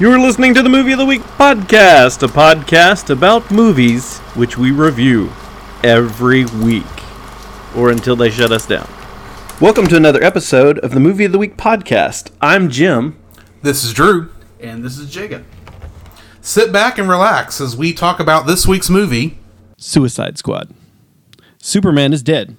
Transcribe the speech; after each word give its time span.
You're 0.00 0.18
listening 0.18 0.54
to 0.54 0.62
the 0.62 0.68
Movie 0.68 0.90
of 0.90 0.98
the 0.98 1.06
Week 1.06 1.22
podcast, 1.22 2.24
a 2.24 2.26
podcast 2.26 3.10
about 3.10 3.52
movies 3.52 4.18
which 4.34 4.58
we 4.58 4.72
review 4.72 5.30
every 5.84 6.46
week 6.46 6.84
or 7.76 7.90
until 7.90 8.16
they 8.16 8.28
shut 8.28 8.50
us 8.50 8.66
down. 8.66 8.88
Welcome 9.60 9.86
to 9.86 9.96
another 9.96 10.20
episode 10.20 10.80
of 10.80 10.90
the 10.90 10.98
Movie 11.00 11.24
of 11.24 11.30
the 11.30 11.38
Week 11.38 11.56
podcast. 11.56 12.32
I'm 12.40 12.70
Jim. 12.70 13.16
This 13.62 13.84
is 13.84 13.92
Drew. 13.92 14.30
And 14.58 14.84
this 14.84 14.98
is 14.98 15.08
Jacob. 15.08 15.44
Sit 16.40 16.72
back 16.72 16.98
and 16.98 17.08
relax 17.08 17.60
as 17.60 17.76
we 17.76 17.92
talk 17.92 18.18
about 18.18 18.48
this 18.48 18.66
week's 18.66 18.90
movie. 18.90 19.38
Suicide 19.76 20.38
Squad. 20.38 20.74
Superman 21.58 22.12
is 22.12 22.24
dead. 22.24 22.56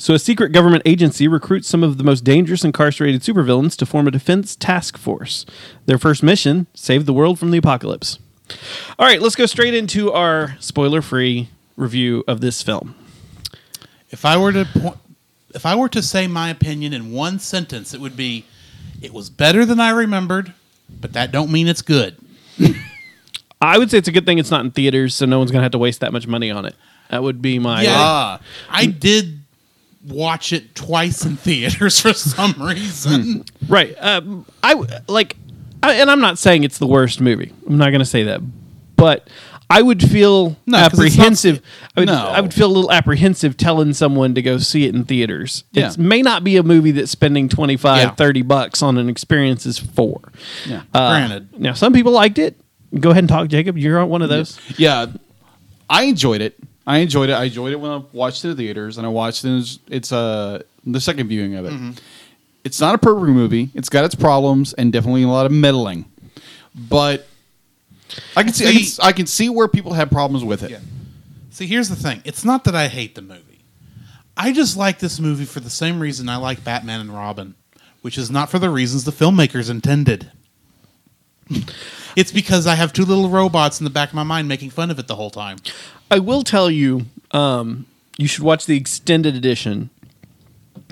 So 0.00 0.14
a 0.14 0.18
secret 0.18 0.52
government 0.52 0.82
agency 0.86 1.28
recruits 1.28 1.68
some 1.68 1.84
of 1.84 1.98
the 1.98 2.04
most 2.04 2.24
dangerous 2.24 2.64
incarcerated 2.64 3.20
supervillains 3.20 3.76
to 3.76 3.84
form 3.84 4.08
a 4.08 4.10
defense 4.10 4.56
task 4.56 4.96
force. 4.96 5.44
Their 5.84 5.98
first 5.98 6.22
mission, 6.22 6.68
save 6.72 7.04
the 7.04 7.12
world 7.12 7.38
from 7.38 7.50
the 7.50 7.58
apocalypse. 7.58 8.18
All 8.98 9.06
right, 9.06 9.20
let's 9.20 9.36
go 9.36 9.44
straight 9.44 9.74
into 9.74 10.10
our 10.10 10.56
spoiler-free 10.58 11.50
review 11.76 12.24
of 12.26 12.40
this 12.40 12.62
film. 12.62 12.94
If 14.08 14.24
I 14.24 14.38
were 14.38 14.52
to 14.52 14.64
point, 14.64 14.96
if 15.54 15.66
I 15.66 15.74
were 15.74 15.90
to 15.90 16.00
say 16.00 16.26
my 16.26 16.48
opinion 16.48 16.94
in 16.94 17.12
one 17.12 17.38
sentence, 17.38 17.92
it 17.92 18.00
would 18.00 18.16
be, 18.16 18.46
it 19.02 19.12
was 19.12 19.28
better 19.28 19.66
than 19.66 19.80
I 19.80 19.90
remembered, 19.90 20.54
but 20.88 21.12
that 21.12 21.30
don't 21.30 21.52
mean 21.52 21.68
it's 21.68 21.82
good. 21.82 22.16
I 23.60 23.76
would 23.76 23.90
say 23.90 23.98
it's 23.98 24.08
a 24.08 24.12
good 24.12 24.24
thing 24.24 24.38
it's 24.38 24.50
not 24.50 24.64
in 24.64 24.70
theaters, 24.70 25.14
so 25.14 25.26
no 25.26 25.36
one's 25.36 25.50
going 25.50 25.60
to 25.60 25.64
have 25.64 25.72
to 25.72 25.78
waste 25.78 26.00
that 26.00 26.14
much 26.14 26.26
money 26.26 26.50
on 26.50 26.64
it. 26.64 26.74
That 27.10 27.22
would 27.22 27.42
be 27.42 27.58
my 27.58 27.82
Yeah. 27.82 27.92
Ah. 27.94 28.40
I 28.70 28.86
did 28.86 29.39
watch 30.06 30.52
it 30.52 30.74
twice 30.74 31.24
in 31.24 31.36
theaters 31.36 32.00
for 32.00 32.12
some 32.12 32.54
reason. 32.58 33.44
Right. 33.68 33.94
Um, 34.00 34.46
I 34.62 34.74
like, 35.08 35.36
I, 35.82 35.94
and 35.94 36.10
I'm 36.10 36.20
not 36.20 36.38
saying 36.38 36.64
it's 36.64 36.78
the 36.78 36.86
worst 36.86 37.20
movie. 37.20 37.52
I'm 37.66 37.78
not 37.78 37.90
going 37.90 38.00
to 38.00 38.04
say 38.06 38.24
that, 38.24 38.40
but 38.96 39.28
I 39.68 39.82
would 39.82 40.02
feel 40.02 40.44
No, 40.44 40.50
it's 40.52 40.66
not- 40.66 40.92
apprehensive. 40.94 41.62
I 41.96 42.00
would, 42.00 42.06
No. 42.08 42.14
I 42.14 42.40
would 42.40 42.52
feel 42.52 42.66
a 42.66 42.72
little 42.74 42.90
apprehensive 42.90 43.56
telling 43.56 43.92
someone 43.92 44.34
to 44.34 44.42
go 44.42 44.58
see 44.58 44.84
it 44.86 44.94
in 44.94 45.04
theaters. 45.04 45.64
Yeah. 45.72 45.90
It 45.90 45.98
may 45.98 46.22
not 46.22 46.42
be 46.44 46.56
a 46.56 46.62
movie 46.62 46.90
that 46.92 47.08
spending 47.08 47.48
25, 47.48 47.98
Yeah. 48.02 48.10
30 48.14 48.42
bucks 48.42 48.82
on 48.82 48.98
an 48.98 49.08
experience 49.08 49.66
is 49.66 49.78
for. 49.78 50.20
Yeah, 50.66 50.82
Uh, 50.92 51.10
granted. 51.10 51.60
Now, 51.60 51.74
some 51.74 51.92
people 51.92 52.12
liked 52.12 52.38
it. 52.38 52.56
Go 52.98 53.10
ahead 53.10 53.22
and 53.22 53.28
talk, 53.28 53.48
Jacob. 53.48 53.78
You're 53.78 54.04
one 54.06 54.22
of 54.22 54.28
those. 54.28 54.58
Yeah, 54.76 55.06
I 55.88 56.04
enjoyed 56.04 56.40
it. 56.40 56.58
I 56.90 56.98
enjoyed 56.98 57.30
it. 57.30 57.34
I 57.34 57.44
enjoyed 57.44 57.72
it 57.72 57.76
when 57.80 57.90
I 57.90 58.02
watched 58.12 58.44
it 58.44 58.50
in 58.50 58.56
the 58.56 58.64
theaters, 58.64 58.98
and 58.98 59.06
I 59.06 59.10
watched 59.10 59.44
it. 59.44 59.56
It's, 59.58 59.78
it's 59.88 60.12
uh, 60.12 60.62
the 60.84 61.00
second 61.00 61.28
viewing 61.28 61.54
of 61.54 61.66
it. 61.66 62.00
It's 62.64 62.80
not 62.80 62.94
a 62.94 62.98
perfect 62.98 63.30
movie. 63.32 63.70
It's 63.74 63.88
got 63.88 64.04
its 64.04 64.14
problems 64.14 64.72
and 64.74 64.92
definitely 64.92 65.22
a 65.22 65.28
lot 65.28 65.46
of 65.46 65.52
meddling, 65.52 66.04
but 66.74 67.26
I 68.36 68.42
can 68.42 68.52
see, 68.52 68.66
I, 68.68 68.72
can, 68.72 68.82
See- 68.82 69.02
I 69.02 69.12
can 69.12 69.26
see 69.26 69.48
where 69.48 69.68
people 69.68 69.92
have 69.92 70.10
problems 70.10 70.44
with 70.44 70.62
it. 70.64 70.70
Yeah. 70.72 70.80
See, 71.50 71.66
here's 71.66 71.88
the 71.88 71.96
thing. 71.96 72.22
It's 72.24 72.44
not 72.44 72.64
that 72.64 72.74
I 72.74 72.88
hate 72.88 73.14
the 73.14 73.22
movie. 73.22 73.60
I 74.36 74.52
just 74.52 74.76
like 74.76 74.98
this 74.98 75.20
movie 75.20 75.44
for 75.44 75.60
the 75.60 75.70
same 75.70 76.00
reason 76.00 76.28
I 76.28 76.36
like 76.36 76.64
Batman 76.64 77.00
and 77.00 77.14
Robin, 77.14 77.54
which 78.02 78.18
is 78.18 78.30
not 78.30 78.50
for 78.50 78.58
the 78.58 78.68
reasons 78.70 79.04
the 79.04 79.10
filmmakers 79.12 79.70
intended. 79.70 80.30
it's 82.16 82.32
because 82.32 82.66
I 82.66 82.74
have 82.74 82.92
two 82.92 83.04
little 83.04 83.28
robots 83.28 83.80
in 83.80 83.84
the 83.84 83.90
back 83.90 84.08
of 84.10 84.14
my 84.14 84.22
mind 84.22 84.48
making 84.48 84.70
fun 84.70 84.90
of 84.90 84.98
it 84.98 85.06
the 85.08 85.16
whole 85.16 85.30
time. 85.30 85.58
I 86.10 86.18
will 86.18 86.42
tell 86.42 86.70
you, 86.70 87.06
um, 87.30 87.86
you 88.18 88.26
should 88.26 88.44
watch 88.44 88.66
the 88.66 88.76
extended 88.76 89.34
edition 89.34 89.90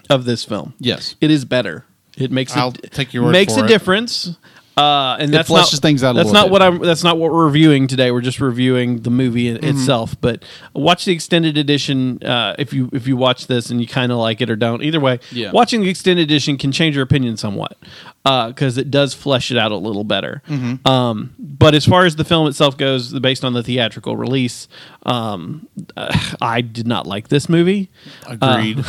of 0.08 0.25
this 0.25 0.44
film. 0.44 0.75
Yes. 0.78 1.16
it 1.20 1.30
is 1.30 1.44
better. 1.44 1.84
It 2.16 2.30
makes 2.33 2.56
I'll 2.56 2.69
a, 2.69 2.72
take 2.72 3.14
your 3.14 3.25
word 3.25 3.33
makes 3.33 3.55
for 3.55 3.60
a 3.60 3.64
it. 3.64 3.69
difference. 3.69 4.36
Uh, 4.79 5.17
and 5.19 5.33
that's 5.34 5.48
fleshes 5.51 5.73
not, 5.75 5.83
things 5.83 6.05
out 6.05 6.12
a 6.12 6.15
That's 6.15 6.27
little 6.27 6.41
not 6.41 6.45
bit. 6.47 6.53
what 6.53 6.62
I'm. 6.62 6.79
That's 6.81 7.03
not 7.05 7.19
what 7.19 7.33
we're 7.33 7.45
reviewing 7.47 7.87
today. 7.89 8.11
We're 8.11 8.21
just 8.21 8.41
reviewing 8.41 9.01
the 9.03 9.11
movie 9.11 9.39
Mm-hmm. 9.53 9.65
itself. 9.65 10.19
But 10.21 10.45
watch 10.75 11.05
the 11.05 11.12
extended 11.12 11.57
edition 11.59 12.23
uh, 12.23 12.55
if 12.59 12.73
you 12.73 12.88
if 12.93 13.06
you 13.06 13.17
watch 13.17 13.47
this 13.47 13.71
and 13.71 13.81
you 13.81 13.87
kind 13.87 14.12
of 14.12 14.19
like 14.19 14.41
it 14.41 14.50
or 14.50 14.56
don't. 14.56 14.83
Either 14.83 15.00
way, 15.00 15.21
Yeah. 15.33 15.50
watching 15.53 15.81
the 15.83 15.88
extended 15.91 16.22
edition 16.22 16.56
can 16.59 16.71
change 16.72 16.94
your 16.94 17.03
opinion 17.05 17.37
somewhat 17.37 17.77
because 18.25 18.77
it 18.77 18.91
does 18.91 19.15
flesh 19.15 19.50
it 19.50 19.56
out 19.56 19.72
a 19.72 19.77
little 19.77 20.05
better. 20.05 20.43
Mm-hmm. 20.49 20.87
Um, 20.87 21.34
but 21.38 21.75
as 21.75 21.87
far 21.87 22.05
as 22.05 22.17
the 22.17 22.25
film 22.25 22.47
itself 22.47 22.77
goes, 22.77 23.19
based 23.21 23.43
on 23.44 23.55
the 23.55 23.62
theatrical 23.62 24.17
release, 24.19 24.69
um, 25.06 25.67
uh, 25.97 26.34
I 26.43 26.61
did 26.61 26.87
not 26.87 27.06
like 27.06 27.28
this 27.28 27.49
movie. 27.49 27.91
Agreed. 28.27 28.84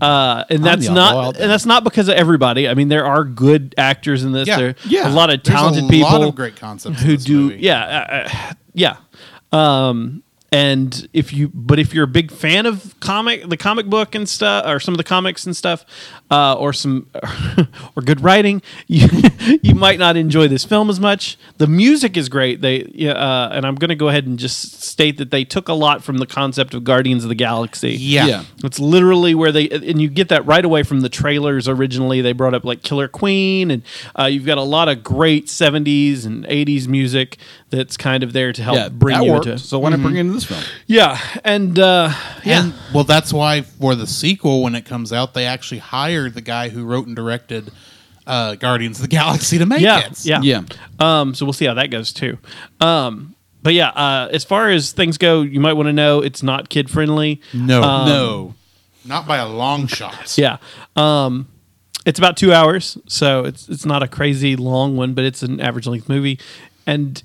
Uh, 0.00 0.44
and 0.50 0.62
that's 0.64 0.88
not 0.88 1.36
and 1.40 1.50
that's 1.50 1.66
not 1.66 1.84
because 1.84 2.08
of 2.08 2.14
everybody. 2.16 2.68
I 2.68 2.74
mean, 2.74 2.88
there 2.88 3.06
are 3.06 3.24
good 3.24 3.74
actors 3.78 4.24
in 4.24 4.32
this. 4.32 4.46
Yeah. 4.48 4.56
There, 4.58 4.74
Yeah. 4.86 4.99
A 5.04 5.10
lot 5.10 5.30
of 5.30 5.42
talented 5.42 5.84
lot 5.84 5.90
people 5.90 6.22
of 6.24 6.34
great 6.34 6.56
concepts 6.56 7.00
who 7.02 7.16
do. 7.16 7.40
movie. 7.48 7.58
Yeah, 7.60 7.84
uh, 7.84 8.28
uh, 8.28 8.54
yeah. 8.74 8.96
Um, 9.52 10.22
and 10.52 11.08
if 11.12 11.32
you, 11.32 11.48
but 11.54 11.78
if 11.78 11.94
you're 11.94 12.04
a 12.04 12.08
big 12.08 12.30
fan 12.32 12.66
of 12.66 12.98
comic, 13.00 13.48
the 13.48 13.56
comic 13.56 13.86
book 13.86 14.14
and 14.14 14.28
stuff, 14.28 14.66
or 14.66 14.80
some 14.80 14.94
of 14.94 14.98
the 14.98 15.04
comics 15.04 15.46
and 15.46 15.54
stuff, 15.56 15.84
uh, 16.30 16.54
or 16.54 16.72
some, 16.72 17.08
or 17.96 18.02
good 18.02 18.20
writing, 18.20 18.60
you 18.88 19.08
you 19.62 19.74
might 19.74 19.98
not 19.98 20.16
enjoy 20.16 20.48
this 20.48 20.64
film 20.64 20.90
as 20.90 20.98
much. 20.98 21.38
The 21.58 21.66
music 21.66 22.16
is 22.16 22.28
great. 22.28 22.60
They, 22.62 22.90
yeah, 22.94 23.12
uh, 23.12 23.50
and 23.52 23.64
I'm 23.66 23.76
going 23.76 23.90
to 23.90 23.94
go 23.94 24.08
ahead 24.08 24.26
and 24.26 24.38
just 24.38 24.82
state 24.82 25.18
that 25.18 25.30
they 25.30 25.44
took 25.44 25.68
a 25.68 25.72
lot 25.72 26.02
from 26.02 26.18
the 26.18 26.26
concept 26.26 26.74
of 26.74 26.82
Guardians 26.84 27.22
of 27.24 27.28
the 27.28 27.34
Galaxy. 27.36 27.92
yeah. 27.92 28.26
Yeah. 28.26 28.44
It's 28.64 28.78
literally 28.80 29.34
where 29.34 29.52
they, 29.52 29.68
and 29.68 30.00
you 30.02 30.08
get 30.08 30.28
that 30.28 30.44
right 30.46 30.64
away 30.64 30.82
from 30.82 31.00
the 31.00 31.08
trailers. 31.08 31.68
Originally, 31.68 32.20
they 32.20 32.32
brought 32.32 32.54
up 32.54 32.64
like 32.64 32.82
Killer 32.82 33.08
Queen, 33.08 33.70
and 33.70 33.82
uh, 34.18 34.24
you've 34.24 34.46
got 34.46 34.58
a 34.58 34.62
lot 34.62 34.88
of 34.88 35.02
great 35.02 35.46
'70s 35.46 36.26
and 36.26 36.44
'80s 36.46 36.86
music 36.88 37.38
that's 37.70 37.96
kind 37.96 38.22
of 38.22 38.32
there 38.32 38.52
to 38.52 38.62
help 38.62 38.76
Yeah, 38.76 38.88
bring 38.88 39.16
that 39.18 39.24
you 39.24 39.32
worked. 39.32 39.46
into. 39.46 39.58
So 39.58 39.78
why 39.78 39.90
not 39.90 40.00
bring 40.02 40.16
it 40.16 40.20
into 40.20 40.39
this 40.40 40.48
film? 40.48 40.62
Yeah, 40.86 41.18
and 41.44 41.78
uh, 41.78 42.12
yeah, 42.44 42.64
And 42.64 42.74
well, 42.94 43.04
that's 43.04 43.32
why 43.32 43.62
for 43.62 43.94
the 43.94 44.06
sequel, 44.06 44.62
when 44.62 44.74
it 44.74 44.84
comes 44.84 45.12
out, 45.12 45.34
they 45.34 45.46
actually 45.46 45.78
hired 45.78 46.34
the 46.34 46.40
guy 46.40 46.68
who 46.68 46.84
wrote 46.84 47.06
and 47.06 47.16
directed 47.16 47.70
uh, 48.26 48.54
Guardians 48.56 48.98
of 48.98 49.02
the 49.02 49.08
Galaxy 49.08 49.58
to 49.58 49.66
make 49.66 49.80
yeah, 49.80 50.06
it. 50.06 50.24
yeah, 50.24 50.40
Yeah. 50.42 50.62
Um, 50.98 51.34
so 51.34 51.44
we'll 51.46 51.52
see 51.52 51.64
how 51.66 51.74
that 51.74 51.90
goes 51.90 52.12
too. 52.12 52.38
Um, 52.80 53.34
but 53.62 53.74
yeah, 53.74 53.88
uh, 53.90 54.28
as 54.32 54.44
far 54.44 54.70
as 54.70 54.92
things 54.92 55.18
go, 55.18 55.42
you 55.42 55.60
might 55.60 55.74
want 55.74 55.86
to 55.88 55.92
know 55.92 56.20
it's 56.22 56.42
not 56.42 56.68
kid 56.68 56.88
friendly. 56.90 57.40
No, 57.52 57.82
Um, 57.82 58.08
no, 58.08 58.54
not 59.04 59.26
by 59.26 59.36
a 59.38 59.48
long 59.48 59.86
shot. 59.86 60.36
Yeah. 60.38 60.56
Um, 60.96 61.48
it's 62.06 62.18
about 62.18 62.36
two 62.38 62.52
hours, 62.54 62.96
so 63.06 63.44
it's 63.44 63.68
it's 63.68 63.84
not 63.84 64.02
a 64.02 64.08
crazy 64.08 64.56
long 64.56 64.96
one, 64.96 65.12
but 65.12 65.24
it's 65.24 65.42
an 65.42 65.60
average 65.60 65.86
length 65.86 66.08
movie, 66.08 66.38
and 66.86 67.22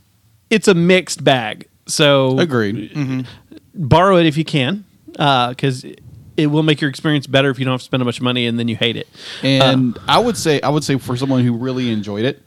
it's 0.49 0.67
a 0.67 0.73
mixed 0.73 1.23
bag. 1.23 1.67
So 1.87 2.39
Agreed. 2.39 2.91
Mm-hmm. 2.91 3.21
borrow 3.87 4.17
it 4.17 4.25
if 4.25 4.37
you 4.37 4.45
can, 4.45 4.85
uh, 5.19 5.49
because 5.49 5.85
it 6.37 6.47
will 6.47 6.63
make 6.63 6.81
your 6.81 6.89
experience 6.89 7.27
better 7.27 7.49
if 7.49 7.59
you 7.59 7.65
don't 7.65 7.73
have 7.73 7.81
to 7.81 7.85
spend 7.85 8.01
a 8.01 8.05
bunch 8.05 8.17
of 8.17 8.23
money 8.23 8.47
and 8.47 8.59
then 8.59 8.67
you 8.67 8.75
hate 8.75 8.95
it. 8.95 9.07
And 9.43 9.97
uh, 9.97 10.01
I 10.07 10.19
would 10.19 10.37
say 10.37 10.61
I 10.61 10.69
would 10.69 10.83
say 10.83 10.97
for 10.97 11.15
someone 11.15 11.43
who 11.43 11.55
really 11.55 11.91
enjoyed 11.91 12.25
it, 12.25 12.41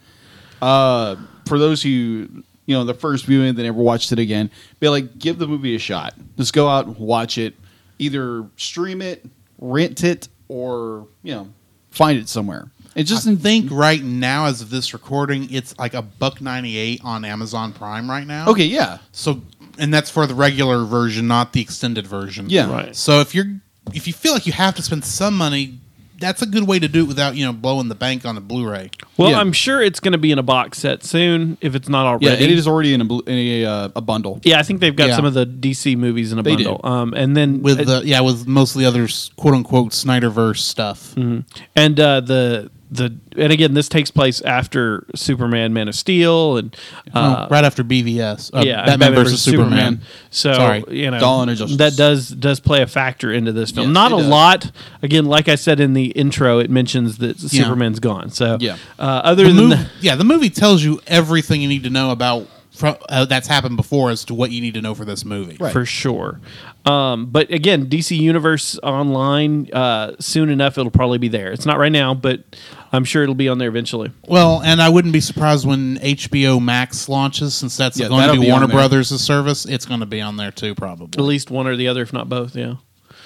uh, 0.60 1.16
for 1.46 1.58
those 1.58 1.82
who 1.82 1.88
you 1.88 2.74
know 2.74 2.84
the 2.84 2.94
first 2.94 3.24
viewing 3.24 3.54
they 3.54 3.62
never 3.62 3.80
watched 3.80 4.12
it 4.12 4.18
again, 4.18 4.50
be 4.80 4.88
like 4.88 5.18
give 5.18 5.38
the 5.38 5.46
movie 5.46 5.74
a 5.74 5.78
shot. 5.78 6.14
Just 6.36 6.52
go 6.52 6.68
out 6.68 6.86
and 6.86 6.96
watch 6.98 7.38
it, 7.38 7.54
either 7.98 8.44
stream 8.56 9.00
it, 9.00 9.24
rent 9.58 10.04
it, 10.04 10.28
or 10.48 11.06
you 11.22 11.34
know 11.34 11.48
find 11.90 12.18
it 12.18 12.28
somewhere. 12.28 12.70
It 12.98 13.04
just 13.04 13.26
I 13.28 13.34
think 13.36 13.70
right 13.70 14.02
now, 14.02 14.46
as 14.46 14.60
of 14.60 14.70
this 14.70 14.92
recording, 14.92 15.52
it's 15.52 15.78
like 15.78 15.94
a 15.94 16.02
buck 16.02 16.40
ninety 16.40 16.76
eight 16.76 17.00
on 17.04 17.24
Amazon 17.24 17.72
Prime 17.72 18.10
right 18.10 18.26
now. 18.26 18.48
okay, 18.48 18.64
yeah, 18.64 18.98
so 19.12 19.40
and 19.78 19.94
that's 19.94 20.10
for 20.10 20.26
the 20.26 20.34
regular 20.34 20.84
version, 20.84 21.28
not 21.28 21.52
the 21.52 21.60
extended 21.60 22.06
version. 22.06 22.50
Yeah. 22.50 22.70
Right. 22.70 22.96
So 22.96 23.20
if 23.20 23.34
you're 23.34 23.46
if 23.94 24.06
you 24.06 24.12
feel 24.12 24.32
like 24.32 24.46
you 24.46 24.52
have 24.52 24.74
to 24.74 24.82
spend 24.82 25.04
some 25.04 25.36
money, 25.36 25.78
that's 26.18 26.42
a 26.42 26.46
good 26.46 26.66
way 26.66 26.80
to 26.80 26.88
do 26.88 27.04
it 27.04 27.06
without 27.08 27.36
you 27.36 27.46
know 27.46 27.52
blowing 27.52 27.86
the 27.88 27.94
bank 27.94 28.26
on 28.26 28.34
the 28.34 28.40
Blu-ray. 28.40 28.90
Well, 29.16 29.30
Yeah. 29.30 29.38
I'm 29.38 29.52
sure 29.52 29.80
it's 29.80 30.00
going 30.00 30.12
to 30.12 30.18
be 30.18 30.32
in 30.32 30.38
a 30.40 30.42
box 30.42 30.78
set 30.78 31.04
soon 31.04 31.56
if 31.60 31.76
it's 31.76 31.88
not 31.88 32.04
already. 32.06 32.26
yeah. 32.26 32.32
It 32.32 32.50
is 32.50 32.66
already 32.66 32.92
in 32.94 33.00
a 33.00 33.04
bl- 33.04 33.20
in 33.20 33.38
a, 33.38 33.64
uh, 33.64 33.88
a 33.94 34.00
bundle. 34.00 34.40
Yeah, 34.42 34.58
I 34.58 34.64
think 34.64 34.80
they've 34.80 34.96
got 34.96 35.10
Yeah. 35.10 35.16
some 35.16 35.24
of 35.24 35.34
the 35.34 35.46
DC 35.46 35.96
movies 35.96 36.32
in 36.32 36.38
a 36.40 36.42
They 36.42 36.56
bundle. 36.56 36.80
do. 36.82 36.88
Um, 36.88 37.14
and 37.14 37.36
then 37.36 37.62
With 37.62 37.86
the 37.86 38.02
yeah, 38.04 38.20
with 38.20 38.48
most 38.48 38.74
of 38.74 38.80
the 38.80 38.86
other 38.86 39.06
quote 39.36 39.54
unquote 39.54 39.92
Snyderverse 39.92 40.58
stuff. 40.58 41.14
and 41.16 42.00
uh, 42.00 42.20
the 42.20 42.70
the 42.90 43.14
and 43.36 43.52
again, 43.52 43.74
this 43.74 43.88
takes 43.88 44.10
place 44.10 44.40
after 44.40 45.04
Superman, 45.14 45.72
Man 45.72 45.88
of 45.88 45.94
Steel, 45.94 46.56
and 46.56 46.76
uh, 47.12 47.46
right 47.50 47.64
after 47.64 47.84
BVS. 47.84 48.50
Uh, 48.54 48.62
yeah, 48.64 48.84
Batman, 48.86 49.14
versus 49.14 49.42
Superman. 49.42 50.00
So 50.30 50.52
Sorry. 50.54 50.84
you 50.88 51.10
know 51.10 51.18
Dawn 51.20 51.48
of 51.48 51.58
Justice. 51.58 51.76
that 51.78 51.96
does 51.96 52.28
does 52.28 52.60
play 52.60 52.82
a 52.82 52.86
factor 52.86 53.32
into 53.32 53.52
this 53.52 53.70
film. 53.70 53.88
Yes, 53.88 53.94
Not 53.94 54.12
a 54.12 54.16
does. 54.16 54.26
lot. 54.26 54.70
Again, 55.02 55.26
like 55.26 55.48
I 55.48 55.54
said 55.56 55.80
in 55.80 55.92
the 55.94 56.06
intro, 56.06 56.58
it 56.58 56.70
mentions 56.70 57.18
that 57.18 57.38
Yeah. 57.42 57.64
Superman's 57.64 58.00
gone. 58.00 58.30
So 58.30 58.56
Yeah. 58.60 58.76
uh, 58.98 59.02
other 59.02 59.44
The 59.44 59.52
than 59.52 59.64
mov- 59.66 59.70
that, 59.70 59.88
yeah, 60.00 60.14
the 60.16 60.24
movie 60.24 60.50
tells 60.50 60.82
you 60.82 61.00
everything 61.06 61.60
you 61.62 61.68
need 61.68 61.84
to 61.84 61.90
know 61.90 62.10
about 62.10 62.46
fro- 62.70 62.96
uh, 63.08 63.24
that's 63.26 63.48
happened 63.48 63.76
before 63.76 64.10
as 64.10 64.24
to 64.26 64.34
what 64.34 64.50
you 64.50 64.60
need 64.60 64.74
to 64.74 64.80
know 64.82 64.94
for 64.94 65.04
this 65.04 65.24
movie. 65.24 65.56
Right. 65.60 65.72
for 65.72 65.84
sure. 65.84 66.40
Um, 66.84 67.26
but 67.26 67.50
again, 67.52 67.86
DC 67.86 68.16
Universe 68.18 68.78
online 68.82 69.68
uh, 69.74 70.12
soon 70.20 70.48
enough 70.48 70.78
it'll 70.78 70.90
probably 70.90 71.18
be 71.18 71.28
there. 71.28 71.52
It's 71.52 71.66
not 71.66 71.76
right 71.78 71.92
now, 71.92 72.14
but 72.14 72.44
I'm 72.92 73.04
sure 73.04 73.22
it'll 73.22 73.34
be 73.34 73.48
on 73.48 73.58
there 73.58 73.68
eventually. 73.68 74.10
Well, 74.26 74.62
and 74.62 74.80
I 74.80 74.88
wouldn't 74.88 75.12
be 75.12 75.20
surprised 75.20 75.66
when 75.66 75.98
HBO 75.98 76.62
Max 76.62 77.08
launches, 77.08 77.54
since 77.54 77.76
that's 77.76 77.98
Yeah, 78.00 78.08
going 78.08 78.26
to 78.28 78.32
be 78.34 78.40
be 78.40 78.50
on 78.50 78.60
Warner 78.60 78.66
there. 78.66 78.76
Brothers' 78.76 79.08
service. 79.20 79.64
It's 79.66 79.84
going 79.86 80.00
to 80.00 80.06
be 80.06 80.20
on 80.20 80.36
there 80.36 80.50
too, 80.50 80.74
probably. 80.74 81.04
At 81.06 81.12
probably. 81.12 81.28
least 81.34 81.50
one 81.50 81.66
or 81.66 81.76
the 81.76 81.88
other, 81.88 82.02
if 82.02 82.12
not 82.12 82.28
both. 82.28 82.56
Yeah. 82.56 82.74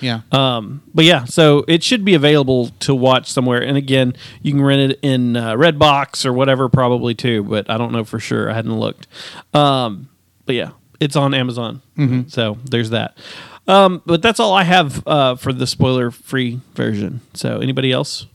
Yeah. 0.00 0.22
Um, 0.32 0.82
but 0.92 1.04
yeah, 1.04 1.24
so 1.26 1.64
it 1.68 1.84
should 1.84 2.04
be 2.04 2.14
available 2.14 2.70
to 2.80 2.92
watch 2.92 3.30
somewhere. 3.30 3.62
And 3.62 3.76
again, 3.76 4.14
you 4.42 4.50
can 4.50 4.60
rent 4.60 4.90
it 4.92 4.98
in 5.02 5.36
uh, 5.36 5.52
Redbox 5.54 6.26
or 6.26 6.32
whatever, 6.32 6.68
probably 6.68 7.14
too. 7.14 7.44
But 7.44 7.70
I 7.70 7.78
don't 7.78 7.92
know 7.92 8.02
for 8.04 8.18
sure. 8.18 8.50
I 8.50 8.54
hadn't 8.54 8.76
looked. 8.80 9.06
Um, 9.54 10.08
but 10.44 10.56
yeah, 10.56 10.70
it's 10.98 11.14
on 11.14 11.34
Amazon. 11.34 11.82
So 12.28 12.58
there's 12.68 12.90
that. 12.90 13.16
Um, 13.68 14.02
but 14.04 14.22
that's 14.22 14.40
all 14.40 14.52
I 14.54 14.64
have 14.64 15.06
uh, 15.06 15.36
for 15.36 15.52
the 15.52 15.68
spoiler-free 15.68 16.58
version. 16.74 17.20
So 17.34 17.58
anybody 17.60 17.92
else? 17.92 18.26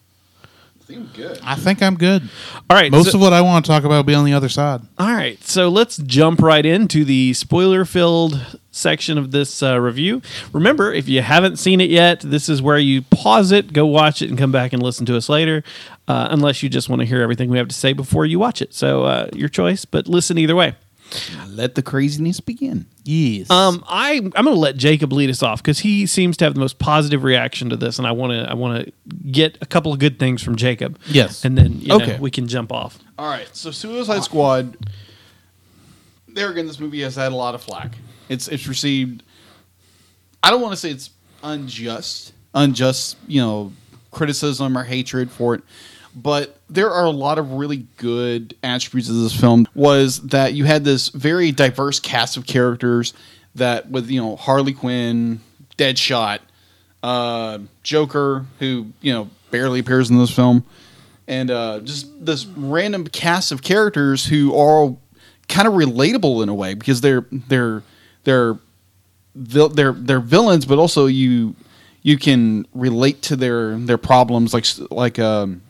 I 0.89 0.93
think 0.93 0.99
I'm 1.01 1.11
good. 1.13 1.39
I 1.43 1.55
think 1.55 1.83
I'm 1.83 1.95
good. 1.97 2.29
All 2.69 2.77
right, 2.77 2.89
Most 2.89 3.11
so- 3.11 3.17
of 3.17 3.21
what 3.21 3.33
I 3.33 3.41
want 3.41 3.65
to 3.65 3.69
talk 3.71 3.83
about 3.83 3.95
will 3.97 4.03
be 4.03 4.13
on 4.13 4.23
the 4.23 4.33
other 4.33 4.47
side. 4.47 4.81
All 4.97 5.11
right, 5.13 5.41
so 5.43 5.67
let's 5.67 5.97
jump 5.97 6.41
right 6.41 6.65
into 6.65 7.03
the 7.03 7.33
spoiler 7.33 7.83
filled 7.83 8.39
section 8.71 9.17
of 9.17 9.31
this 9.31 9.61
uh, 9.61 9.79
review. 9.81 10.21
Remember, 10.53 10.93
if 10.93 11.09
you 11.09 11.21
haven't 11.21 11.57
seen 11.57 11.81
it 11.81 11.89
yet, 11.89 12.21
this 12.21 12.47
is 12.47 12.61
where 12.61 12.77
you 12.77 13.01
pause 13.01 13.51
it, 13.51 13.73
go 13.73 13.85
watch 13.85 14.21
it, 14.21 14.29
and 14.29 14.37
come 14.37 14.51
back 14.53 14.71
and 14.71 14.81
listen 14.81 15.05
to 15.07 15.17
us 15.17 15.27
later, 15.27 15.61
uh, 16.07 16.27
unless 16.31 16.63
you 16.63 16.69
just 16.69 16.87
want 16.87 17.01
to 17.01 17.05
hear 17.05 17.21
everything 17.21 17.49
we 17.49 17.57
have 17.57 17.67
to 17.67 17.75
say 17.75 17.91
before 17.91 18.25
you 18.25 18.39
watch 18.39 18.61
it. 18.61 18.73
So, 18.73 19.03
uh, 19.03 19.29
your 19.33 19.49
choice, 19.49 19.83
but 19.83 20.07
listen 20.07 20.37
either 20.37 20.55
way. 20.55 20.75
Let 21.47 21.75
the 21.75 21.81
craziness 21.81 22.39
begin. 22.39 22.85
Yes. 23.03 23.49
Um, 23.49 23.83
I 23.87 24.15
I'm 24.15 24.29
going 24.31 24.45
to 24.45 24.51
let 24.53 24.75
Jacob 24.77 25.13
lead 25.13 25.29
us 25.29 25.41
off 25.41 25.63
because 25.63 25.79
he 25.79 26.05
seems 26.05 26.35
to 26.37 26.45
have 26.45 26.53
the 26.53 26.59
most 26.59 26.79
positive 26.79 27.23
reaction 27.23 27.69
to 27.69 27.77
this, 27.77 27.97
and 27.97 28.05
I 28.07 28.11
want 28.11 28.33
to 28.33 28.49
I 28.49 28.53
want 28.53 28.85
to 28.85 28.91
get 29.31 29.57
a 29.61 29.65
couple 29.65 29.93
of 29.93 29.99
good 29.99 30.19
things 30.19 30.43
from 30.43 30.55
Jacob. 30.57 30.99
Yes. 31.07 31.45
and 31.45 31.57
then 31.57 31.79
you 31.79 31.87
know, 31.87 31.95
Okay. 31.95 32.17
we 32.19 32.29
can 32.29 32.47
jump 32.47 32.71
off. 32.71 32.99
All 33.17 33.29
right, 33.29 33.47
so 33.55 33.71
Suicide 33.71 34.23
Squad. 34.23 34.77
There 36.27 36.51
again, 36.51 36.67
this 36.67 36.79
movie 36.79 37.01
has 37.01 37.15
had 37.15 37.31
a 37.31 37.35
lot 37.35 37.55
of 37.55 37.61
flack. 37.63 37.95
It's 38.29 38.47
it's 38.47 38.67
received. 38.67 39.23
I 40.43 40.51
don't 40.51 40.61
want 40.61 40.73
to 40.73 40.77
say 40.77 40.91
it's 40.91 41.09
unjust, 41.43 42.33
unjust, 42.53 43.17
you 43.27 43.41
know, 43.41 43.71
criticism 44.11 44.77
or 44.77 44.83
hatred 44.83 45.31
for 45.31 45.55
it, 45.55 45.63
but 46.17 46.59
there 46.67 46.89
are 46.89 47.05
a 47.05 47.11
lot 47.11 47.37
of 47.37 47.53
really 47.53 47.85
good 47.97 48.55
attributes 48.63 49.07
of 49.07 49.17
this 49.17 49.39
film. 49.39 49.67
Was 49.75 50.19
that 50.27 50.53
you 50.53 50.65
had 50.65 50.83
this 50.83 51.09
very 51.09 51.51
diverse 51.51 51.99
cast 51.99 52.37
of 52.37 52.47
characters 52.47 53.13
that 53.53 53.89
with 53.91 54.09
you 54.09 54.19
know 54.19 54.35
Harley 54.35 54.73
Quinn, 54.73 55.41
Deadshot, 55.77 56.39
uh, 57.03 57.59
Joker, 57.83 58.47
who 58.57 58.87
you 58.99 59.13
know 59.13 59.29
barely 59.51 59.79
appears 59.79 60.09
in 60.09 60.17
this 60.17 60.31
film, 60.31 60.65
and 61.27 61.51
uh, 61.51 61.81
just 61.81 62.25
this 62.25 62.47
random 62.47 63.05
cast 63.05 63.51
of 63.51 63.61
characters 63.61 64.25
who 64.25 64.55
are 64.55 64.95
kind 65.47 65.67
of 65.67 65.75
relatable 65.75 66.41
in 66.41 66.49
a 66.49 66.55
way 66.55 66.73
because 66.73 67.01
they're 67.01 67.27
they're 67.31 67.83
they're 68.23 68.57
they're 69.35 69.93
they're 69.93 70.19
villains, 70.19 70.65
but 70.65 70.79
also 70.79 71.05
you 71.05 71.55
you 72.01 72.17
can 72.17 72.65
relate 72.73 73.21
to 73.21 73.35
their 73.35 73.77
their 73.77 73.99
problems 73.99 74.51
like 74.51 74.65
like 74.89 75.19
um, 75.19 75.61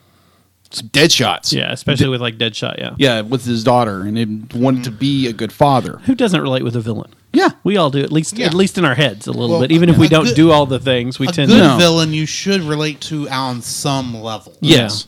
Deadshot's. 0.70 1.52
Yeah, 1.52 1.72
especially 1.72 2.08
with 2.08 2.20
like 2.20 2.36
Deadshot. 2.38 2.78
Yeah, 2.78 2.94
yeah, 2.98 3.20
with 3.22 3.44
his 3.44 3.64
daughter, 3.64 4.02
and 4.02 4.18
it 4.18 4.54
wanted 4.54 4.84
to 4.84 4.90
be 4.90 5.26
a 5.26 5.32
good 5.32 5.52
father. 5.52 5.98
who 6.04 6.14
doesn't 6.14 6.40
relate 6.40 6.62
with 6.62 6.76
a 6.76 6.80
villain? 6.80 7.10
Yeah, 7.32 7.50
We 7.62 7.76
all 7.76 7.90
do 7.90 8.00
at 8.00 8.10
least 8.10 8.38
Yeah. 8.38 8.46
at 8.46 8.54
least 8.54 8.78
in 8.78 8.84
our 8.86 8.94
heads 8.94 9.26
a 9.26 9.32
little 9.32 9.50
Well, 9.50 9.60
bit. 9.60 9.72
Even 9.72 9.88
if 9.90 9.98
we 9.98 10.06
a 10.06 10.08
don't 10.10 10.24
good- 10.24 10.34
do 10.36 10.50
all 10.50 10.64
the 10.66 10.78
things, 10.78 11.18
we 11.18 11.28
a 11.28 11.30
tend 11.32 11.50
good 11.50 11.58
to. 11.58 11.66
No. 11.68 11.76
villain 11.78 12.12
you 12.14 12.24
should 12.26 12.62
relate 12.62 13.00
to 13.02 13.28
on 13.28 13.60
some 13.62 14.14
level. 14.22 14.54
yes. 14.60 15.06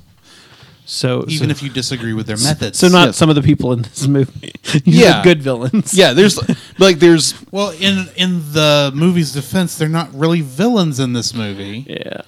So 0.87 1.25
Even 1.29 1.49
so, 1.49 1.51
if 1.53 1.63
you 1.63 1.69
disagree 1.71 2.13
with 2.15 2.27
their 2.27 2.37
methods. 2.39 2.77
so 2.79 2.89
not 2.89 3.07
Yes. 3.09 3.17
some 3.17 3.29
of 3.31 3.37
the 3.37 3.43
people 3.43 3.73
in 3.73 3.83
this 3.83 4.09
movie. 4.09 4.53
These 4.73 4.83
Yeah. 4.85 5.23
good 5.23 5.41
villains. 5.41 5.95
Yeah, 5.95 6.13
there's 6.15 6.39
like 6.79 6.99
there's 6.99 7.33
Well, 7.53 7.71
in 7.79 8.09
in 8.17 8.43
the 8.53 8.91
movie's 8.95 9.31
defense, 9.33 9.77
they're 9.77 9.89
not 9.89 10.13
really 10.13 10.41
villains 10.41 10.99
in 10.99 11.13
this 11.13 11.33
movie. 11.33 11.87
yeah. 11.89 12.23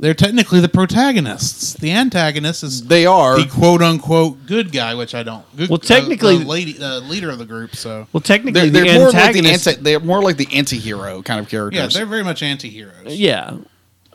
They're 0.00 0.14
technically 0.14 0.60
the 0.60 0.68
protagonists. 0.68 1.74
The 1.74 1.90
antagonist 1.90 2.62
is 2.62 2.86
they 2.86 3.04
are 3.06 3.38
the 3.40 3.48
quote 3.48 3.82
unquote 3.82 4.46
good 4.46 4.70
guy, 4.72 4.94
which 4.94 5.14
I 5.14 5.22
don't. 5.22 5.44
Good, 5.56 5.68
Well, 5.70 5.78
technically- 5.78 6.36
uh, 6.36 6.38
the 6.40 6.44
lady, 6.46 6.78
uh, 6.82 7.00
leader 7.00 7.30
of 7.30 7.38
the 7.38 7.44
group. 7.44 7.74
So 7.74 8.06
Well, 8.12 8.20
technically, 8.20 8.68
they're, 8.70 8.84
they're 8.84 8.98
more 9.00 9.10
like 9.10 9.32
the 9.34 9.48
anti, 9.50 9.72
they're 9.74 10.00
more 10.00 10.22
like 10.22 10.36
the 10.36 10.48
anti-hero 10.52 11.22
kind 11.22 11.40
of 11.40 11.48
characters. 11.48 11.78
yeah, 11.94 11.98
they're 11.98 12.06
very 12.08 12.22
much 12.24 12.42
anti-heroes. 12.42 13.16
yeah. 13.18 13.56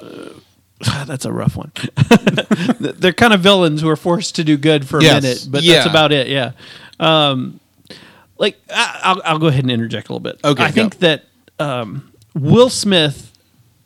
Uh, 0.01 0.29
that's 1.05 1.25
a 1.25 1.31
rough 1.31 1.55
one. 1.55 1.71
they're 2.79 3.13
kind 3.13 3.33
of 3.33 3.41
villains 3.41 3.81
who 3.81 3.89
are 3.89 3.95
forced 3.95 4.35
to 4.35 4.43
do 4.43 4.57
good 4.57 4.87
for 4.87 4.99
a 4.99 5.03
Yes. 5.03 5.21
minute, 5.23 5.47
but 5.49 5.63
Yeah. 5.63 5.75
that's 5.75 5.87
about 5.87 6.11
it. 6.11 6.27
Yeah. 6.27 6.51
Um, 6.99 7.59
like 8.37 8.57
I, 8.69 8.99
I'll, 9.03 9.21
I'll 9.25 9.39
go 9.39 9.47
ahead 9.47 9.63
and 9.63 9.71
interject 9.71 10.07
a 10.09 10.13
little 10.13 10.19
bit. 10.21 10.39
Okay, 10.43 10.63
I 10.63 10.67
go. 10.69 10.73
think 10.73 10.99
that 10.99 11.25
um, 11.59 12.11
Will 12.33 12.69
Smith 12.69 13.31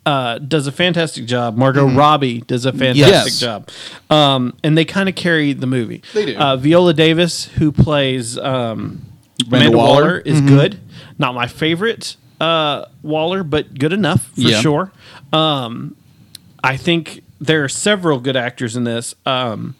uh, 0.08 0.38
does 0.38 0.66
a 0.66 0.72
fantastic 0.72 1.26
job. 1.26 1.56
Margot 1.56 1.86
Robbie 1.86 2.40
does 2.42 2.64
a 2.66 2.72
fantastic 2.72 3.04
Mm-hmm. 3.04 3.26
Yes. 3.26 3.40
job, 3.40 3.68
um, 4.10 4.54
and 4.64 4.76
they 4.78 4.84
kind 4.84 5.08
of 5.08 5.14
carry 5.14 5.52
the 5.52 5.66
movie. 5.66 6.02
They 6.14 6.26
do. 6.26 6.36
Uh, 6.38 6.56
Viola 6.56 6.94
Davis, 6.94 7.44
who 7.44 7.70
plays 7.72 8.38
um, 8.38 9.02
Amanda 9.46 9.66
Amanda 9.66 9.76
Waller, 9.76 10.02
Waller. 10.02 10.18
is 10.20 10.40
good. 10.40 10.80
Not 11.18 11.34
my 11.34 11.46
favorite 11.46 12.16
uh, 12.40 12.86
Waller, 13.02 13.42
but 13.44 13.78
good 13.78 13.92
enough 13.92 14.22
for 14.34 14.40
Yeah. 14.40 14.60
sure. 14.60 14.92
Um, 15.32 15.94
I 16.64 16.76
think 16.76 17.22
there 17.40 17.62
are 17.64 17.68
several 17.68 18.18
good 18.20 18.36
actors 18.36 18.76
in 18.76 18.84
this. 18.84 19.14
Um, 19.26 19.76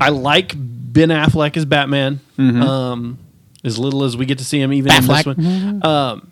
I 0.00 0.08
like 0.08 0.54
Ben 0.56 1.10
Affleck 1.10 1.56
as 1.56 1.64
Batman. 1.64 2.20
Um, 2.38 3.18
as 3.64 3.78
little 3.78 4.02
as 4.02 4.16
we 4.16 4.26
get 4.26 4.38
to 4.38 4.44
see 4.44 4.60
him, 4.60 4.72
even 4.72 4.90
in 4.92 5.06
this 5.06 5.24
one. 5.26 5.84
Um, 5.86 6.31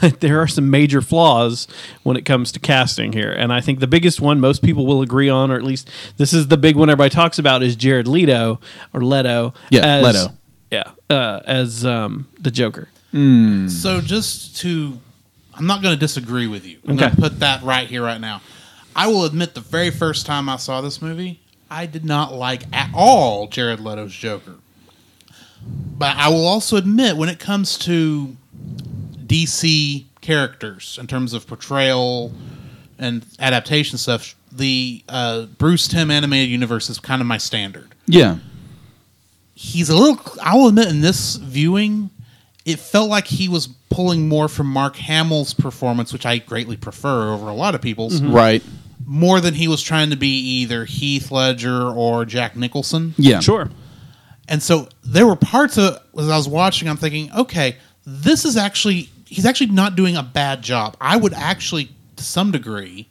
but 0.00 0.20
there 0.20 0.40
are 0.40 0.46
some 0.46 0.70
major 0.70 1.00
flaws 1.02 1.66
when 2.02 2.16
it 2.16 2.24
comes 2.24 2.52
to 2.52 2.60
casting 2.60 3.12
here, 3.12 3.30
and 3.32 3.52
I 3.52 3.60
think 3.60 3.80
the 3.80 3.86
biggest 3.86 4.20
one 4.20 4.40
most 4.40 4.62
people 4.62 4.86
will 4.86 5.02
agree 5.02 5.28
on, 5.28 5.50
or 5.50 5.56
at 5.56 5.62
least 5.62 5.90
this 6.16 6.32
is 6.32 6.48
the 6.48 6.56
big 6.56 6.76
one 6.76 6.90
everybody 6.90 7.10
talks 7.10 7.38
about, 7.38 7.62
is 7.62 7.76
Jared 7.76 8.06
Leto 8.08 8.60
or 8.92 9.02
Leto. 9.04 9.54
Yeah, 9.70 9.86
as, 9.86 10.04
Leto. 10.04 10.34
Yeah, 10.70 10.90
uh, 11.10 11.40
as 11.46 11.84
um, 11.86 12.28
the 12.40 12.50
Joker. 12.50 12.88
So 13.12 14.00
just 14.02 14.56
to, 14.58 14.98
I'm 15.54 15.66
not 15.66 15.82
going 15.82 15.94
to 15.94 15.98
disagree 15.98 16.46
with 16.46 16.66
you. 16.66 16.78
I'm 16.86 16.90
Okay. 16.94 17.00
going 17.06 17.14
to 17.16 17.20
put 17.20 17.40
that 17.40 17.62
right 17.62 17.88
here, 17.88 18.02
right 18.02 18.20
now. 18.20 18.42
I 18.94 19.06
will 19.06 19.24
admit, 19.24 19.54
the 19.54 19.60
very 19.60 19.90
first 19.90 20.26
time 20.26 20.48
I 20.48 20.56
saw 20.56 20.80
this 20.82 21.00
movie, 21.00 21.40
I 21.70 21.86
did 21.86 22.04
not 22.04 22.34
like 22.34 22.62
at 22.72 22.90
all 22.94 23.46
Jared 23.46 23.80
Leto's 23.80 24.12
Joker. 24.12 24.56
But 25.66 26.16
I 26.16 26.28
will 26.28 26.46
also 26.46 26.76
admit, 26.76 27.16
when 27.16 27.28
it 27.28 27.38
comes 27.38 27.78
to 27.78 28.36
DC 29.28 30.04
characters 30.20 30.98
in 31.00 31.06
terms 31.06 31.32
of 31.34 31.46
portrayal 31.46 32.32
and 32.98 33.24
adaptation 33.38 33.98
stuff, 33.98 34.34
the 34.50 35.04
uh, 35.08 35.42
Bruce 35.58 35.86
Timm 35.86 36.10
animated 36.10 36.48
universe 36.48 36.90
is 36.90 36.98
kind 36.98 37.20
of 37.20 37.26
my 37.28 37.38
standard 37.38 37.94
yeah. 38.06 38.38
he's 39.54 39.90
a 39.90 39.94
little 39.94 40.18
i 40.42 40.54
will 40.56 40.68
admit 40.68 40.88
in 40.88 41.00
this 41.02 41.36
viewing 41.36 42.08
it 42.64 42.78
felt 42.78 43.10
like 43.10 43.26
he 43.26 43.48
was 43.48 43.66
pulling 43.90 44.28
more 44.28 44.48
from 44.48 44.66
mark 44.66 44.96
hamill's 44.96 45.52
performance 45.52 46.12
which 46.12 46.24
i 46.24 46.38
greatly 46.38 46.76
prefer 46.76 47.32
over 47.34 47.48
a 47.48 47.52
lot 47.54 47.74
of 47.74 47.82
people's 47.82 48.22
Right. 48.22 48.62
more 49.04 49.40
than 49.40 49.52
he 49.54 49.68
was 49.68 49.82
trying 49.82 50.08
to 50.10 50.16
be 50.16 50.38
either 50.62 50.86
heath 50.86 51.30
ledger 51.30 51.82
or 51.82 52.24
jack 52.24 52.56
nicholson 52.56 53.14
Yeah. 53.18 53.40
Sure. 53.40 53.68
and 54.48 54.62
so 54.62 54.88
there 55.04 55.26
were 55.26 55.36
parts 55.36 55.76
of 55.76 55.98
as 56.18 56.28
i 56.30 56.36
was 56.36 56.48
watching 56.48 56.88
i'm 56.88 56.96
thinking 56.96 57.30
okay 57.36 57.76
this 58.06 58.46
is 58.46 58.56
actually 58.56 59.10
he's 59.28 59.44
actually 59.46 59.68
not 59.68 59.94
doing 59.96 60.16
a 60.16 60.22
bad 60.22 60.62
job. 60.62 60.96
I 61.00 61.16
would 61.16 61.32
actually 61.34 61.90
to 62.16 62.24
some 62.24 62.50
degree 62.50 63.08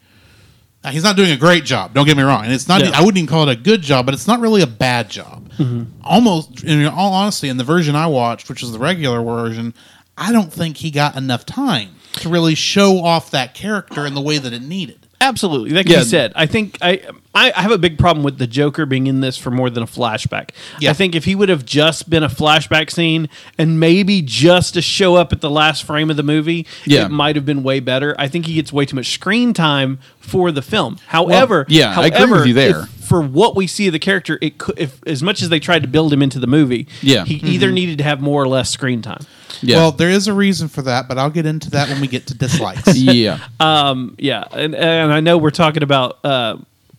now, 0.84 0.92
he's 0.92 1.04
not 1.04 1.16
doing 1.18 1.32
a 1.32 1.38
great 1.38 1.66
job 1.66 1.94
don't 1.94 2.06
get 2.06 2.16
me 2.16 2.24
wrong. 2.24 2.44
And 2.46 2.54
it's 2.54 2.68
not 2.68 2.82
Yeah. 2.82 2.92
i 2.94 3.00
wouldn't 3.00 3.18
even 3.18 3.28
call 3.28 3.48
it 3.50 3.52
a 3.52 3.62
good 3.62 3.82
job 3.82 4.06
but 4.06 4.14
it's 4.14 4.28
not 4.28 4.40
really 4.40 4.62
a 4.62 4.68
bad 4.68 5.10
job. 5.10 5.50
Mm-hmm. 5.58 5.84
Almost 6.04 6.64
in 6.64 6.86
all 6.86 7.14
honesty 7.14 7.50
in 7.50 7.58
the 7.58 7.64
version 7.64 7.96
i 7.96 8.08
watched 8.08 8.48
which 8.50 8.62
is 8.64 8.72
the 8.72 8.80
regular 8.80 9.22
version 9.22 9.74
i 10.18 10.32
don't 10.32 10.52
think 10.54 10.78
he 10.78 10.92
got 10.92 11.16
enough 11.16 11.46
time 11.46 11.96
to 12.14 12.30
really 12.30 12.56
show 12.56 13.04
off 13.04 13.32
that 13.32 13.54
character 13.54 14.06
in 14.06 14.14
the 14.14 14.22
way 14.22 14.38
that 14.38 14.54
it 14.54 14.62
needed 14.62 15.07
Absolutely, 15.20 15.72
that 15.74 15.86
can 15.86 15.94
Yeah. 15.94 16.00
be 16.00 16.06
said. 16.06 16.32
I 16.36 16.46
think 16.46 16.78
I, 16.82 17.02
I 17.34 17.50
have 17.62 17.72
a 17.72 17.78
big 17.78 17.98
problem 17.98 18.24
with 18.24 18.38
the 18.38 18.46
Joker 18.48 18.86
being 18.86 19.08
in 19.08 19.20
this 19.22 19.36
for 19.38 19.50
more 19.52 19.70
than 19.70 19.82
a 19.84 19.88
flashback. 19.88 20.52
Yeah. 20.80 20.92
I 20.92 20.94
think 20.94 21.16
if 21.16 21.26
he 21.26 21.34
would 21.34 21.50
have 21.50 21.66
just 21.66 22.10
been 22.10 22.24
a 22.24 22.30
flashback 22.30 22.92
scene 22.92 23.28
and 23.58 23.80
maybe 23.80 24.22
just 24.22 24.76
to 24.76 24.82
show 24.82 25.16
up 25.16 25.34
at 25.34 25.42
the 25.42 25.50
last 25.50 25.84
frame 25.84 26.10
of 26.12 26.18
the 26.18 26.24
movie, 26.24 26.68
Yeah. 26.86 27.06
it 27.06 27.10
might 27.12 27.36
have 27.36 27.46
been 27.46 27.64
way 27.64 27.80
better. 27.80 28.16
I 28.20 28.28
think 28.28 28.46
he 28.46 28.54
gets 28.54 28.72
way 28.72 28.86
too 28.86 28.96
much 28.96 29.12
screen 29.12 29.54
time 29.54 30.00
for 30.20 30.52
the 30.52 30.62
film. 30.62 30.98
However, 31.08 31.66
yeah, 31.68 32.00
I 32.00 32.06
agree 32.08 32.18
however, 32.18 32.36
with 32.36 32.46
you 32.48 32.54
there. 32.54 32.80
if- 32.82 32.97
for 33.08 33.22
what 33.22 33.56
we 33.56 33.68
see 33.68 33.88
of 33.88 33.94
the 33.94 34.00
character, 34.00 34.38
it 34.42 34.58
could, 34.58 34.78
if 34.78 35.00
as 35.08 35.24
much 35.24 35.42
as 35.42 35.50
they 35.50 35.60
tried 35.60 35.82
to 35.82 35.88
build 35.88 36.12
him 36.14 36.22
into 36.22 36.40
the 36.40 36.48
movie, 36.48 36.88
Yeah. 37.02 37.26
he 37.26 37.36
either 37.36 37.72
needed 37.72 37.98
to 38.00 38.04
have 38.04 38.22
more 38.22 38.44
or 38.44 38.48
less 38.48 38.70
screen 38.70 39.02
time. 39.02 39.22
Yeah. 39.62 39.78
well 39.78 39.92
there 39.92 40.10
is 40.12 40.28
a 40.28 40.34
reason 40.34 40.68
for 40.68 40.84
that 40.84 41.08
but 41.08 41.18
i'll 41.18 41.32
get 41.32 41.48
into 41.48 41.72
that 41.72 41.90
when 41.90 42.00
we 42.00 42.08
get 42.08 42.28
to 42.28 42.36
dislikes 42.36 42.96
yeah. 42.96 43.40
Um, 43.60 44.16
yeah, 44.20 44.44
and, 44.52 44.76
and 44.76 45.12
I 45.12 45.20
know 45.20 45.40
we're 45.40 45.50
talking 45.50 45.82
about 45.82 46.20
uh, 46.24 46.58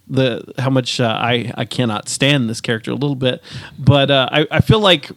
the 0.08 0.42
how 0.58 0.70
much 0.70 0.98
uh, 0.98 1.06
I 1.06 1.52
I 1.56 1.64
cannot 1.66 2.08
stand 2.08 2.48
this 2.50 2.60
character 2.60 2.90
a 2.90 2.94
little 2.94 3.14
bit, 3.14 3.42
but 3.78 4.10
uh, 4.10 4.28
I 4.32 4.46
I 4.50 4.60
feel 4.60 4.80
like 4.80 5.10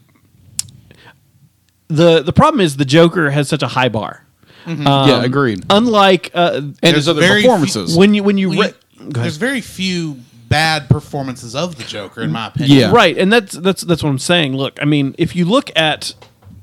the 1.87 2.21
the 2.21 2.33
problem 2.33 2.61
is 2.61 2.77
the 2.77 2.85
Joker 2.85 3.31
has 3.31 3.47
such 3.49 3.63
a 3.63 3.67
high 3.67 3.89
bar. 3.89 4.25
Mm-hmm. 4.65 4.85
Um, 4.85 5.09
yeah, 5.09 5.23
agreed. 5.23 5.65
Unlike 5.69 6.31
uh, 6.35 6.51
And 6.55 6.75
There's 6.81 6.95
his 6.95 7.07
other 7.09 7.21
very 7.21 7.41
few- 7.41 7.49
performances. 7.49 7.97
when 7.97 8.13
you 8.13 8.23
when 8.23 8.37
you 8.37 8.51
re- 8.51 8.73
you- 8.99 9.09
there's 9.09 9.37
very 9.37 9.61
few 9.61 10.19
bad 10.51 10.87
performances 10.89 11.55
of 11.55 11.77
the 11.77 11.83
Joker, 11.83 12.21
in 12.21 12.31
my 12.31 12.47
opinion. 12.47 12.77
Yeah. 12.77 12.91
Right, 12.91 13.17
and 13.17 13.33
that's 13.33 13.53
that's 13.53 13.81
that's 13.81 14.03
what 14.03 14.09
I'm 14.09 14.19
saying. 14.19 14.55
Look, 14.55 14.77
I 14.81 14.85
mean, 14.85 15.15
if 15.17 15.35
you 15.35 15.45
look 15.45 15.71
at 15.75 16.13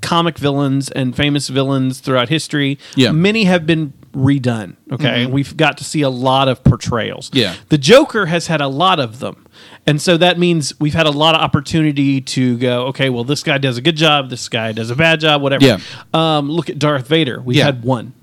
comic 0.01 0.37
villains 0.37 0.89
and 0.89 1.13
famous 1.15 1.49
villains 1.49 1.99
throughout 1.99 2.29
history, 2.29 2.77
Yeah. 2.95 3.11
many 3.11 3.43
have 3.43 3.65
been 3.65 3.91
redone. 4.13 4.75
Okay, 4.91 5.23
and 5.23 5.33
we've 5.33 5.55
got 5.57 5.77
to 5.79 5.83
see 5.83 6.01
a 6.01 6.09
lot 6.09 6.47
of 6.47 6.63
portrayals. 6.63 7.29
Yeah. 7.33 7.55
the 7.67 7.77
Joker 7.77 8.27
has 8.27 8.47
had 8.47 8.61
a 8.61 8.67
lot 8.69 8.99
of 8.99 9.19
them, 9.19 9.45
and 9.85 10.01
so 10.01 10.15
that 10.17 10.39
means 10.39 10.79
we've 10.79 10.93
had 10.93 11.05
a 11.05 11.11
lot 11.11 11.35
of 11.35 11.41
opportunity 11.41 12.21
to 12.21 12.57
go. 12.57 12.85
Okay, 12.87 13.09
well, 13.09 13.23
this 13.25 13.43
guy 13.43 13.57
does 13.57 13.77
a 13.77 13.81
good 13.81 13.97
job. 13.97 14.29
This 14.29 14.47
guy 14.47 14.71
does 14.71 14.89
a 14.89 14.95
bad 14.95 15.19
job. 15.19 15.41
Whatever. 15.41 15.65
Yeah. 15.65 15.79
Um, 16.13 16.49
look 16.49 16.69
at 16.69 16.79
Darth 16.79 17.07
Vader. 17.07 17.41
We 17.41 17.55
Yeah. 17.57 17.65
had 17.65 17.83
one. 17.83 18.13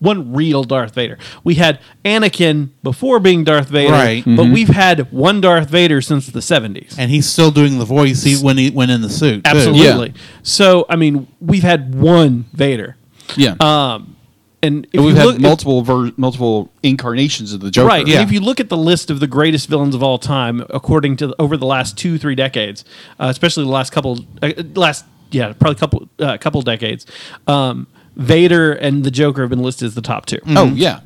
One 0.00 0.32
real 0.32 0.62
Darth 0.62 0.94
Vader. 0.94 1.18
We 1.42 1.54
had 1.56 1.80
Anakin 2.04 2.68
before 2.84 3.18
being 3.18 3.42
Darth 3.44 3.68
Vader, 3.68 3.92
Right. 3.92 4.22
but 4.24 4.46
we've 4.48 4.68
had 4.68 5.10
one 5.12 5.40
Darth 5.40 5.68
Vader 5.68 6.00
since 6.00 6.26
the 6.28 6.40
70s. 6.40 6.94
and 6.98 7.10
he's 7.10 7.28
still 7.28 7.50
doing 7.50 7.78
the 7.78 7.84
voice 7.84 8.22
he, 8.22 8.36
when 8.36 8.58
he 8.58 8.70
went 8.70 8.90
in 8.92 9.02
the 9.02 9.10
suit. 9.10 9.42
too. 9.44 9.50
Absolutely. 9.50 10.14
So, 10.42 10.86
I 10.88 10.96
mean, 10.96 11.26
we've 11.40 11.62
had 11.64 11.94
one 11.94 12.44
Vader. 12.52 12.96
yeah. 13.36 13.54
Um, 13.60 14.14
and 14.62 14.86
if 14.86 14.94
and 14.94 15.04
we've 15.04 15.14
you 15.14 15.20
had 15.20 15.26
look, 15.26 15.38
multiple 15.40 15.82
ver- 15.82 16.10
multiple 16.16 16.70
incarnations 16.82 17.52
of 17.52 17.60
the 17.60 17.70
Joker. 17.70 17.86
right, 17.88 18.06
Yeah. 18.06 18.20
and 18.20 18.28
if 18.28 18.32
you 18.32 18.40
look 18.40 18.58
at 18.58 18.68
the 18.68 18.76
list 18.76 19.08
of 19.10 19.20
the 19.20 19.28
greatest 19.28 19.68
villains 19.68 19.94
of 19.94 20.02
all 20.02 20.18
time, 20.18 20.64
according 20.70 21.16
to 21.18 21.32
over 21.38 21.56
the 21.56 21.66
last 21.66 21.96
two 21.96 22.18
three 22.18 22.34
decades, 22.34 22.84
uh, 23.20 23.26
especially 23.30 23.62
the 23.64 23.70
last 23.70 23.90
couple, 23.92 24.18
uh, 24.42 24.50
last 24.74 25.04
yeah, 25.30 25.52
probably 25.52 25.76
couple 25.76 26.08
uh, 26.18 26.38
couple 26.38 26.60
decades, 26.62 27.06
um, 27.46 27.86
Vader 28.18 28.72
and 28.72 29.04
the 29.04 29.10
Joker 29.10 29.42
have 29.42 29.50
been 29.50 29.62
listed 29.62 29.86
as 29.86 29.94
the 29.94 30.02
top 30.02 30.26
two. 30.26 30.38
Oh 30.48 30.66
yeah. 30.66 31.00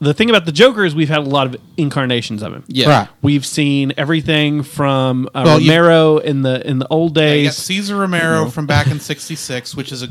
The 0.00 0.12
thing 0.12 0.30
about 0.30 0.46
the 0.46 0.52
Joker 0.52 0.84
is 0.84 0.96
we've 0.96 1.08
had 1.08 1.18
a 1.20 1.28
lot 1.28 1.46
of 1.46 1.56
incarnations 1.76 2.42
of 2.42 2.52
him. 2.52 2.64
yeah. 2.66 2.88
Right. 2.88 3.08
We've 3.22 3.46
seen 3.46 3.92
everything 3.96 4.64
from 4.64 5.28
uh, 5.32 5.42
Well, 5.44 5.60
you- 5.60 5.70
Romero 5.70 6.18
in 6.18 6.42
the 6.42 6.66
in 6.68 6.80
the 6.80 6.88
old 6.88 7.16
Yeah, 7.16 7.22
you 7.34 7.44
got 7.44 7.50
days. 7.50 7.56
Cesar 7.56 7.96
Romero 7.96 8.50
from 8.50 8.66
back 8.66 8.88
in 8.88 8.98
'66, 8.98 9.76
which 9.76 9.92
is 9.92 10.02
a, 10.02 10.08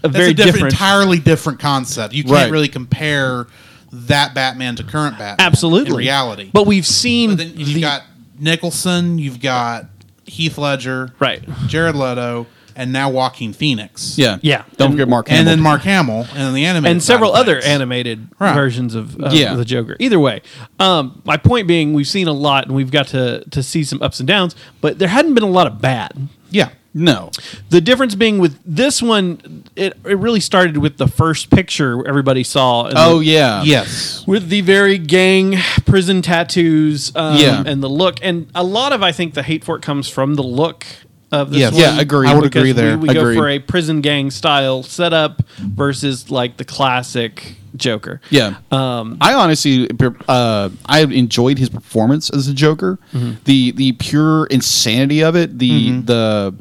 that's 0.00 0.16
very 0.16 0.30
a 0.30 0.34
different, 0.34 0.54
different- 0.54 0.72
entirely 0.72 1.18
different 1.18 1.58
concept. 1.60 2.14
You 2.14 2.22
can't 2.24 2.32
Right. 2.34 2.50
really 2.50 2.68
compare 2.68 3.48
that 3.92 4.32
Batman 4.34 4.76
to 4.76 4.82
current 4.82 5.18
Batman. 5.18 5.46
Absolutely, 5.46 5.90
in 5.90 5.96
reality. 5.98 6.48
But 6.50 6.66
we've 6.66 6.86
seen 6.86 7.30
But 7.30 7.38
then 7.38 7.52
you've 7.54 7.74
the- 7.74 7.80
got 7.82 8.04
Nicholson, 8.38 9.18
you've 9.18 9.40
got 9.42 9.90
Heath 10.24 10.56
Ledger, 10.56 11.12
Right. 11.18 11.42
Jared 11.66 11.96
Leto, 11.96 12.46
and 12.78 12.92
now 12.92 13.10
Joaquin 13.10 13.52
Phoenix. 13.52 14.16
Yeah. 14.16 14.38
Yeah. 14.40 14.62
Don't 14.78 14.86
And- 14.86 14.94
forget 14.94 15.08
Mark 15.08 15.28
Hamill. 15.28 15.40
and 15.40 15.48
then 15.48 15.60
Mark 15.60 15.82
Hamill, 15.82 16.26
and 16.32 16.38
then 16.46 16.54
the 16.54 16.64
animated 16.64 16.92
and 16.92 17.02
several 17.02 17.34
other 17.34 17.54
things. 17.60 17.66
animated 17.66 18.28
Right. 18.38 18.54
versions 18.54 18.94
of, 18.94 19.16
of 19.20 19.34
Yeah. 19.34 19.54
the 19.54 19.64
Joker. 19.64 19.96
Either 19.98 20.18
way, 20.20 20.40
um, 20.78 21.20
my 21.24 21.36
point 21.36 21.66
being, 21.68 21.92
we've 21.92 22.08
seen 22.08 22.28
a 22.28 22.32
lot, 22.32 22.66
and 22.66 22.74
we've 22.74 22.90
got 22.90 23.08
to 23.08 23.44
to 23.50 23.62
see 23.62 23.82
some 23.84 24.00
ups 24.02 24.20
and 24.20 24.26
downs, 24.26 24.54
but 24.80 24.98
there 24.98 25.08
hadn't 25.08 25.34
been 25.34 25.42
a 25.44 25.48
lot 25.50 25.66
of 25.66 25.80
bad. 25.82 26.12
Yeah, 26.50 26.68
no. 26.94 27.30
The 27.68 27.80
difference 27.80 28.14
being 28.14 28.38
with 28.38 28.58
this 28.64 29.02
one, 29.02 29.64
it, 29.76 29.94
it 30.06 30.16
really 30.18 30.40
started 30.40 30.78
with 30.78 30.96
the 30.96 31.06
first 31.08 31.50
picture 31.50 32.06
everybody 32.08 32.42
saw. 32.42 32.90
Oh 32.94 33.18
the- 33.18 33.26
yeah. 33.26 33.62
yes, 33.64 34.24
with 34.26 34.48
the 34.48 34.60
very 34.62 34.96
gang 34.98 35.56
prison 35.84 36.22
tattoos, 36.22 37.12
um, 37.14 37.36
Yeah. 37.36 37.62
and 37.66 37.82
the 37.82 37.88
look, 37.90 38.18
and 38.22 38.46
a 38.54 38.62
lot 38.64 38.92
of 38.92 39.02
I 39.02 39.12
think 39.12 39.34
the 39.34 39.42
hate 39.42 39.64
for 39.64 39.76
it 39.76 39.82
comes 39.82 40.08
from 40.08 40.34
the 40.36 40.42
look 40.42 40.86
of 41.30 41.50
this 41.50 41.60
Yes. 41.60 41.72
one. 41.72 41.80
Yeah, 41.82 42.00
agreed. 42.00 42.28
I 42.30 42.34
would 42.34 42.44
Because 42.44 42.60
agree 42.62 42.72
there. 42.72 42.96
We, 42.98 43.08
we 43.08 43.14
go 43.14 43.34
for 43.34 43.48
a 43.48 43.58
prison 43.58 44.00
gang 44.00 44.30
style 44.30 44.82
setup 44.82 45.42
versus 45.58 46.30
like 46.30 46.56
the 46.56 46.64
classic 46.64 47.56
Joker. 47.76 48.20
Yeah. 48.30 48.56
Um, 48.70 49.18
I 49.20 49.34
honestly, 49.34 49.88
uh, 50.28 50.70
I 50.86 51.00
enjoyed 51.00 51.58
his 51.58 51.68
performance 51.68 52.30
as 52.30 52.48
a 52.48 52.54
Joker. 52.54 52.98
Mm-hmm. 53.12 53.32
The 53.44 53.72
the 53.72 53.92
pure 53.92 54.46
insanity 54.46 55.22
of 55.22 55.36
it. 55.36 55.58
The 55.58 56.00
the 56.00 56.54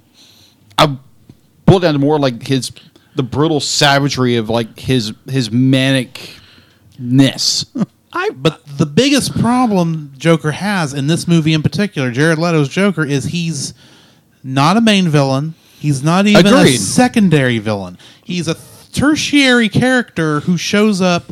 I 0.77 0.97
boiled 1.65 1.83
down 1.83 1.93
to 1.93 1.99
more 1.99 2.19
like 2.19 2.45
his 2.45 2.71
the 3.15 3.23
brutal 3.23 3.59
savagery 3.59 4.35
of 4.35 4.49
like 4.49 4.79
his 4.79 5.13
his 5.29 5.49
manicness. 5.49 6.37
I 8.13 8.29
But 8.35 8.61
the 8.77 8.85
biggest 8.85 9.37
problem 9.39 10.13
Joker 10.17 10.51
has 10.51 10.93
in 10.93 11.07
this 11.07 11.27
movie 11.27 11.53
in 11.53 11.63
particular, 11.63 12.11
Jared 12.11 12.37
Leto's 12.37 12.69
Joker, 12.69 13.05
is 13.05 13.25
he's 13.25 13.73
not 14.43 14.77
a 14.77 14.81
main 14.81 15.07
villain. 15.09 15.53
He's 15.79 16.03
not 16.03 16.25
even 16.27 16.45
a 16.47 16.67
secondary 16.69 17.59
villain. 17.59 17.97
He's 18.23 18.47
a 18.47 18.55
tertiary 18.93 19.69
character 19.69 20.39
who 20.41 20.57
shows 20.57 21.01
up 21.01 21.25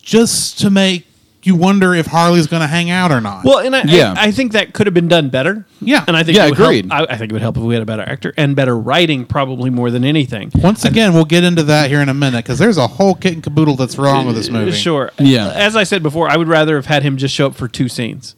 just 0.00 0.58
to 0.60 0.70
make 0.70 1.04
you 1.42 1.54
wonder 1.54 1.94
if 1.94 2.06
Harley's 2.06 2.46
going 2.46 2.60
to 2.60 2.66
hang 2.66 2.90
out 2.90 3.10
or 3.10 3.20
not. 3.20 3.44
well, 3.44 3.58
and 3.58 3.74
I, 3.74 3.82
Yeah. 3.84 4.14
I, 4.16 4.26
I 4.26 4.30
think 4.32 4.52
that 4.52 4.74
could 4.74 4.86
have 4.86 4.94
been 4.94 5.08
done 5.08 5.28
better. 5.30 5.64
Yeah. 5.80 6.04
and 6.06 6.16
I 6.16 6.22
think 6.22 6.36
Yeah, 6.36 6.46
it 6.46 6.50
would 6.50 6.58
help- 6.58 6.68
agreed. 6.70 6.92
I, 6.92 7.04
I 7.04 7.16
think 7.16 7.30
it 7.30 7.32
would 7.32 7.42
help 7.42 7.56
if 7.56 7.62
we 7.62 7.74
had 7.74 7.82
a 7.82 7.86
better 7.86 8.02
actor 8.02 8.34
and 8.36 8.54
better 8.54 8.76
writing, 8.76 9.24
probably 9.24 9.70
more 9.70 9.90
than 9.90 10.04
anything. 10.04 10.50
Once 10.56 10.84
again, 10.84 11.14
we'll 11.14 11.24
get 11.24 11.44
into 11.44 11.62
that 11.64 11.88
here 11.90 12.00
in 12.00 12.08
a 12.08 12.14
minute 12.14 12.44
because 12.44 12.58
there's 12.58 12.76
a 12.76 12.86
whole 12.86 13.14
kit 13.14 13.34
and 13.34 13.42
caboodle 13.42 13.76
that's 13.76 13.96
wrong 13.96 14.26
with 14.26 14.34
this 14.36 14.48
uh, 14.48 14.52
movie. 14.52 14.72
Sure. 14.72 15.10
Yeah. 15.18 15.50
As 15.54 15.74
I 15.74 15.84
said 15.84 16.02
before, 16.02 16.28
I 16.28 16.36
would 16.36 16.48
rather 16.48 16.76
have 16.76 16.86
had 16.86 17.02
him 17.02 17.16
just 17.16 17.34
show 17.34 17.46
up 17.46 17.54
for 17.54 17.66
two 17.68 17.88
scenes. 17.88 18.34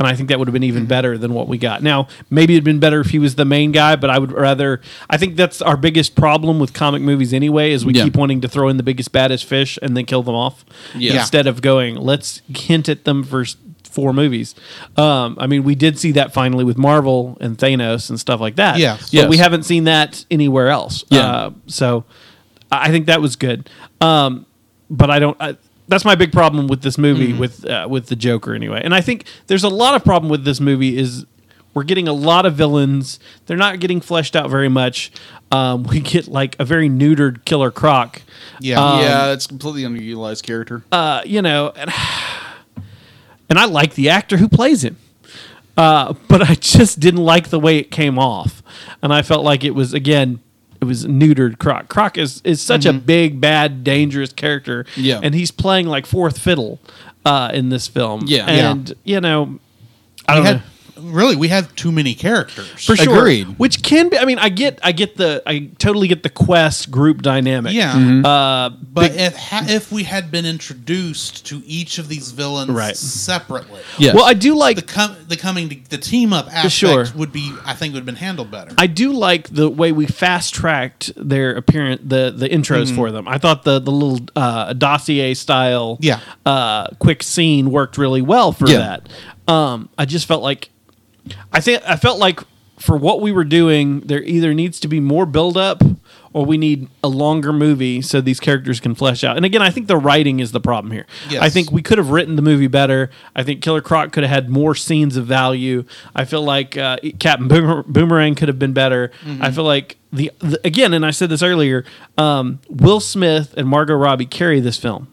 And 0.00 0.06
I 0.08 0.14
think 0.16 0.30
that 0.30 0.38
would 0.38 0.48
have 0.48 0.54
been 0.54 0.62
even 0.64 0.86
better 0.86 1.18
than 1.18 1.34
what 1.34 1.46
we 1.46 1.58
got. 1.58 1.82
Now, 1.82 2.08
maybe 2.30 2.54
it'd 2.54 2.64
been 2.64 2.80
better 2.80 3.00
if 3.00 3.08
he 3.10 3.18
was 3.18 3.34
the 3.34 3.44
main 3.44 3.70
guy, 3.70 3.96
but 3.96 4.08
I 4.08 4.18
would 4.18 4.32
rather. 4.32 4.80
I 5.10 5.18
think 5.18 5.36
that's 5.36 5.60
our 5.60 5.76
biggest 5.76 6.14
problem 6.16 6.58
with 6.58 6.72
comic 6.72 7.02
movies 7.02 7.34
anyway, 7.34 7.70
is 7.72 7.84
we 7.84 7.92
Yeah. 7.92 8.04
keep 8.04 8.16
wanting 8.16 8.40
to 8.40 8.48
throw 8.48 8.70
in 8.70 8.78
the 8.78 8.82
biggest, 8.82 9.12
baddest 9.12 9.44
fish 9.44 9.78
and 9.82 9.94
then 9.94 10.06
kill 10.06 10.22
them 10.22 10.34
off. 10.34 10.64
Yeah. 10.96 11.20
Instead 11.20 11.46
of 11.46 11.60
going, 11.60 11.96
let's 11.96 12.40
hint 12.48 12.88
at 12.88 13.04
them 13.04 13.22
for 13.24 13.42
s- 13.42 13.56
four 13.84 14.14
movies. 14.14 14.54
Um, 14.96 15.36
I 15.38 15.46
mean, 15.46 15.64
we 15.64 15.74
did 15.74 15.98
see 15.98 16.12
that 16.12 16.32
finally 16.32 16.64
with 16.64 16.78
Marvel 16.78 17.36
and 17.42 17.58
Thanos 17.58 18.08
and 18.08 18.18
stuff 18.18 18.40
like 18.40 18.56
that. 18.56 18.78
Yeah. 18.78 18.96
But 18.98 19.12
Yes. 19.12 19.28
we 19.28 19.36
haven't 19.36 19.64
seen 19.64 19.84
that 19.84 20.24
anywhere 20.30 20.68
else. 20.68 21.04
Yeah. 21.10 21.26
Uh, 21.26 21.50
so 21.66 22.04
I 22.72 22.86
I 22.86 22.90
think 22.90 23.04
that 23.06 23.20
was 23.20 23.36
good. 23.36 23.68
Um, 24.00 24.46
but 24.88 25.10
I 25.10 25.18
don't. 25.18 25.36
I, 25.40 25.56
that's 25.90 26.04
my 26.04 26.14
big 26.14 26.32
problem 26.32 26.68
with 26.68 26.82
this 26.82 26.96
movie 26.96 27.32
with 27.32 27.66
uh, 27.66 27.86
with 27.90 28.06
the 28.06 28.16
Joker 28.16 28.54
anyway. 28.54 28.80
And 28.82 28.94
I 28.94 29.00
think 29.00 29.26
there's 29.48 29.64
a 29.64 29.68
lot 29.68 29.94
of 29.94 30.04
problem 30.04 30.30
with 30.30 30.44
this 30.44 30.60
movie 30.60 30.96
is 30.96 31.26
we're 31.74 31.84
getting 31.84 32.08
a 32.08 32.12
lot 32.12 32.46
of 32.46 32.54
villains. 32.54 33.20
They're 33.46 33.56
not 33.56 33.80
getting 33.80 34.00
fleshed 34.00 34.34
out 34.34 34.50
very 34.50 34.68
much. 34.68 35.12
Um, 35.52 35.82
we 35.84 36.00
get 36.00 36.28
like 36.28 36.56
a 36.58 36.64
very 36.64 36.88
neutered 36.88 37.44
Killer 37.44 37.70
Croc. 37.70 38.22
Yeah. 38.60 38.80
Um, 38.80 39.00
yeah, 39.00 39.32
it's 39.32 39.46
completely 39.46 39.82
underutilized 39.82 40.42
character. 40.42 40.84
Uh, 40.92 41.22
you 41.24 41.42
know, 41.42 41.72
and, 41.74 41.90
and 43.48 43.58
I 43.58 43.64
like 43.64 43.94
the 43.94 44.10
actor 44.10 44.36
who 44.36 44.48
plays 44.48 44.84
him. 44.84 44.96
Uh, 45.76 46.14
but 46.28 46.42
I 46.42 46.54
just 46.54 47.00
didn't 47.00 47.24
like 47.24 47.48
the 47.48 47.58
way 47.58 47.78
it 47.78 47.90
came 47.90 48.18
off, 48.18 48.62
and 49.02 49.12
I 49.12 49.22
felt 49.22 49.44
like 49.44 49.64
it 49.64 49.74
was 49.74 49.94
again, 49.94 50.40
it 50.80 50.84
was 50.84 51.06
neutered. 51.06 51.58
Croc. 51.58 51.88
Croc 51.88 52.16
is 52.18 52.40
is 52.44 52.60
such 52.60 52.86
a 52.86 52.92
big, 52.92 53.40
bad, 53.40 53.84
dangerous 53.84 54.32
character. 54.32 54.86
Yeah. 54.96 55.20
and 55.22 55.34
he's 55.34 55.50
playing 55.50 55.86
like 55.86 56.06
fourth 56.06 56.38
fiddle 56.38 56.78
uh, 57.24 57.50
in 57.52 57.68
this 57.68 57.86
film. 57.86 58.22
Yeah. 58.26 58.46
and 58.46 58.92
you 59.04 59.20
know, 59.20 59.58
I 60.26 60.34
We 60.34 60.36
don't 60.38 60.46
had, 60.46 60.56
know. 60.56 60.62
Really, 61.02 61.36
we 61.36 61.48
have 61.48 61.74
too 61.76 61.90
many 61.92 62.14
characters. 62.14 62.68
For 62.84 62.96
sure, 62.96 63.18
Agreed. 63.18 63.58
which 63.58 63.82
can 63.82 64.08
be. 64.08 64.18
I 64.18 64.24
mean, 64.24 64.38
I 64.38 64.48
get, 64.48 64.78
I 64.82 64.92
get 64.92 65.16
the, 65.16 65.42
I 65.46 65.70
totally 65.78 66.08
get 66.08 66.22
the 66.22 66.30
quest 66.30 66.90
group 66.90 67.22
dynamic. 67.22 67.72
Yeah. 67.74 68.22
Uh, 68.24 68.70
But 68.70 69.14
if 69.14 69.36
ha- 69.36 69.64
if 69.68 69.90
we 69.92 70.02
had 70.04 70.30
been 70.30 70.44
introduced 70.46 71.46
to 71.46 71.62
each 71.66 71.98
of 71.98 72.08
these 72.08 72.30
villains 72.32 72.70
Right. 72.70 72.96
separately, 72.96 73.80
Yes. 73.98 74.14
well, 74.14 74.24
I 74.24 74.34
do 74.34 74.54
like 74.56 74.76
the 74.76 74.82
com- 74.82 75.16
the 75.28 75.36
coming 75.36 75.68
to, 75.68 75.76
the 75.88 75.98
team 75.98 76.32
up 76.32 76.46
aspect 76.46 76.72
Sure. 76.72 77.06
would 77.14 77.32
be 77.32 77.52
I 77.64 77.74
think 77.74 77.94
would 77.94 78.00
have 78.00 78.06
been 78.06 78.16
handled 78.16 78.50
better. 78.50 78.72
I 78.78 78.86
do 78.86 79.12
like 79.12 79.48
the 79.48 79.68
way 79.68 79.92
we 79.92 80.06
fast 80.06 80.54
tracked 80.54 81.12
their 81.16 81.54
appearance, 81.54 82.00
the 82.04 82.32
the 82.36 82.48
intros 82.48 82.94
for 82.94 83.10
them. 83.10 83.26
I 83.28 83.38
thought 83.38 83.62
the 83.64 83.78
the 83.78 83.92
little 83.92 84.20
uh, 84.36 84.72
dossier 84.72 85.34
style, 85.34 85.98
Yeah. 86.00 86.20
uh, 86.46 86.88
quick 86.98 87.22
scene 87.22 87.70
worked 87.70 87.98
really 87.98 88.22
well 88.22 88.52
for 88.52 88.68
Yeah. 88.68 88.78
that. 89.46 89.52
Um, 89.52 89.88
I 89.98 90.04
just 90.04 90.26
felt 90.26 90.42
like, 90.42 90.70
I 91.52 91.60
think 91.60 91.82
I 91.86 91.96
felt 91.96 92.18
like 92.18 92.40
for 92.78 92.96
what 92.96 93.20
we 93.20 93.30
were 93.30 93.44
doing, 93.44 94.00
there 94.00 94.22
either 94.22 94.54
needs 94.54 94.80
to 94.80 94.88
be 94.88 95.00
more 95.00 95.26
build 95.26 95.56
up 95.58 95.82
or 96.32 96.46
we 96.46 96.56
need 96.56 96.88
a 97.04 97.08
longer 97.08 97.52
movie 97.52 98.00
so 98.00 98.20
these 98.20 98.40
characters 98.40 98.80
can 98.80 98.94
flesh 98.94 99.22
out. 99.24 99.36
And 99.36 99.44
again, 99.44 99.60
I 99.60 99.68
think 99.70 99.86
the 99.88 99.96
writing 99.98 100.40
is 100.40 100.52
the 100.52 100.60
problem 100.60 100.92
here. 100.92 101.04
Yes. 101.28 101.42
I 101.42 101.50
think 101.50 101.70
we 101.72 101.82
could 101.82 101.98
have 101.98 102.08
written 102.10 102.36
the 102.36 102.42
movie 102.42 102.68
better. 102.68 103.10
I 103.36 103.42
think 103.42 103.60
Killer 103.62 103.82
Croc 103.82 104.12
could 104.12 104.22
have 104.22 104.30
had 104.30 104.48
more 104.48 104.74
scenes 104.74 105.16
of 105.16 105.26
value. 105.26 105.84
I 106.14 106.24
feel 106.24 106.42
like 106.42 106.76
uh, 106.76 106.98
Captain 107.18 107.48
Boomer- 107.48 107.82
Boomerang 107.82 108.34
could 108.36 108.48
have 108.48 108.58
been 108.60 108.72
better. 108.72 109.10
I 109.40 109.50
feel 109.50 109.64
like 109.64 109.98
the, 110.12 110.30
the 110.38 110.58
again, 110.64 110.94
and 110.94 111.04
I 111.04 111.10
said 111.10 111.28
this 111.30 111.42
earlier. 111.42 111.84
Um, 112.16 112.60
Will 112.68 113.00
Smith 113.00 113.52
and 113.56 113.68
Margot 113.68 113.94
Robbie 113.96 114.26
carry 114.26 114.60
this 114.60 114.78
film. 114.78 115.08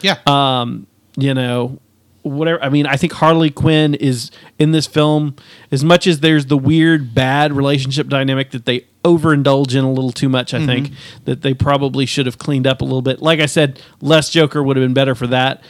yeah. 0.00 0.16
Um, 0.26 0.86
you 1.16 1.32
know, 1.34 1.78
whatever. 2.24 2.62
I 2.62 2.68
mean, 2.70 2.86
I 2.86 2.96
think 2.96 3.12
Harley 3.12 3.50
Quinn 3.50 3.94
is 3.94 4.30
in 4.58 4.72
this 4.72 4.86
film 4.86 5.36
as 5.70 5.84
much 5.84 6.06
as 6.06 6.20
there's 6.20 6.46
the 6.46 6.56
weird 6.56 7.14
bad 7.14 7.52
relationship 7.52 8.08
dynamic 8.08 8.50
that 8.50 8.64
they 8.64 8.86
overindulge 9.04 9.76
in 9.76 9.84
a 9.84 9.92
little 9.92 10.10
too 10.10 10.28
much. 10.28 10.54
I 10.54 10.64
think 10.66 10.90
that 11.26 11.42
they 11.42 11.52
probably 11.54 12.06
should 12.06 12.26
have 12.26 12.38
cleaned 12.38 12.66
up 12.66 12.80
a 12.80 12.84
little 12.84 13.02
bit. 13.02 13.20
Like 13.20 13.40
I 13.40 13.46
said, 13.46 13.80
less 14.00 14.30
Joker 14.30 14.62
would 14.62 14.76
have 14.76 14.84
been 14.84 14.94
better 14.94 15.14
for 15.14 15.26
that. 15.28 15.62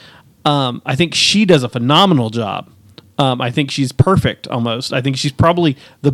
Um, 0.45 0.81
I 0.87 0.95
think 0.95 1.15
she 1.15 1.45
does 1.45 1.63
a 1.65 1.69
phenomenal 1.69 2.31
job. 2.31 2.71
Um, 3.19 3.41
I 3.41 3.51
think 3.51 3.71
she's 3.71 3.93
perfect 3.93 4.49
almost. 4.49 4.93
I 4.93 5.01
think 5.01 5.17
she's 5.17 5.33
probably 5.33 5.77
the 6.03 6.13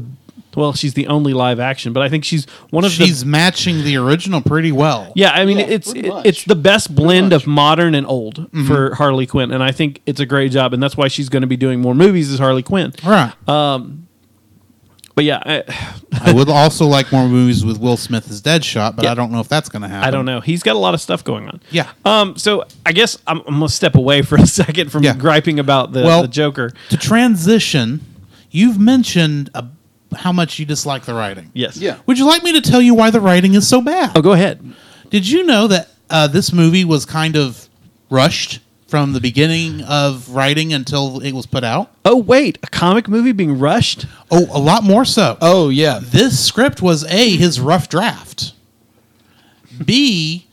well, 0.56 0.72
she's 0.72 0.94
the 0.94 1.06
only 1.06 1.32
live 1.32 1.60
action, 1.60 1.92
but 1.92 2.02
I 2.02 2.08
think 2.08 2.24
she's 2.24 2.44
one 2.70 2.84
of 2.84 2.90
the 2.98 3.04
She's 3.06 3.24
matching 3.24 3.84
the 3.84 3.96
original 3.96 4.40
pretty 4.40 4.72
well. 4.72 5.12
yeah, 5.14 5.30
I 5.30 5.44
mean 5.44 5.58
Yeah, 5.58 5.66
it's 5.66 5.92
it- 5.94 6.06
it's 6.24 6.44
the 6.44 6.56
best 6.56 6.94
blend 6.94 7.32
of 7.32 7.46
modern 7.46 7.94
and 7.94 8.06
old 8.06 8.48
for 8.66 8.94
Harley 8.96 9.26
Quinn, 9.26 9.52
and 9.52 9.62
I 9.62 9.70
think 9.72 10.00
it's 10.06 10.20
a 10.20 10.26
great 10.26 10.52
job, 10.52 10.72
and 10.74 10.82
that's 10.82 10.96
why 10.96 11.08
she's 11.08 11.28
going 11.28 11.42
to 11.42 11.46
be 11.46 11.56
doing 11.56 11.80
more 11.80 11.94
movies 11.94 12.32
as 12.32 12.38
Harley 12.38 12.62
Quinn. 12.62 12.92
All 13.04 13.10
right. 13.10 13.32
But 15.16 15.24
yeah, 15.24 15.42
I, 15.44 15.64
I 16.12 16.32
would 16.32 16.48
also 16.48 16.86
like 16.86 17.12
more 17.12 17.28
movies 17.28 17.64
with 17.64 17.78
Will 17.78 17.96
Smith 17.96 18.30
as 18.30 18.40
Deadshot, 18.40 18.96
but 18.96 19.04
Yeah. 19.04 19.10
I 19.12 19.14
don't 19.14 19.30
know 19.32 19.40
if 19.40 19.48
that's 19.48 19.68
going 19.68 19.82
to 19.82 19.88
happen. 19.88 20.06
I 20.06 20.10
don't 20.10 20.24
know. 20.24 20.40
He's 20.40 20.62
got 20.62 20.76
a 20.76 20.78
lot 20.78 20.94
of 20.94 21.00
stuff 21.00 21.24
going 21.24 21.46
on. 21.48 21.60
Yeah. 21.70 21.90
Um. 22.04 22.36
So 22.36 22.64
I 22.86 22.92
guess 22.92 23.18
I'm, 23.26 23.38
I'm 23.40 23.54
gonna 23.54 23.68
step 23.68 23.96
away 23.96 24.22
for 24.28 24.36
a 24.36 24.46
second 24.46 24.90
from 24.90 25.02
Yeah. 25.02 25.14
griping 25.16 25.58
about 25.58 25.92
the, 25.92 26.02
Well- 26.04 26.22
the 26.22 26.28
Joker. 26.28 26.72
To 26.90 26.96
transition, 26.96 28.00
you've 28.50 28.78
mentioned 28.78 29.50
uh, 29.54 29.62
how 30.16 30.32
much 30.32 30.58
you 30.58 30.66
dislike 30.66 31.04
the 31.04 31.14
writing. 31.14 31.50
Yes. 31.54 31.76
Yeah. 31.76 31.98
Would 32.06 32.18
you 32.18 32.26
like 32.26 32.42
me 32.42 32.52
to 32.52 32.60
tell 32.60 32.80
you 32.82 32.94
why 32.94 33.10
the 33.10 33.20
writing 33.20 33.54
is 33.54 33.68
so 33.68 33.80
bad? 33.80 34.12
Oh, 34.16 34.22
go 34.22 34.32
ahead. 34.32 34.74
Did 35.10 35.28
you 35.28 35.44
know 35.44 35.66
that 35.68 35.88
uh, 36.08 36.26
this 36.26 36.52
movie 36.52 36.84
was 36.84 37.04
kind 37.04 37.36
of 37.36 37.68
rushed 38.10 38.60
from 38.88 39.12
the 39.12 39.20
beginning 39.20 39.82
of 39.82 40.30
writing 40.30 40.72
until 40.72 41.20
it 41.20 41.32
was 41.32 41.46
put 41.46 41.62
out? 41.62 41.92
Oh 42.04 42.16
wait, 42.16 42.58
a 42.62 42.66
comic 42.66 43.08
movie 43.08 43.32
being 43.32 43.58
rushed. 43.58 44.06
Oh, 44.30 44.48
a 44.50 44.58
lot 44.58 44.82
more 44.82 45.04
so. 45.04 45.38
Oh 45.40 45.68
yeah, 45.68 46.00
this 46.02 46.44
script 46.44 46.82
was 46.82 47.04
a 47.04 47.36
his 47.36 47.60
rough 47.60 47.88
draft. 47.88 48.52
B, 49.84 50.48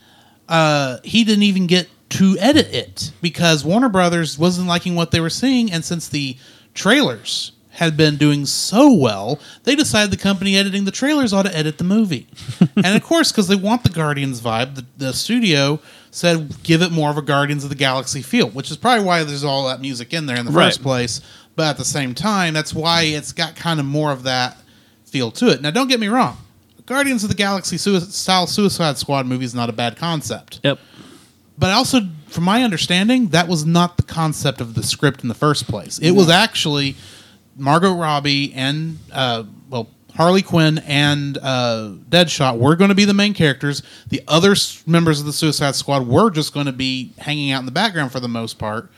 uh, 0.48 1.00
he 1.04 1.24
didn't 1.24 1.44
even 1.44 1.68
get 1.68 1.90
to 2.10 2.38
edit 2.40 2.74
it 2.74 3.12
because 3.22 3.66
Warner 3.66 3.90
Brothers 3.90 4.38
wasn't 4.38 4.68
liking 4.68 4.96
what 4.96 5.12
they 5.12 5.20
were 5.20 5.30
seeing, 5.30 5.72
and 5.72 5.84
since 5.84 6.08
the 6.08 6.38
trailers 6.74 7.52
had 7.78 7.96
been 7.96 8.18
doing 8.18 8.46
so 8.46 8.92
well, 8.92 9.40
they 9.64 9.76
decided 9.76 10.12
the 10.12 10.18
company 10.18 10.58
editing 10.58 10.86
the 10.86 10.92
trailers 10.92 11.32
ought 11.32 11.44
to 11.44 11.56
edit 11.56 11.78
the 11.78 11.84
movie. 11.84 12.28
and 12.76 12.96
of 12.96 13.04
course, 13.04 13.32
because 13.32 13.48
they 13.48 13.56
want 13.56 13.84
the 13.84 13.90
Guardians 13.90 14.42
vibe, 14.42 14.76
the, 14.76 14.86
the 14.98 15.14
studio 15.14 15.80
said 16.10 16.64
give 16.64 16.82
it 16.82 16.92
more 16.92 17.12
of 17.12 17.18
a 17.18 17.22
Guardians 17.22 17.64
of 17.64 17.70
the 17.70 17.76
Galaxy 17.76 18.22
feel, 18.24 18.50
which 18.50 18.72
is 18.72 18.78
probably 18.78 19.06
why 19.06 19.24
there's 19.24 19.44
all 19.44 19.68
that 19.68 19.80
music 19.80 20.12
in 20.14 20.26
there 20.26 20.38
in 20.38 20.46
the 20.46 20.52
Right. 20.52 20.66
first 20.68 20.82
place. 20.82 21.22
But 21.56 21.68
at 21.68 21.78
the 21.78 21.86
same 21.86 22.14
time, 22.16 22.54
that's 22.54 22.74
why 22.74 23.04
it's 23.04 23.32
got 23.32 23.56
kind 23.56 23.80
of 23.80 23.86
more 23.86 24.12
of 24.12 24.24
that 24.24 24.58
feel 25.06 25.30
to 25.32 25.50
it. 25.50 25.62
Now, 25.62 25.72
don't 25.72 25.88
get 25.88 26.00
me 26.00 26.08
wrong. 26.08 26.38
Guardians 26.88 27.24
of 27.24 27.30
the 27.30 27.36
Galaxy 27.36 27.78
sui- 27.78 28.00
style 28.00 28.48
Suicide 28.48 28.98
Squad 28.98 29.26
movie 29.28 29.46
is 29.46 29.54
not 29.54 29.70
a 29.70 29.74
bad 29.74 29.98
concept. 29.98 30.62
Yep. 30.64 30.80
But 31.60 31.72
also, 31.72 32.02
from 32.28 32.44
my 32.44 32.64
understanding, 32.64 33.28
that 33.30 33.48
was 33.48 33.66
not 33.66 33.98
the 33.98 34.04
concept 34.04 34.62
of 34.62 34.74
the 34.76 34.84
script 34.84 35.22
in 35.22 35.28
the 35.28 35.36
first 35.36 35.68
place. 35.68 35.98
It 36.00 36.12
was 36.12 36.30
actually 36.30 36.96
Margot 37.58 37.94
Robbie 37.94 38.54
and, 38.54 38.98
uh, 39.12 39.44
well, 39.70 39.90
Harley 40.16 40.42
Quinn 40.42 40.80
and 40.80 41.38
uh, 41.38 41.92
Deadshot 42.10 42.58
were 42.58 42.76
going 42.76 42.90
to 42.90 42.96
be 42.96 43.06
the 43.06 43.14
main 43.14 43.34
characters. 43.34 43.84
The 44.10 44.22
other 44.28 44.56
members 44.86 45.20
of 45.20 45.26
the 45.26 45.34
Suicide 45.34 45.76
Squad 45.76 46.08
were 46.08 46.30
just 46.32 46.54
going 46.54 46.66
to 46.66 46.72
be 46.72 47.12
hanging 47.20 47.52
out 47.52 47.60
in 47.60 47.66
the 47.66 47.72
background 47.72 48.12
for 48.12 48.20
the 48.20 48.28
most 48.28 48.58
part, 48.58 48.90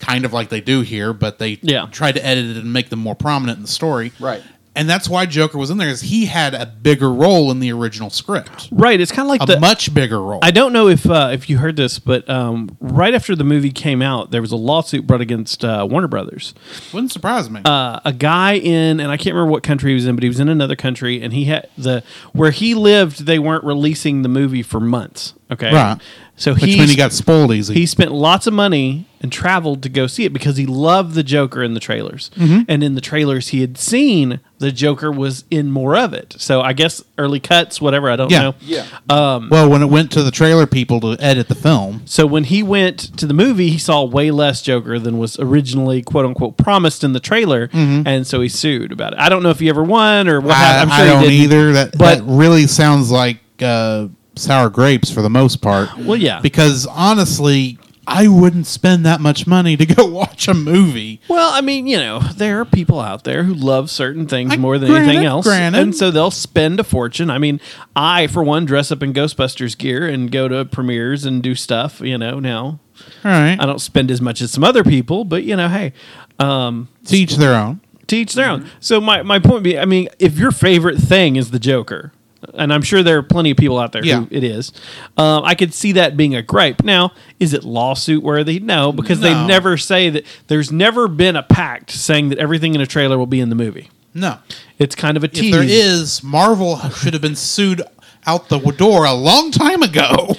kind 0.00 0.24
of 0.24 0.32
like 0.32 0.48
they 0.48 0.60
do 0.60 0.80
here, 0.80 1.12
but 1.12 1.38
they 1.38 1.58
Yeah. 1.62 1.86
tried 1.92 2.16
to 2.16 2.24
edit 2.26 2.44
it 2.44 2.56
and 2.56 2.72
make 2.72 2.88
them 2.90 2.98
more 2.98 3.14
prominent 3.14 3.58
in 3.58 3.62
the 3.62 3.68
story. 3.70 4.12
Right. 4.18 4.42
And 4.76 4.88
that's 4.88 5.08
why 5.08 5.26
Joker 5.26 5.56
was 5.58 5.70
in 5.70 5.78
there, 5.78 5.88
is 5.88 6.02
he 6.02 6.26
had 6.26 6.54
a 6.54 6.66
bigger 6.66 7.10
role 7.10 7.50
in 7.50 7.60
the 7.60 7.72
original 7.72 8.10
script. 8.10 8.68
Right. 8.70 9.00
It's 9.00 9.10
kind 9.10 9.26
of 9.26 9.30
like 9.30 9.42
A 9.42 9.46
the 9.46 9.58
much 9.58 9.92
bigger 9.94 10.20
role. 10.20 10.38
I 10.42 10.50
don't 10.50 10.72
know 10.72 10.86
if 10.88 11.08
uh, 11.08 11.30
if 11.32 11.48
you 11.48 11.58
heard 11.58 11.76
this, 11.76 11.98
but 11.98 12.28
um, 12.28 12.76
right 12.78 13.14
after 13.14 13.34
the 13.34 13.42
movie 13.44 13.72
came 13.72 14.02
out, 14.02 14.30
there 14.30 14.42
was 14.42 14.52
a 14.52 14.56
lawsuit 14.56 15.06
brought 15.06 15.22
against 15.22 15.64
uh, 15.64 15.86
Warner 15.90 16.08
Brothers. 16.08 16.52
Wouldn't 16.92 17.10
surprise 17.10 17.48
me. 17.48 17.62
Uh, 17.64 18.00
a 18.04 18.12
guy 18.12 18.52
in, 18.54 19.00
and 19.00 19.10
I 19.10 19.16
can't 19.16 19.34
remember 19.34 19.50
what 19.50 19.62
country 19.62 19.90
he 19.92 19.94
was 19.94 20.06
in, 20.06 20.14
but 20.14 20.22
he 20.22 20.28
was 20.28 20.40
in 20.40 20.48
another 20.48 20.76
country, 20.76 21.22
and 21.22 21.32
he 21.32 21.46
had 21.46 21.68
the 21.78 22.04
where 22.32 22.50
he 22.50 22.74
lived. 22.74 23.24
They 23.24 23.38
weren't 23.38 23.64
releasing 23.64 24.22
the 24.22 24.28
movie 24.28 24.62
for 24.62 24.78
months. 24.78 25.32
Okay, 25.50 25.72
Right. 25.72 25.98
So 26.36 26.54
he 26.54 26.76
means 26.78 26.90
he 26.90 26.96
got 26.96 27.12
spoiled 27.12 27.52
easy. 27.52 27.72
he 27.72 27.86
spent 27.86 28.12
lots 28.12 28.46
of 28.46 28.52
money 28.52 29.06
and 29.26 29.32
traveled 29.32 29.82
to 29.82 29.88
go 29.88 30.06
see 30.06 30.24
it 30.24 30.32
because 30.32 30.56
he 30.56 30.66
loved 30.66 31.14
the 31.14 31.24
Joker 31.24 31.60
in 31.64 31.74
the 31.74 31.80
trailers. 31.80 32.30
Mm-hmm. 32.36 32.60
And 32.68 32.84
in 32.84 32.94
the 32.94 33.00
trailers, 33.00 33.48
he 33.48 33.60
had 33.60 33.76
seen 33.76 34.38
the 34.58 34.70
Joker 34.70 35.10
was 35.10 35.44
in 35.50 35.72
more 35.72 35.96
of 35.96 36.14
it. 36.14 36.36
So 36.38 36.60
I 36.60 36.72
guess 36.74 37.02
early 37.18 37.40
cuts, 37.40 37.80
whatever. 37.80 38.08
I 38.08 38.14
don't 38.14 38.30
Yeah. 38.30 38.42
know. 38.42 38.54
yeah. 38.60 38.86
well, 39.08 39.68
when 39.68 39.82
it 39.82 39.86
went 39.90 40.12
to 40.12 40.22
the 40.22 40.30
trailer 40.30 40.66
people 40.66 41.00
to 41.00 41.16
edit 41.20 41.48
the 41.48 41.56
film, 41.56 42.02
So 42.04 42.24
when 42.24 42.44
he 42.44 42.62
went 42.62 42.98
to 43.18 43.26
the 43.26 43.34
movie, 43.34 43.68
he 43.70 43.78
saw 43.78 44.04
way 44.04 44.30
less 44.30 44.62
Joker 44.62 44.98
than 45.00 45.18
was 45.18 45.38
originally 45.40 46.02
"quote 46.02 46.24
unquote" 46.24 46.56
promised 46.56 47.02
in 47.02 47.12
the 47.12 47.20
trailer, 47.20 47.68
and 47.72 48.24
so 48.26 48.40
he 48.40 48.48
sued 48.48 48.92
about 48.92 49.12
it. 49.14 49.18
I 49.18 49.28
don't 49.28 49.42
know 49.42 49.50
if 49.50 49.58
he 49.58 49.68
ever 49.68 49.82
won 49.82 50.28
or 50.28 50.40
what. 50.40 50.54
Mm-hmm. 50.54 50.62
I, 50.62 50.66
happened. 50.66 50.92
I'm 50.92 51.00
I 51.00 51.04
sure 51.06 51.14
don't 51.20 51.22
he 51.24 51.28
didn't. 51.28 51.42
either. 51.52 51.72
That 51.72 51.98
but- 51.98 52.18
that 52.18 52.22
really 52.24 52.66
sounds 52.68 53.10
like 53.10 53.38
uh, 53.60 54.06
sour 54.36 54.70
grapes 54.70 55.10
for 55.10 55.22
the 55.22 55.30
most 55.30 55.56
part. 55.62 55.88
Well, 55.98 56.16
yeah. 56.16 56.40
Because 56.40 56.86
honestly, 56.86 57.78
I 58.08 58.28
wouldn't 58.28 58.66
spend 58.66 59.04
that 59.04 59.20
much 59.20 59.46
money 59.46 59.76
to 59.76 59.84
go 59.86 60.04
watch 60.20 60.46
a 60.48 60.54
movie. 60.54 61.20
Well, 61.28 61.50
I 61.52 61.60
mean, 61.60 61.86
you 61.86 61.96
know, 61.96 62.20
there 62.20 62.60
are 62.60 62.64
people 62.64 63.00
out 63.00 63.24
there 63.24 63.42
who 63.42 63.52
love 63.54 63.90
certain 63.90 64.26
things 64.28 64.52
I- 64.52 64.56
more 64.56 64.78
than 64.78 64.90
granted, 64.90 65.08
anything 65.08 65.26
else, 65.26 65.44
granted. 65.46 65.78
and 65.80 65.94
so 65.94 66.10
they'll 66.10 66.30
spend 66.30 66.78
a 66.80 66.84
fortune. 66.84 67.30
I 67.30 67.38
mean, 67.38 67.60
I, 67.96 68.26
for 68.28 68.42
one, 68.44 68.64
dress 68.64 68.92
up 68.92 69.02
in 69.02 69.12
Ghostbusters 69.12 69.76
gear 69.76 70.06
and 70.06 70.30
go 70.30 70.46
to 70.48 70.64
premieres 70.64 71.24
and 71.24 71.42
do 71.42 71.54
stuff. 71.54 72.00
You 72.00 72.16
know, 72.18 72.38
now 72.38 72.64
All 72.64 72.78
right, 73.24 73.56
I 73.60 73.66
don't 73.66 73.80
spend 73.80 74.10
as 74.10 74.20
much 74.20 74.40
as 74.40 74.50
some 74.52 74.62
other 74.64 74.84
people, 74.84 75.24
but 75.24 75.42
you 75.42 75.56
know, 75.56 75.68
hey, 75.68 75.92
um, 76.38 76.88
to 77.06 77.16
each 77.16 77.36
their 77.36 77.54
own. 77.54 77.80
to 78.06 78.16
each 78.16 78.34
their 78.34 78.48
own. 78.48 78.68
So 78.78 79.00
my 79.00 79.22
my 79.22 79.38
point 79.40 79.64
be, 79.64 79.78
I 79.78 79.84
mean, 79.84 80.08
if 80.18 80.38
your 80.38 80.52
favorite 80.52 80.98
thing 80.98 81.36
is 81.36 81.50
the 81.50 81.58
Joker, 81.58 82.12
and 82.54 82.72
I'm 82.72 82.82
sure 82.82 83.02
there 83.02 83.18
are 83.18 83.22
plenty 83.22 83.50
of 83.50 83.56
people 83.56 83.78
out 83.78 83.92
there 83.92 84.04
Yeah. 84.04 84.20
who 84.20 84.28
it 84.30 84.44
is, 84.44 84.72
um, 85.16 85.42
I 85.44 85.54
could 85.54 85.72
see 85.74 85.92
that 85.92 86.16
being 86.16 86.34
a 86.34 86.42
gripe. 86.42 86.82
Now, 86.84 87.12
is 87.40 87.52
it 87.54 87.64
lawsuit 87.64 88.22
worthy? 88.22 88.58
No, 88.60 88.92
because 88.92 89.20
they 89.20 89.34
never 89.46 89.76
say 89.76 90.10
that. 90.10 90.24
There's 90.48 90.70
never 90.72 91.08
been 91.08 91.36
a 91.36 91.42
pact 91.42 91.90
saying 91.90 92.28
that 92.30 92.38
everything 92.38 92.74
in 92.74 92.80
a 92.80 92.86
trailer 92.86 93.18
will 93.18 93.26
be 93.26 93.40
in 93.40 93.48
the 93.48 93.54
movie. 93.56 93.90
No, 94.14 94.38
It's 94.78 94.94
kind 94.94 95.16
of 95.18 95.24
a 95.24 95.26
if 95.26 95.52
there 95.52 95.62
is, 95.62 96.22
Marvel 96.22 96.78
should 96.96 97.12
have 97.12 97.20
been 97.22 97.36
sued 97.36 97.82
out 98.26 98.48
the 98.48 98.58
door 98.58 99.04
a 99.04 99.12
long 99.12 99.50
time 99.50 99.82
ago. 99.82 100.34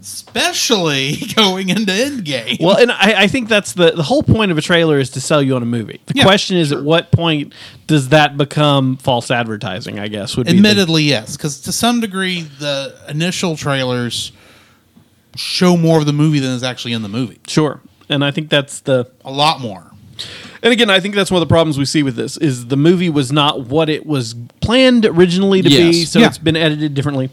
Especially 0.00 1.16
going 1.36 1.70
into 1.70 1.90
Endgame. 1.92 2.60
Well, 2.60 2.76
and 2.76 2.90
I, 2.92 3.22
I 3.22 3.26
think 3.26 3.48
that's 3.48 3.72
the 3.72 3.90
the 3.92 4.02
whole 4.02 4.22
point 4.22 4.50
of 4.52 4.58
a 4.58 4.60
trailer 4.62 4.98
is 4.98 5.10
to 5.10 5.20
sell 5.20 5.42
you 5.42 5.56
on 5.56 5.62
a 5.62 5.66
movie. 5.66 6.00
The 6.06 6.14
Yeah, 6.16 6.22
question 6.24 6.56
is, 6.56 6.70
at 6.72 6.82
what 6.82 7.10
point 7.10 7.52
does 7.86 8.10
that 8.10 8.36
become 8.36 8.96
false 8.96 9.30
advertising? 9.30 9.98
I 9.98 10.08
guess 10.08 10.36
would 10.36 10.46
be 10.46 10.52
the- 10.52 10.58
Admittedly, 10.58 11.02
yes, 11.04 11.36
because 11.36 11.60
to 11.62 11.72
some 11.72 12.00
degree, 12.00 12.42
the 12.42 12.96
initial 13.08 13.56
trailers 13.56 14.32
show 15.36 15.76
more 15.76 15.98
of 15.98 16.06
the 16.06 16.12
movie 16.12 16.38
than 16.40 16.50
is 16.52 16.62
actually 16.62 16.92
in 16.92 17.02
the 17.02 17.08
movie. 17.08 17.40
sure. 17.46 17.80
And 18.10 18.24
I 18.24 18.30
think 18.30 18.48
that's 18.48 18.80
the 18.80 19.10
A 19.24 19.30
lot 19.30 19.60
more. 19.60 19.90
And 20.62 20.72
again, 20.72 20.90
I 20.90 20.98
think 20.98 21.14
that's 21.14 21.30
one 21.30 21.40
of 21.42 21.46
the 21.48 21.52
problems 21.52 21.78
we 21.78 21.84
see 21.84 22.02
with 22.02 22.16
this 22.16 22.36
is 22.38 22.66
the 22.66 22.76
movie 22.76 23.10
was 23.10 23.30
not 23.30 23.66
what 23.66 23.88
it 23.88 24.04
was 24.06 24.34
planned 24.60 25.04
originally 25.04 25.62
to 25.62 25.68
be, 25.68 26.04
so 26.04 26.18
Yeah. 26.18 26.26
it's 26.26 26.38
been 26.38 26.56
edited 26.56 26.94
differently. 26.94 27.30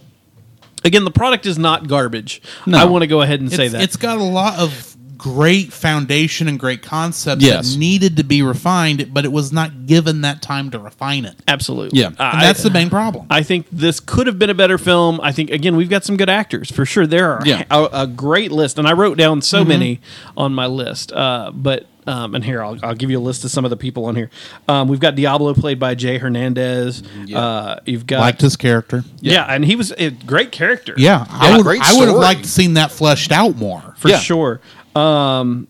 Again, 0.85 1.03
the 1.03 1.11
product 1.11 1.45
is 1.45 1.57
not 1.57 1.87
garbage. 1.87 2.41
No. 2.65 2.77
I 2.77 2.85
want 2.85 3.01
to 3.01 3.07
go 3.07 3.21
ahead 3.21 3.41
and 3.41 3.51
say 3.51 3.65
It's, 3.65 3.73
that. 3.73 3.81
it's 3.83 3.95
got 3.97 4.17
a 4.17 4.23
lot 4.23 4.57
of 4.59 4.95
great 5.17 5.73
foundation 5.73 6.47
and 6.47 6.59
great 6.59 6.83
concepts 6.83 7.41
Yes. 7.43 7.71
that 7.73 7.79
needed 7.79 8.17
to 8.17 8.23
be 8.23 8.43
refined, 8.43 9.11
but 9.13 9.25
it 9.25 9.31
was 9.31 9.51
not 9.51 9.87
given 9.87 10.21
that 10.21 10.41
time 10.43 10.69
to 10.71 10.77
refine 10.77 11.25
it. 11.25 11.35
Absolutely. 11.47 11.99
Yeah. 11.99 12.07
And 12.09 12.41
that's 12.41 12.61
the 12.61 12.69
main 12.69 12.89
problem. 12.91 13.25
I 13.31 13.41
think 13.41 13.65
this 13.71 13.99
could 13.99 14.27
have 14.27 14.37
been 14.37 14.49
a 14.51 14.53
better 14.53 14.77
film. 14.77 15.19
I 15.23 15.31
think 15.31 15.49
again 15.49 15.75
we've 15.75 15.89
got 15.89 16.03
some 16.03 16.15
good 16.17 16.29
actors 16.29 16.69
for 16.71 16.85
sure. 16.85 17.07
There 17.07 17.31
are 17.31 17.41
Yeah. 17.45 17.63
a, 17.71 17.89
a 18.03 18.07
great 18.07 18.51
list, 18.51 18.77
and 18.77 18.87
I 18.87 18.93
wrote 18.93 19.17
down 19.17 19.41
so 19.41 19.59
Mm-hmm. 19.61 19.69
many 19.69 20.01
on 20.37 20.53
my 20.53 20.67
list. 20.67 21.11
Uh, 21.11 21.49
but 21.53 21.87
um, 22.07 22.35
and 22.35 22.43
here 22.43 22.63
I'll, 22.63 22.77
I'll 22.83 22.95
give 22.95 23.09
you 23.09 23.17
a 23.17 23.21
list 23.21 23.43
of 23.43 23.51
some 23.51 23.65
of 23.65 23.69
the 23.71 23.77
people 23.77 24.05
on 24.05 24.15
here. 24.15 24.29
Um, 24.67 24.87
we've 24.87 24.99
got 24.99 25.15
Diablo 25.15 25.53
played 25.53 25.79
by 25.79 25.95
Jay 25.95 26.17
Hernandez. 26.17 27.03
Yeah. 27.25 27.39
Uh, 27.39 27.79
you've 27.85 28.05
got 28.07 28.19
Liked 28.21 28.41
his 28.41 28.55
character. 28.55 29.03
yeah. 29.21 29.45
and 29.45 29.65
he 29.65 29.75
was 29.75 29.91
a 29.97 30.11
great 30.11 30.51
character. 30.51 30.93
Yeah, 30.97 31.25
I 31.29 31.55
would. 31.57 31.63
great 31.65 31.81
I 31.81 31.93
would 31.97 32.07
have 32.07 32.17
liked 32.17 32.43
to 32.43 32.49
seen 32.49 32.73
that 32.75 32.91
fleshed 32.91 33.31
out 33.31 33.55
more. 33.55 33.95
for 33.97 34.09
Yeah. 34.09 34.19
sure. 34.19 34.61
Um, 34.95 35.67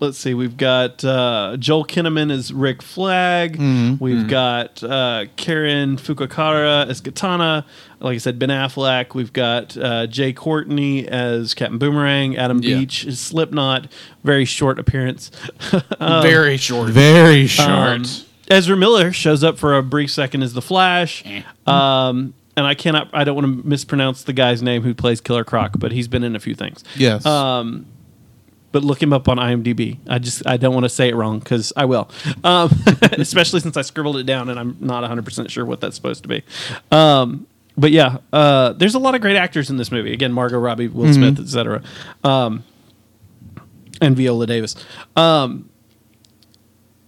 let's 0.00 0.16
see. 0.18 0.32
We've 0.34 0.56
got 0.56 1.02
uh, 1.04 1.56
Joel 1.58 1.84
Kinnaman 1.84 2.30
as 2.30 2.52
Rick 2.52 2.82
Flag. 2.82 3.56
We've 4.00 4.28
got 4.28 4.82
uh, 4.82 5.24
Karen 5.36 5.96
Fukuhara 5.96 6.88
as 6.88 7.00
Katana. 7.00 7.66
Like 8.00 8.14
I 8.14 8.18
said, 8.18 8.38
Ben 8.38 8.48
Affleck. 8.50 9.14
We've 9.14 9.32
got 9.32 9.76
uh, 9.76 10.06
Jai 10.06 10.32
Courtney 10.32 11.08
as 11.08 11.54
Captain 11.54 11.78
Boomerang. 11.78 12.36
Adam 12.36 12.60
Yeah. 12.62 12.78
Beach 12.78 13.04
as 13.06 13.18
Slipknot. 13.18 13.88
Very 14.22 14.44
short 14.44 14.78
appearance. 14.78 15.30
Very 16.00 16.56
short. 16.56 16.90
Very 16.90 17.46
short. 17.46 17.68
Um, 17.68 18.04
Ezra 18.50 18.76
Miller 18.76 19.12
shows 19.12 19.42
up 19.44 19.58
for 19.58 19.76
a 19.76 19.82
brief 19.82 20.10
second 20.10 20.42
as 20.42 20.52
the 20.54 20.62
Flash. 20.62 21.24
Um, 21.66 22.34
and 22.56 22.66
I 22.66 22.74
cannot, 22.74 23.10
I 23.12 23.24
don't 23.24 23.34
want 23.36 23.46
to 23.62 23.68
mispronounce 23.68 24.22
the 24.24 24.32
guy's 24.32 24.62
name 24.62 24.82
who 24.82 24.94
plays 24.94 25.20
Killer 25.20 25.44
Croc, 25.44 25.72
but 25.78 25.92
he's 25.92 26.08
been 26.08 26.24
in 26.24 26.34
a 26.34 26.40
few 26.40 26.54
things. 26.54 26.82
yes. 26.96 27.24
Um, 27.26 27.86
but 28.70 28.84
look 28.84 29.02
him 29.02 29.14
up 29.14 29.28
on 29.28 29.38
IMDb. 29.38 29.96
I 30.06 30.18
just, 30.18 30.46
I 30.46 30.58
don't 30.58 30.74
want 30.74 30.84
to 30.84 30.90
say 30.90 31.08
it 31.08 31.14
wrong 31.14 31.38
because 31.38 31.72
I 31.74 31.86
will. 31.86 32.10
Um, 32.44 32.70
especially 33.12 33.60
since 33.60 33.76
I 33.78 33.82
scribbled 33.82 34.18
it 34.18 34.24
down 34.24 34.50
and 34.50 34.58
I'm 34.60 34.76
not 34.78 35.08
100% 35.10 35.48
sure 35.48 35.64
what 35.64 35.80
that's 35.80 35.96
supposed 35.96 36.22
to 36.24 36.28
be. 36.28 36.42
Um, 36.92 37.46
but 37.78 37.90
yeah, 37.92 38.18
uh, 38.32 38.72
there's 38.74 38.94
a 38.94 38.98
lot 38.98 39.14
of 39.14 39.20
great 39.22 39.36
actors 39.36 39.70
in 39.70 39.76
this 39.78 39.90
movie. 39.90 40.12
Again, 40.12 40.32
Margot 40.32 40.58
Robbie, 40.58 40.88
Will 40.88 41.12
Smith, 41.14 41.38
etc. 41.40 41.82
Um, 42.24 42.64
and 44.02 44.16
Viola 44.16 44.46
Davis. 44.46 44.74
Um, 45.16 45.70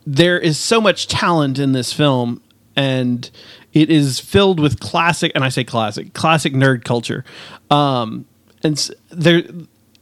there 0.07 0.39
is 0.39 0.59
so 0.59 0.81
much 0.81 1.07
talent 1.07 1.59
in 1.59 1.73
this 1.73 1.93
film 1.93 2.41
and 2.75 3.31
it 3.73 3.91
is 3.91 4.19
filled 4.19 4.59
with 4.59 4.81
classic 4.81 5.31
and 5.35 5.45
i 5.45 5.49
say 5.49 5.63
classic 5.63 6.15
classic 6.15 6.53
nerd 6.55 6.85
culture 6.85 7.25
um, 7.71 8.25
and 8.65 8.91
they're 9.11 9.43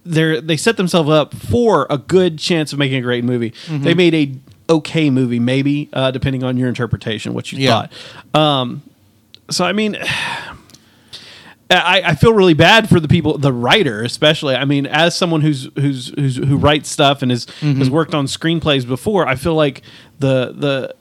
they're 0.05 0.41
they 0.41 0.57
set 0.57 0.77
themselves 0.77 1.11
up 1.11 1.35
for 1.35 1.87
a 1.91 1.99
good 1.99 2.39
chance 2.39 2.73
of 2.73 2.79
making 2.79 2.99
a 2.99 3.03
great 3.03 3.25
movie 3.25 3.53
they 3.69 3.93
made 3.95 4.15
a 4.15 4.73
okay 4.73 5.11
movie 5.11 5.41
maybe 5.41 5.89
uh, 5.93 6.11
depending 6.11 6.45
on 6.45 6.57
your 6.57 6.69
interpretation 6.69 7.35
what 7.35 7.51
you 7.53 7.59
Yeah. 7.59 7.87
thought 8.33 8.41
um, 8.41 8.83
so 9.51 9.65
i 9.65 9.73
mean 9.73 9.97
I, 11.71 12.03
I 12.05 12.15
feel 12.15 12.33
really 12.33 12.55
bad 12.55 12.89
for 12.89 12.99
the 12.99 13.09
people, 13.09 13.37
the 13.37 13.53
writer 13.53 14.03
especially. 14.03 14.55
I 14.55 14.65
mean, 14.65 14.87
as 14.87 15.15
someone 15.15 15.43
who's 15.43 15.69
who's, 15.75 16.09
who's 16.09 16.37
who 16.37 16.57
writes 16.57 16.89
stuff 16.89 17.21
and 17.23 17.31
has 17.31 17.47
mm-hmm. 17.47 17.79
has 17.79 17.91
worked 17.91 18.15
on 18.15 18.27
screenplays 18.27 18.87
before, 18.87 19.29
I 19.29 19.35
feel 19.35 19.55
like 19.55 19.83
the 20.19 20.55
the 20.57 20.95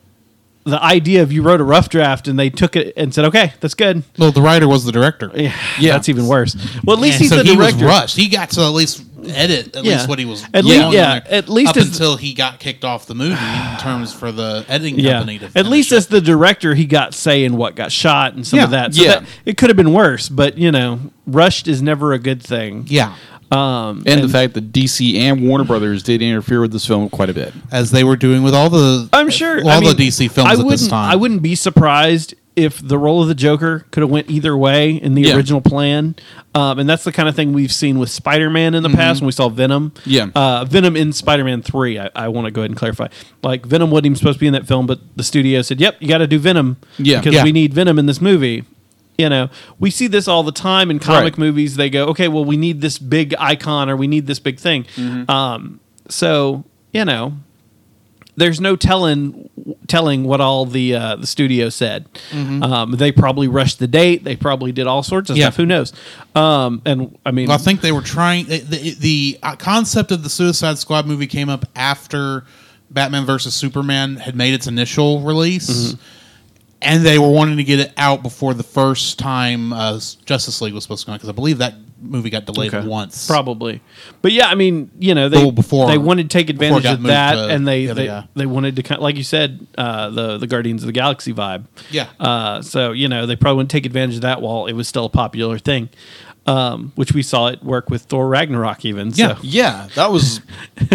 the 0.65 0.83
idea 0.83 1.21
of 1.23 1.31
you 1.31 1.41
wrote 1.41 1.61
a 1.61 1.63
rough 1.63 1.87
draft 1.87 2.27
and 2.27 2.37
they 2.37 2.49
took 2.49 2.75
it 2.75 2.93
and 2.97 3.13
said, 3.13 3.23
"Okay, 3.25 3.53
that's 3.61 3.73
good." 3.73 4.03
well, 4.17 4.31
the 4.31 4.41
writer 4.41 4.67
was 4.67 4.83
the 4.83 4.91
director. 4.91 5.31
Yeah, 5.33 5.53
that's 5.79 6.09
even 6.09 6.27
worse. 6.27 6.55
Well, 6.83 6.97
at 6.97 7.01
least 7.01 7.15
And 7.15 7.21
he's 7.21 7.29
so 7.29 7.37
the 7.37 7.43
he 7.43 7.55
was 7.55 7.67
director. 7.67 7.85
rushed. 7.85 8.17
He 8.17 8.27
got 8.27 8.49
to 8.51 8.61
at 8.61 8.67
least 8.67 9.05
edit 9.29 9.75
at 9.75 9.83
Yeah. 9.83 9.93
least 9.93 10.07
what 10.09 10.19
he 10.19 10.25
was. 10.25 10.43
At 10.53 10.65
least- 10.65 10.91
yeah, 10.93 11.19
there 11.19 11.33
at 11.39 11.49
least 11.49 11.71
up 11.71 11.77
as- 11.77 11.87
until 11.87 12.17
he 12.17 12.33
got 12.33 12.59
kicked 12.59 12.83
off 12.85 13.05
the 13.05 13.15
movie 13.15 13.33
in 13.33 13.77
terms 13.79 14.13
for 14.13 14.31
the 14.31 14.65
editing 14.67 14.99
yeah, 14.99 15.13
company. 15.19 15.39
To 15.39 15.49
at 15.55 15.65
least 15.67 15.91
it. 15.91 15.95
as 15.97 16.07
the 16.07 16.21
director, 16.21 16.75
he 16.75 16.85
got 16.85 17.13
say 17.13 17.43
in 17.43 17.57
what 17.57 17.75
got 17.75 17.91
shot 17.91 18.33
and 18.33 18.45
some 18.45 18.59
of 18.59 18.71
that. 18.71 18.93
So 18.95 19.03
Yeah. 19.03 19.11
that, 19.19 19.23
it 19.45 19.57
could 19.57 19.69
have 19.69 19.77
been 19.77 19.93
worse, 19.93 20.29
but 20.29 20.57
you 20.57 20.71
know, 20.71 20.99
rushed 21.25 21.67
is 21.67 21.81
never 21.81 22.13
a 22.13 22.19
good 22.19 22.41
thing. 22.41 22.85
yeah, 22.87 23.13
Um, 23.51 24.03
And, 24.05 24.21
the 24.23 24.27
fact 24.27 24.55
that 24.55 24.73
DC 24.73 25.17
and 25.17 25.47
Warner 25.47 25.63
Brothers 25.63 26.03
did 26.03 26.21
interfere 26.21 26.59
with 26.59 26.73
this 26.73 26.85
film 26.85 27.09
quite 27.09 27.29
a 27.29 27.33
bit. 27.33 27.53
as 27.71 27.91
they 27.91 28.03
were 28.03 28.17
doing 28.17 28.43
with 28.43 28.53
all 28.53 28.69
the 28.69 29.07
I'm 29.13 29.29
sure 29.29 29.61
all 29.63 29.69
I 29.69 29.79
mean, 29.79 29.95
the 29.95 30.07
DC 30.07 30.27
films 30.29 30.49
I 30.49 30.61
at 30.61 30.67
this 30.67 30.87
time. 30.89 31.09
I 31.11 31.15
wouldn't 31.15 31.41
be 31.41 31.55
surprised 31.55 32.33
if 32.57 32.85
the 32.85 32.97
role 32.97 33.21
of 33.21 33.27
the 33.29 33.35
Joker 33.35 33.85
could 33.91 34.01
have 34.01 34.09
went 34.09 34.29
either 34.29 34.57
way 34.57 34.91
in 34.91 35.13
the 35.13 35.21
Yeah. 35.21 35.35
original 35.37 35.61
plan, 35.61 36.15
um, 36.55 36.79
and 36.79 36.89
that's 36.89 37.03
the 37.05 37.11
kind 37.13 37.29
of 37.29 37.35
thing 37.35 37.53
we've 37.53 37.71
seen 37.71 37.99
with 37.99 38.09
Spider-Man 38.09 38.73
in 38.75 38.83
the 38.83 38.89
past 38.89 39.21
when 39.21 39.27
we 39.27 39.31
saw 39.31 39.47
Venom. 39.47 39.91
Mm-hmm. 39.91 40.09
Yeah. 40.09 40.27
uh, 40.35 40.65
Venom 40.65 40.97
in 40.97 41.13
Spider-Man 41.13 41.61
Three. 41.61 41.99
I, 41.99 42.09
I 42.15 42.27
want 42.29 42.45
to 42.45 42.51
go 42.51 42.61
ahead 42.61 42.71
and 42.71 42.77
clarify. 42.77 43.07
Like 43.43 43.65
Venom 43.65 43.91
wasn't 43.91 44.07
even 44.07 44.15
supposed 44.17 44.37
to 44.37 44.41
be 44.41 44.47
in 44.47 44.53
that 44.53 44.67
film, 44.67 44.87
but 44.87 44.99
the 45.15 45.23
studio 45.23 45.61
said, 45.61 45.79
"Yep, 45.79 45.97
you 46.01 46.07
got 46.07 46.17
to 46.17 46.27
do 46.27 46.39
Venom 46.39 46.77
Yeah. 46.97 47.19
because 47.19 47.35
Yeah. 47.35 47.43
we 47.43 47.51
need 47.51 47.73
Venom 47.73 47.97
in 47.99 48.07
this 48.07 48.19
movie." 48.19 48.63
You 49.19 49.29
know, 49.29 49.49
we 49.79 49.89
see 49.89 50.07
this 50.07 50.27
all 50.27 50.43
the 50.43 50.51
time 50.51 50.91
in 50.91 50.99
comic 50.99 51.33
Right. 51.33 51.37
movies. 51.39 51.75
They 51.75 51.89
go, 51.89 52.05
"Okay, 52.07 52.27
well, 52.27 52.43
we 52.45 52.57
need 52.57 52.81
this 52.81 52.97
big 52.99 53.33
icon 53.39 53.89
or 53.89 53.95
we 53.95 54.07
need 54.07 54.27
this 54.27 54.39
big 54.39 54.59
thing." 54.59 54.85
Mm-hmm. 54.95 55.29
Um, 55.31 55.79
so 56.09 56.63
you 56.93 57.05
know, 57.05 57.33
there's 58.37 58.61
no 58.61 58.75
telling 58.77 59.49
telling 59.87 60.23
what 60.23 60.39
all 60.39 60.65
the 60.65 60.95
uh, 60.95 61.15
the 61.17 61.27
studio 61.27 61.67
said. 61.69 62.07
Um, 62.33 62.91
they 62.91 63.11
probably 63.11 63.47
rushed 63.47 63.79
the 63.79 63.87
date. 63.87 64.23
They 64.23 64.35
probably 64.35 64.71
did 64.71 64.87
all 64.87 65.03
sorts 65.03 65.29
of 65.29 65.35
Yeah. 65.37 65.45
stuff. 65.45 65.57
Who 65.57 65.65
knows? 65.65 65.91
Um, 66.35 66.81
and 66.85 67.17
I 67.25 67.31
mean, 67.31 67.49
I 67.51 67.57
think 67.57 67.81
they 67.81 67.91
were 67.91 68.01
trying. 68.01 68.45
The, 68.45 68.59
the, 68.59 68.93
the 68.99 69.39
uh, 69.43 69.55
concept 69.55 70.11
of 70.11 70.23
the 70.23 70.29
Suicide 70.29 70.77
Squad 70.77 71.05
movie 71.07 71.27
came 71.27 71.49
up 71.49 71.65
after 71.75 72.45
Batman 72.89 73.25
versus 73.25 73.53
Superman 73.55 74.15
had 74.17 74.35
made 74.35 74.53
its 74.53 74.67
initial 74.67 75.19
release, 75.21 75.69
Mm-hmm. 75.69 76.01
and 76.83 77.03
they 77.05 77.17
were 77.19 77.29
wanting 77.31 77.57
to 77.57 77.63
get 77.63 77.79
it 77.79 77.91
out 77.97 78.21
before 78.23 78.53
the 78.53 78.63
first 78.63 79.17
time 79.19 79.73
uh, 79.73 79.99
Justice 80.25 80.61
League 80.61 80.73
was 80.73 80.83
supposed 80.83 81.01
to 81.01 81.05
come 81.07 81.13
out 81.13 81.17
because 81.17 81.29
I 81.29 81.33
believe 81.33 81.57
that 81.57 81.73
movie 82.01 82.29
got 82.29 82.45
delayed 82.45 82.73
Okay. 82.73 82.87
once. 82.87 83.27
Probably, 83.27 83.81
but 84.21 84.31
yeah, 84.31 84.47
I 84.47 84.55
mean, 84.55 84.91
you 84.99 85.15
know, 85.15 85.29
they 85.29 85.37
Well, 85.37 85.51
before- 85.51 85.87
they 85.87 85.97
wanted 85.97 86.29
to 86.29 86.37
take 86.37 86.47
before 86.47 86.63
it 86.63 86.67
advantage 86.67 86.83
got 86.83 86.93
of 86.95 86.99
moved 87.01 87.09
that, 87.11 87.35
to 87.35 87.47
and 87.49 87.67
they 87.67 87.85
the 87.85 87.91
other 87.91 88.01
they, 88.01 88.07
guy. 88.07 88.27
they 88.35 88.45
wanted 88.45 88.75
to 88.75 88.83
kind 88.83 89.01
like 89.01 89.15
you 89.15 89.23
said, 89.23 89.65
uh, 89.77 90.09
the 90.09 90.37
the 90.37 90.47
Guardians 90.47 90.83
of 90.83 90.87
the 90.87 90.93
Galaxy 90.93 91.33
vibe. 91.33 91.65
Yeah. 91.91 92.07
Uh, 92.19 92.61
so 92.61 92.91
you 92.91 93.07
know, 93.07 93.25
they 93.25 93.35
probably 93.35 93.57
wouldn't 93.57 93.71
take 93.71 93.85
advantage 93.85 94.15
of 94.15 94.21
that 94.21 94.41
while 94.41 94.65
it 94.67 94.73
was 94.73 94.87
still 94.87 95.05
a 95.05 95.09
popular 95.09 95.57
thing, 95.59 95.89
um, 96.45 96.91
which 96.95 97.11
we 97.13 97.21
saw 97.23 97.47
it 97.47 97.63
work 97.63 97.89
with 97.89 98.03
Thor 98.03 98.27
Ragnarok 98.27 98.85
even. 98.85 99.11
Yeah. 99.15 99.35
So, 99.35 99.41
Yeah, 99.43 99.87
that 99.95 100.11
was. 100.11 100.41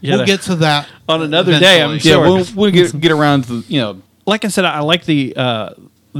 yeah, 0.00 0.16
we'll 0.16 0.26
get 0.26 0.42
to 0.42 0.56
that 0.56 0.88
On 1.08 1.22
another 1.22 1.58
day, 1.58 1.82
I'm 1.82 1.90
eventually. 1.90 2.10
Yeah, 2.10 2.16
Sure. 2.16 2.36
we'll, 2.36 2.46
we'll 2.54 2.70
get, 2.70 3.00
get 3.00 3.12
around 3.12 3.44
to 3.44 3.60
the, 3.60 3.72
you 3.72 3.80
know. 3.80 4.02
like 4.26 4.44
I 4.44 4.48
said, 4.48 4.64
I 4.64 4.80
like 4.80 5.04
the 5.04 5.34
uh, 5.36 5.70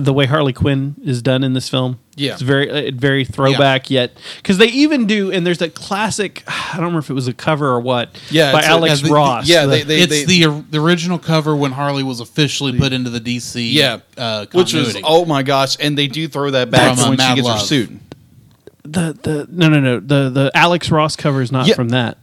the 0.05 0.13
way 0.13 0.27
Harley 0.27 0.53
Quinn 0.53 0.95
is 1.05 1.23
done 1.23 1.43
in 1.43 1.53
this 1.55 1.69
film. 1.69 1.99
Yeah. 2.15 2.33
it's 2.33 2.43
very 2.43 2.89
uh, 2.89 2.91
very 2.95 3.25
throwback 3.25 3.91
yet 3.91 4.17
because 4.37 4.57
they 4.59 4.69
even 4.69 5.07
do 5.07 5.31
and 5.31 5.47
there's 5.47 5.59
that 5.59 5.75
classic. 5.75 6.43
I 6.49 6.73
don't 6.77 6.85
remember 6.87 7.01
if 7.01 7.11
it 7.11 7.15
was 7.15 7.29
a 7.29 7.35
cover 7.35 7.69
or 7.69 7.81
what. 7.81 8.11
Yeah, 8.31 8.53
by 8.53 8.59
it's 8.61 8.69
a- 8.69 8.71
Alex 8.71 9.01
the- 9.03 9.11
Ross. 9.11 9.49
yeah, 9.49 9.65
the- 9.67 9.83
they- 9.83 9.83
they- 9.83 10.01
it's 10.01 10.27
the 10.27 10.65
the 10.71 10.79
original 10.79 11.19
cover 11.19 11.55
when 11.57 11.73
Harley 11.73 12.03
was 12.03 12.21
officially 12.21 12.79
put 12.79 12.93
into 12.93 13.11
the 13.11 13.21
DC. 13.21 13.73
Yeah, 13.73 13.99
uh, 14.17 14.47
which 14.53 14.73
was 14.73 14.97
oh 15.05 15.25
my 15.25 15.43
gosh, 15.43 15.77
and 15.81 15.97
they 15.99 16.07
do 16.07 16.27
throw 16.29 16.51
that 16.53 16.71
back 16.71 16.97
From, 16.99 17.11
when 17.11 17.19
she 17.19 17.25
Mad 17.25 17.37
gets 17.37 17.49
her 17.49 17.59
suit. 17.59 17.91
the 18.83 19.19
the 19.23 19.47
no 19.51 19.69
no 19.69 19.81
no 19.81 20.01
the 20.01 20.31
the 20.31 20.51
Alex 20.55 20.91
Ross 20.91 21.17
cover 21.17 21.43
is 21.43 21.51
not 21.53 21.67
Yeah. 21.67 21.75
from 21.75 21.89
that. 21.91 22.19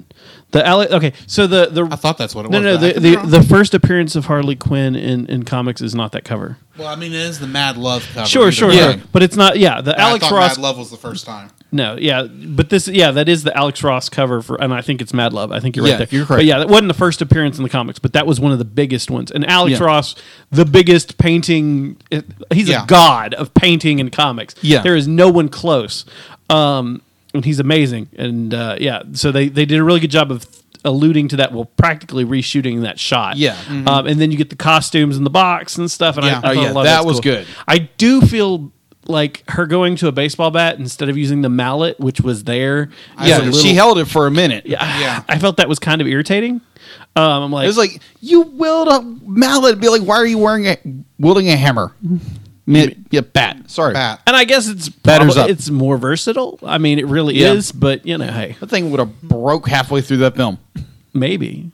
The 0.51 0.65
Alex 0.65 0.91
okay, 0.93 1.13
so 1.27 1.47
the 1.47 1.67
the 1.67 1.85
I 1.91 1.95
thought 1.95 2.17
that's 2.17 2.33
what 2.35 2.45
it 2.45 2.51
no 2.51 2.59
was. 2.59 2.65
no 2.65 2.73
no, 2.75 2.93
the 2.93 2.99
the, 2.99 3.39
the 3.39 3.43
first 3.43 3.73
appearance 3.73 4.15
of 4.15 4.25
Harley 4.25 4.55
Quinn 4.55 4.95
in 4.95 5.25
in 5.27 5.43
comics 5.43 5.81
is 5.81 5.93
not 5.95 6.11
that 6.13 6.23
cover. 6.23 6.57
Well, 6.77 6.87
I 6.87 6.95
mean, 6.95 7.11
it 7.13 7.19
is 7.19 7.39
the 7.39 7.47
Mad 7.47 7.77
Love 7.77 8.07
cover. 8.13 8.25
Sure 8.27 8.51
sure 8.51 8.71
sure, 8.73 8.95
but 9.11 9.21
it's 9.23 9.35
not. 9.35 9.57
Yeah, 9.59 9.81
the 9.81 9.93
And 9.93 10.01
I 10.01 10.09
Alex 10.09 10.23
thought 10.25 10.35
Ross 10.35 10.57
Mad 10.57 10.63
Love 10.63 10.77
was 10.77 10.91
the 10.91 10.97
first 10.97 11.25
time. 11.25 11.49
No, 11.71 11.97
yeah, 11.99 12.23
but 12.27 12.69
this, 12.69 12.87
yeah, 12.87 13.09
that 13.11 13.27
is 13.27 13.41
the 13.43 13.57
Alex 13.57 13.81
Ross 13.81 14.07
cover 14.07 14.43
for, 14.43 14.61
and 14.61 14.71
I 14.71 14.81
think 14.81 15.01
it's 15.01 15.11
Mad 15.11 15.33
Love. 15.33 15.51
I 15.51 15.59
think 15.59 15.75
you're 15.75 15.83
right 15.85 15.91
Yeah, 15.91 15.97
there. 15.97 16.07
you're 16.11 16.25
correct. 16.25 16.37
But 16.39 16.45
yeah, 16.45 16.59
that 16.59 16.69
wasn't 16.69 16.87
the 16.89 16.93
first 16.93 17.19
appearance 17.19 17.57
in 17.57 17.63
the 17.63 17.69
comics, 17.69 17.97
but 17.97 18.13
that 18.13 18.27
was 18.27 18.39
one 18.39 18.51
of 18.51 18.59
the 18.59 18.65
biggest 18.65 19.09
ones. 19.09 19.31
And 19.31 19.43
Alex 19.49 19.79
Yeah. 19.79 19.85
Ross, 19.85 20.13
the 20.51 20.65
biggest 20.65 21.17
painting, 21.17 21.97
he's 22.53 22.69
Yeah. 22.69 22.83
a 22.83 22.85
god 22.85 23.33
of 23.33 23.55
painting 23.55 23.99
and 23.99 24.11
comics. 24.11 24.53
Yeah. 24.61 24.81
there 24.83 24.95
is 24.95 25.07
no 25.07 25.29
one 25.29 25.49
close, 25.49 26.05
um, 26.51 27.01
and 27.33 27.43
he's 27.43 27.59
amazing. 27.59 28.07
And 28.17 28.53
uh, 28.53 28.75
yeah, 28.79 29.01
so 29.13 29.31
they 29.31 29.49
they 29.49 29.65
did 29.65 29.79
a 29.79 29.83
really 29.83 29.99
good 29.99 30.11
job 30.11 30.31
of 30.31 30.45
alluding 30.85 31.29
to 31.29 31.37
that. 31.37 31.53
Well, 31.53 31.65
practically 31.65 32.25
reshooting 32.25 32.81
that 32.81 32.99
shot. 32.99 33.37
Yeah. 33.37 33.57
um, 33.87 34.07
and 34.07 34.19
then 34.19 34.31
you 34.31 34.37
get 34.37 34.49
the 34.49 34.55
costumes 34.55 35.17
in 35.17 35.23
the 35.23 35.29
box 35.29 35.77
and 35.77 35.89
stuff. 35.89 36.17
And 36.17 36.25
Yeah. 36.25 36.41
I, 36.43 36.49
I 36.49 36.51
Oh, 36.51 36.55
thought 36.55 36.61
yeah, 36.63 36.71
a 36.71 36.73
lot 36.73 36.83
that 36.83 36.93
that's 36.95 37.05
was 37.05 37.15
cool. 37.15 37.21
good. 37.21 37.47
I 37.67 37.77
do 37.79 38.21
feel 38.21 38.71
like 39.05 39.43
her 39.49 39.65
going 39.65 39.97
to 39.97 40.07
a 40.07 40.11
baseball 40.13 40.49
bat 40.49 40.79
instead 40.79 41.09
of 41.09 41.17
using 41.17 41.41
the 41.41 41.49
mallet, 41.49 41.99
which 41.99 42.21
was 42.21 42.45
there 42.45 42.89
Yeah, 43.21 43.37
a 43.37 43.43
little- 43.45 43.59
she 43.59 43.73
held 43.73 43.97
it 43.99 44.05
for 44.05 44.27
a 44.27 44.31
minute. 44.31 44.65
Yeah, 44.65 44.99
Yeah. 44.99 45.23
I 45.27 45.39
felt 45.39 45.57
that 45.57 45.67
was 45.67 45.77
kind 45.79 45.99
of 46.01 46.07
irritating. 46.07 46.61
Um, 47.15 47.43
I'm 47.43 47.51
like, 47.51 47.65
It 47.65 47.67
was 47.67 47.77
like 47.77 48.01
you 48.21 48.41
wield 48.41 48.87
a 48.87 49.01
mallet. 49.01 49.79
Be 49.79 49.89
like, 49.89 50.01
why 50.03 50.15
are 50.15 50.25
you 50.25 50.37
wearing 50.37 50.67
a 50.67 50.77
wielding 51.19 51.49
a 51.49 51.55
hammer? 51.57 51.91
Mi- 52.65 52.95
yeah, 53.11 53.21
bat. 53.21 53.69
Sorry, 53.69 53.93
Bat. 53.93 54.21
and 54.25 54.35
I 54.37 54.45
guess 54.45 54.69
it's 54.69 54.87
Batter's 54.87 55.33
probably, 55.33 55.41
up. 55.41 55.49
it's 55.49 55.69
more 55.69 55.97
versatile. 55.97 56.59
I 56.63 56.77
mean, 56.77 56.97
it 56.97 57.05
really 57.07 57.35
Yeah. 57.39 57.51
is, 57.53 57.71
but 57.73 58.05
you 58.05 58.17
know, 58.17 58.27
hey, 58.31 58.55
That 58.61 58.69
thing 58.69 58.89
would 58.91 58.99
have 59.01 59.21
broke 59.21 59.67
halfway 59.67 59.99
through 60.01 60.17
that 60.17 60.35
film, 60.37 60.57
maybe, 61.13 61.71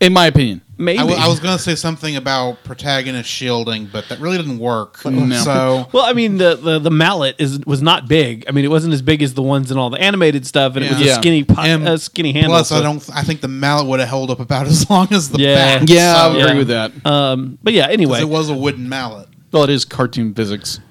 in 0.00 0.12
my 0.12 0.26
opinion. 0.26 0.60
maybe. 0.76 0.98
I, 0.98 1.02
w- 1.02 1.18
I 1.18 1.26
was 1.26 1.40
going 1.40 1.56
to 1.56 1.62
say 1.62 1.74
something 1.74 2.16
about 2.16 2.62
protagonist 2.64 3.30
shielding, 3.30 3.86
but 3.90 4.10
that 4.10 4.20
really 4.20 4.36
didn't 4.36 4.58
work. 4.58 5.00
No. 5.06 5.36
So 5.42 5.88
well, 5.92 6.04
I 6.04 6.12
mean, 6.12 6.36
the, 6.36 6.54
the 6.56 6.78
the 6.80 6.90
mallet 6.90 7.36
is 7.38 7.60
was 7.64 7.80
not 7.80 8.06
big. 8.06 8.44
I 8.46 8.52
mean, 8.52 8.66
it 8.66 8.70
wasn't 8.70 8.92
as 8.92 9.00
big 9.00 9.22
as 9.22 9.32
the 9.32 9.42
ones 9.42 9.70
in 9.70 9.78
all 9.78 9.88
the 9.88 9.98
animated 10.00 10.46
stuff, 10.46 10.76
and 10.76 10.84
it 10.84 10.90
was 10.90 11.00
Yeah. 11.00 11.12
a 11.12 11.14
skinny, 11.14 11.44
po- 11.44 11.62
And 11.62 11.88
a 11.88 11.96
skinny 11.98 12.32
handle. 12.32 12.50
plus, 12.52 12.68
so- 12.68 12.76
I 12.76 12.82
don't. 12.82 13.02
I 13.14 13.22
think 13.22 13.40
the 13.40 13.48
mallet 13.48 13.86
would 13.86 14.00
have 14.00 14.08
held 14.10 14.30
up 14.30 14.40
about 14.40 14.66
as 14.72 14.90
long 14.90 15.08
as 15.12 15.30
the 15.30 15.38
Yeah. 15.38 15.78
bat. 15.78 15.88
Yeah, 15.88 16.14
I 16.14 16.28
so- 16.28 16.34
would 16.36 16.44
agree 16.46 16.58
with 16.58 16.68
that. 16.68 16.92
Um, 17.06 17.56
but 17.62 17.72
yeah, 17.72 17.86
anyway, 17.88 18.20
it 18.20 18.28
was 18.28 18.50
a 18.50 18.54
wooden 18.54 18.86
mallet. 18.90 19.28
Well, 19.52 19.64
it 19.64 19.70
is 19.70 19.84
cartoon 19.84 20.34
physics. 20.34 20.80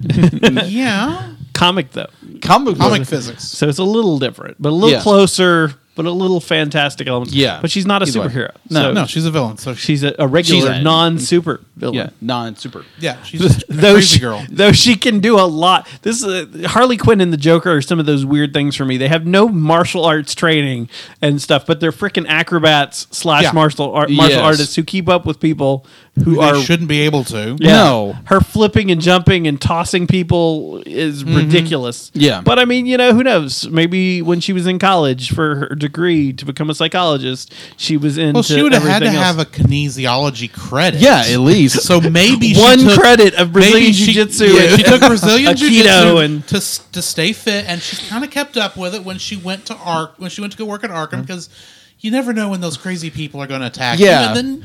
yeah, 0.64 1.34
comic 1.52 1.92
though, 1.92 2.06
Comic, 2.42 2.76
comic 2.78 3.00
book- 3.02 3.08
physics. 3.08 3.44
so 3.44 3.68
it's 3.68 3.78
a 3.78 3.84
little 3.84 4.18
different, 4.18 4.56
but 4.60 4.70
a 4.70 4.74
little 4.74 4.90
Yeah. 4.90 5.00
closer. 5.02 5.74
but 5.94 6.04
a 6.04 6.10
little 6.10 6.40
fantastic 6.40 7.06
element. 7.06 7.32
Yeah. 7.32 7.58
but 7.62 7.70
she's 7.70 7.86
not 7.86 8.02
a 8.02 8.06
Either 8.06 8.20
way. 8.20 8.26
superhero. 8.26 8.50
No, 8.68 8.82
So 8.82 8.92
no, 8.92 9.06
she's 9.06 9.24
a 9.24 9.30
villain. 9.30 9.56
So 9.56 9.72
she, 9.72 9.80
she's 9.86 10.02
a, 10.04 10.14
a 10.18 10.28
regular 10.28 10.60
She's 10.60 10.68
a- 10.80 10.82
non-super 10.82 11.62
villain. 11.74 11.94
Yeah, 11.94 12.10
non 12.20 12.54
super. 12.54 12.84
yeah, 12.98 13.22
she's 13.22 13.40
a 13.62 13.64
though 13.72 13.94
crazy 13.94 14.16
she, 14.16 14.20
girl. 14.20 14.44
though 14.50 14.72
she 14.72 14.96
can 14.96 15.20
do 15.20 15.38
a 15.40 15.46
lot. 15.48 15.88
This 16.02 16.22
is 16.22 16.24
uh, 16.26 16.68
Harley 16.68 16.98
Quinn 16.98 17.22
and 17.22 17.32
the 17.32 17.38
Joker 17.38 17.72
are 17.76 17.80
some 17.80 17.98
of 17.98 18.04
those 18.04 18.26
weird 18.26 18.52
things 18.52 18.76
for 18.76 18.84
me. 18.84 18.98
They 18.98 19.08
have 19.08 19.24
no 19.24 19.48
martial 19.48 20.04
arts 20.04 20.34
training 20.34 20.90
and 21.22 21.40
stuff, 21.40 21.64
but 21.64 21.80
they're 21.80 21.92
freaking 21.92 22.26
acrobats 22.28 23.06
slash 23.10 23.44
Yeah. 23.44 23.52
martial 23.52 23.90
art, 23.94 24.10
martial 24.10 24.36
Yes. 24.36 24.44
artists 24.44 24.76
who 24.76 24.82
keep 24.84 25.08
up 25.08 25.24
with 25.24 25.40
people 25.40 25.86
who 26.24 26.36
They 26.36 26.40
are 26.42 26.56
shouldn't 26.56 26.88
be 26.88 27.00
able 27.02 27.24
to. 27.24 27.56
Yeah. 27.60 27.72
No. 27.72 28.16
her 28.24 28.40
flipping 28.40 28.90
and 28.90 29.00
jumping 29.00 29.46
and 29.46 29.60
tossing 29.60 30.06
people 30.06 30.82
is 30.86 31.24
ridiculous. 31.24 32.10
Mm-hmm. 32.10 32.20
Yeah. 32.20 32.40
but 32.40 32.58
I 32.58 32.64
mean, 32.64 32.86
you 32.86 32.96
know, 32.96 33.12
who 33.12 33.22
knows? 33.22 33.68
Maybe 33.68 34.22
when 34.22 34.40
she 34.40 34.52
was 34.54 34.66
in 34.66 34.78
college 34.78 35.32
for 35.34 35.56
her 35.56 35.74
degree 35.74 36.32
to 36.32 36.44
become 36.46 36.70
a 36.70 36.74
psychologist, 36.74 37.52
she 37.76 37.96
was 37.96 38.16
in. 38.16 38.32
Well, 38.32 38.42
she 38.42 38.62
would 38.62 38.72
have 38.72 38.82
had 38.82 39.00
to 39.00 39.06
else. 39.06 39.16
have 39.16 39.38
a 39.38 39.44
kinesiology 39.44 40.52
credit. 40.52 41.00
Yeah, 41.00 41.22
at 41.26 41.40
least. 41.40 41.82
So 41.82 42.00
maybe 42.00 42.54
she 42.54 42.60
One 42.60 42.78
took- 42.78 42.98
credit 42.98 43.34
of 43.34 43.52
Brazilian 43.52 43.92
Jiu-Jitsu 43.92 44.44
Yeah, 44.46 44.76
she 44.76 44.82
took 44.82 45.00
Brazilian 45.00 45.56
jiu-jitsu 45.56 46.16
and- 46.18 46.46
to 46.48 46.60
to 46.92 47.02
stay 47.02 47.32
fit, 47.32 47.66
and 47.68 47.80
she's 47.82 48.08
kind 48.08 48.24
of 48.24 48.30
kept 48.30 48.56
up 48.56 48.76
with 48.76 48.94
it 48.94 49.04
when 49.04 49.18
she 49.18 49.36
went 49.36 49.66
to 49.66 49.74
Ark 49.76 50.14
when 50.16 50.30
she 50.30 50.40
went 50.40 50.52
to 50.52 50.58
go 50.58 50.64
work 50.64 50.82
at 50.82 50.90
Arkham 50.90 51.20
because 51.20 51.48
you 52.00 52.10
never 52.10 52.32
know 52.32 52.48
when 52.50 52.60
those 52.60 52.76
crazy 52.76 53.10
people 53.10 53.40
are 53.42 53.46
going 53.46 53.60
to 53.60 53.66
attack 53.66 53.98
you. 53.98 54.06
Yeah. 54.06 54.28
And 54.28 54.36
then 54.36 54.64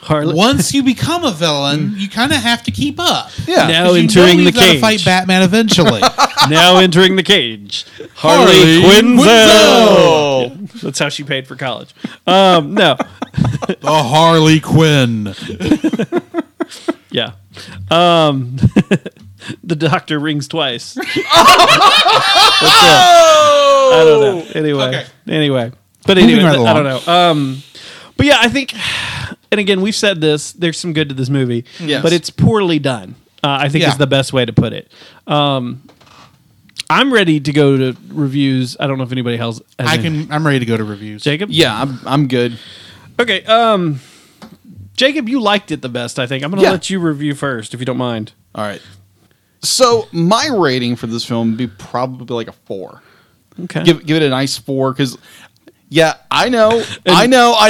Harley. 0.00 0.34
once 0.34 0.72
you 0.72 0.82
become 0.82 1.24
a 1.24 1.32
villain, 1.32 1.94
you 1.96 2.08
kind 2.08 2.32
of 2.32 2.38
have 2.38 2.62
to 2.64 2.70
keep 2.70 2.98
up. 3.00 3.30
Yeah. 3.46 3.66
Now 3.66 3.84
'Cause 3.86 3.96
you 3.96 4.02
entering 4.02 4.26
know 4.28 4.36
the 4.36 4.42
you've 4.44 4.54
gotta 4.54 4.72
cage. 4.72 4.80
fight 4.80 5.04
Batman 5.04 5.42
eventually. 5.42 6.00
now 6.48 6.78
entering 6.78 7.16
the 7.16 7.22
cage. 7.22 7.84
Harley 8.14 8.82
Quinzel. 8.82 10.50
Yeah, 10.50 10.66
that's 10.82 10.98
how 10.98 11.08
she 11.08 11.24
paid 11.24 11.46
for 11.46 11.56
college. 11.56 11.94
Um, 12.26 12.74
no, 12.74 12.96
the 13.68 13.76
Harley 14.04 14.60
Quinn. 14.60 15.34
yeah. 17.10 17.32
Um, 17.90 18.56
the 19.64 19.76
doctor 19.76 20.18
rings 20.18 20.46
twice. 20.48 20.94
That's 20.94 21.16
it. 21.16 21.24
I 23.90 24.02
don't 24.04 24.20
know. 24.20 24.46
Anyway, 24.54 24.84
Okay. 24.84 25.06
anyway, 25.28 25.72
but 26.06 26.16
Moving 26.16 26.30
anyway, 26.36 26.44
right 26.50 26.56
th- 26.56 26.66
I 26.68 26.72
don't 26.74 26.84
know. 27.06 27.12
Um, 27.12 27.62
but 28.16 28.26
yeah, 28.26 28.38
I 28.40 28.48
think, 28.48 28.74
and 29.50 29.60
again, 29.60 29.80
we've 29.80 29.94
said 29.94 30.20
this. 30.20 30.52
There's 30.52 30.78
some 30.78 30.92
good 30.92 31.08
to 31.08 31.14
this 31.14 31.28
movie, 31.28 31.64
Yes. 31.80 32.02
but 32.02 32.12
it's 32.12 32.30
poorly 32.30 32.78
done. 32.78 33.14
Uh, 33.42 33.58
I 33.60 33.68
think 33.68 33.82
Yeah. 33.82 33.90
is 33.92 33.98
the 33.98 34.06
best 34.06 34.32
way 34.32 34.44
to 34.44 34.52
put 34.52 34.72
it. 34.72 34.90
Um, 35.26 35.82
I'm 36.90 37.12
ready 37.12 37.38
to 37.38 37.52
go 37.52 37.76
to 37.76 37.96
reviews. 38.08 38.76
I 38.80 38.86
don't 38.86 38.98
know 38.98 39.04
if 39.04 39.12
anybody 39.12 39.38
else. 39.38 39.60
Has 39.78 39.88
I 39.88 39.94
any- 39.94 40.24
can. 40.24 40.32
I'm 40.32 40.46
ready 40.46 40.58
to 40.60 40.64
go 40.66 40.76
to 40.76 40.84
reviews. 40.84 41.22
Jacob. 41.22 41.50
Yeah, 41.50 41.80
I'm 41.80 42.00
I'm 42.06 42.28
good. 42.28 42.58
Okay. 43.20 43.44
Um, 43.44 44.00
Jacob, 44.96 45.28
you 45.28 45.40
liked 45.40 45.70
it 45.70 45.80
the 45.82 45.88
best. 45.88 46.18
I 46.18 46.26
think 46.26 46.42
I'm 46.42 46.50
going 46.50 46.58
to 46.60 46.64
Yeah. 46.66 46.72
let 46.72 46.90
you 46.90 46.98
review 46.98 47.34
first, 47.34 47.72
if 47.74 47.78
you 47.80 47.86
don't 47.86 47.98
mind. 47.98 48.32
All 48.54 48.64
right. 48.64 48.82
So 49.62 50.08
my 50.12 50.48
rating 50.52 50.96
for 50.96 51.06
this 51.06 51.24
film 51.24 51.50
would 51.50 51.58
be 51.58 51.66
probably 51.68 52.34
like 52.34 52.48
a 52.48 52.52
four. 52.66 53.02
Okay. 53.64 53.82
Give 53.84 54.04
give 54.06 54.16
it 54.16 54.22
a 54.24 54.28
nice 54.28 54.56
four 54.56 54.92
because, 54.92 55.18
yeah, 55.88 56.14
I 56.30 56.48
know, 56.48 56.82
I 57.06 57.26
know, 57.26 57.54
I 57.58 57.68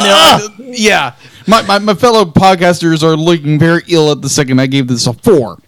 know. 0.59 0.65
yeah, 0.65 1.15
my, 1.47 1.63
my 1.63 1.79
my 1.79 1.95
fellow 1.95 2.25
podcasters 2.25 3.03
are 3.03 3.17
looking 3.17 3.59
very 3.59 3.83
ill 3.89 4.11
at 4.13 4.23
the 4.23 4.29
second 4.29 4.61
I 4.61 4.67
gave 4.67 4.87
this 4.89 5.07
a 5.07 5.13
four. 5.13 5.59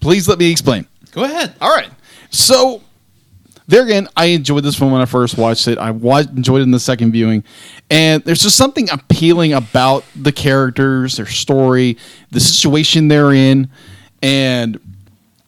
Please 0.00 0.28
let 0.28 0.38
me 0.38 0.50
explain. 0.50 0.86
Go 1.12 1.24
ahead. 1.24 1.54
All 1.60 1.74
right. 1.74 1.90
So 2.30 2.82
there 3.66 3.82
again, 3.84 4.08
I 4.16 4.26
enjoyed 4.26 4.62
this 4.62 4.80
one 4.80 4.92
when 4.92 5.00
I 5.00 5.06
first 5.06 5.36
watched 5.38 5.66
it. 5.66 5.78
I 5.78 5.90
wa- 5.90 6.18
enjoyed 6.18 6.60
it 6.60 6.64
in 6.64 6.70
the 6.70 6.78
second 6.80 7.12
viewing, 7.12 7.42
and 7.90 8.22
there's 8.24 8.42
just 8.42 8.56
something 8.56 8.88
appealing 8.90 9.52
about 9.54 10.04
the 10.14 10.32
characters, 10.32 11.16
their 11.16 11.26
story, 11.26 11.96
the 12.30 12.40
situation 12.40 13.08
they're 13.08 13.32
in, 13.32 13.70
and 14.22 14.78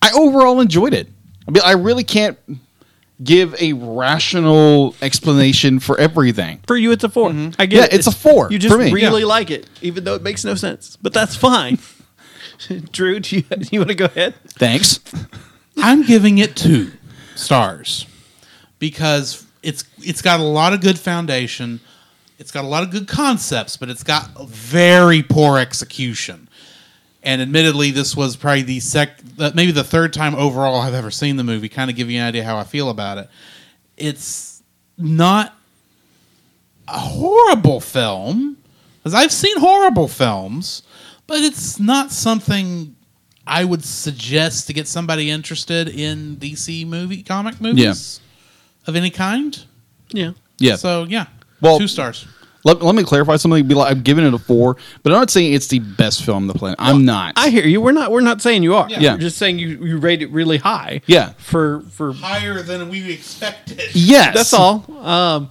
I 0.03 0.11
overall 0.13 0.61
enjoyed 0.61 0.95
it. 0.95 1.09
I 1.47 1.51
mean, 1.51 1.63
I 1.65 1.73
really 1.73 2.05
can't 2.05 2.39
give 3.23 3.55
a 3.61 3.73
rational 3.73 4.95
explanation 5.03 5.81
for 5.81 5.99
everything. 5.99 6.61
For 6.67 6.77
you, 6.77 6.93
it's 6.93 7.05
a 7.05 7.09
4 7.09 7.31
I 7.31 7.33
get 7.33 7.35
Mm-hmm. 7.35 7.73
Yeah, 7.73 7.85
it. 7.85 7.93
it's 7.95 8.07
a 8.07 8.13
four 8.13 8.49
You 8.51 8.59
just 8.59 8.73
for 8.75 8.81
me. 8.81 8.93
really 8.93 9.25
like 9.25 9.51
it, 9.51 9.69
even 9.83 10.05
though 10.05 10.15
it 10.15 10.23
makes 10.23 10.45
no 10.45 10.55
sense. 10.55 10.97
But 11.03 11.13
that's 11.13 11.35
fine. 11.37 11.79
Drew, 12.93 13.21
do 13.21 13.37
you, 13.37 13.43
do 13.43 13.69
you 13.73 13.81
want 13.81 13.89
to 13.91 13.95
go 13.95 14.05
ahead? 14.07 14.35
Thanks. 14.49 15.01
I'm 15.77 16.03
giving 16.05 16.39
it 16.39 16.57
two 16.57 16.93
stars 17.35 18.07
because 18.79 19.47
it's 19.63 19.85
it's 19.99 20.23
got 20.23 20.41
a 20.41 20.45
lot 20.45 20.73
of 20.73 20.81
good 20.81 20.99
foundation. 20.99 21.81
It's 22.39 22.51
got 22.53 22.65
a 22.65 22.69
lot 22.69 22.83
of 22.85 22.91
good 22.91 23.09
concepts, 23.09 23.77
but 23.77 23.89
it's 23.89 24.05
got 24.05 24.31
very 24.49 25.23
poor 25.23 25.59
execution. 25.59 26.48
And 27.23 27.43
admittedly, 27.43 27.91
this 27.91 28.17
was 28.17 28.37
probably 28.37 28.63
the 28.63 28.81
sec, 28.81 29.19
uh, 29.39 29.51
maybe 29.55 29.73
the 29.73 29.83
third 29.85 30.13
time 30.13 30.35
overall 30.37 30.81
I've 30.81 30.95
ever 30.95 31.11
seen 31.11 31.37
the 31.37 31.45
movie. 31.45 31.69
Kind 31.69 31.91
of 31.91 31.97
give 31.97 32.09
you 32.11 32.21
an 32.21 32.27
idea 32.27 32.45
how 32.45 32.57
I 32.59 32.65
feel 32.65 32.91
about 32.91 33.19
it. 33.19 33.29
It's 33.97 34.63
not 34.97 35.57
a 36.87 36.99
horrible 36.99 37.81
film, 37.81 38.57
because 38.99 39.15
I've 39.15 39.33
seen 39.33 39.59
horrible 39.59 40.09
films, 40.09 40.83
but 41.27 41.41
it's 41.41 41.79
not 41.79 42.13
something 42.13 42.95
I 43.47 43.65
would 43.65 43.85
suggest 43.85 44.67
to 44.69 44.73
get 44.73 44.87
somebody 44.89 45.31
interested 45.31 45.89
in 45.89 46.37
DC 46.37 46.87
movie 46.87 47.23
comic 47.23 47.61
movies 47.61 48.21
of 48.87 48.95
any 48.97 49.11
kind. 49.11 49.63
Yeah. 50.11 50.33
Yeah. 50.59 50.77
So 50.77 51.05
yeah, 51.09 51.27
Well- 51.61 51.79
two 51.79 51.89
stars. 51.89 52.27
Let, 52.69 52.83
let 52.83 52.95
me 52.95 53.03
clarify 53.05 53.37
something. 53.37 53.67
Be 53.67 53.75
like, 53.75 53.91
I'm 53.93 54.03
giving 54.03 54.25
it 54.25 54.35
a 54.35 54.39
four, 54.39 54.77
but 55.03 55.13
I'm 55.13 55.19
not 55.19 55.31
saying 55.31 55.53
it's 55.53 55.67
the 55.69 55.79
best 55.81 56.25
film 56.25 56.45
on 56.45 56.47
the 56.47 56.55
planet. 56.55 56.77
I'm 56.81 57.05
not. 57.05 57.35
I 57.37 57.49
hear 57.51 57.67
you. 57.67 57.81
We're 57.81 57.93
not. 57.93 58.11
We're 58.13 58.21
not 58.21 58.41
saying 58.43 58.63
you 58.63 58.75
are. 58.75 58.89
Yeah. 58.89 59.15
We're 59.15 59.21
just 59.21 59.39
saying 59.39 59.59
you, 59.59 59.69
you 59.85 59.99
rate 59.99 60.23
it 60.23 60.31
really 60.31 60.59
high. 60.59 61.01
Yeah. 61.07 61.33
For 61.39 61.81
for 61.91 62.13
Higher 62.13 62.63
than 62.63 62.89
we 62.89 63.13
expected. 63.13 63.81
yes, 63.95 64.35
That's 64.35 64.53
all. 64.53 64.85
Um, 65.05 65.51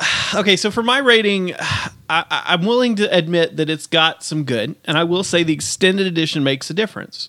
okay, 0.34 0.56
so 0.56 0.70
for 0.70 0.82
my 0.82 0.98
rating, 0.98 1.54
I, 1.60 2.24
I- 2.30 2.42
I'm 2.46 2.64
willing 2.64 2.94
to 2.96 3.14
admit 3.16 3.56
that 3.56 3.68
it's 3.68 3.86
got 3.86 4.22
some 4.22 4.44
good, 4.44 4.76
and 4.84 4.96
I 4.96 5.04
will 5.04 5.24
say 5.24 5.42
the 5.42 5.52
extended 5.52 6.06
edition 6.06 6.42
makes 6.44 6.70
a 6.70 6.74
difference 6.74 7.28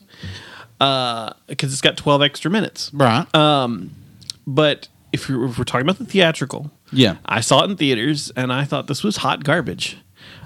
Uh 0.80 1.34
because 1.48 1.74
it's 1.74 1.82
got 1.82 1.98
12 1.98 2.22
extra 2.22 2.50
minutes. 2.50 2.90
Right. 2.94 3.26
Um, 3.36 3.92
but 4.48 4.88
if, 5.12 5.28
you're, 5.30 5.46
if 5.46 5.58
we're 5.58 5.64
talking 5.64 5.86
about 5.88 5.98
the 6.00 6.06
theatrical, 6.06 6.72
Yeah. 6.92 7.18
I 7.26 7.42
saw 7.42 7.64
it 7.64 7.70
in 7.72 7.78
theaters, 7.78 8.32
and 8.36 8.52
I 8.54 8.64
thought 8.66 8.88
this 8.88 9.04
was 9.04 9.18
hot 9.18 9.44
garbage. 9.44 9.98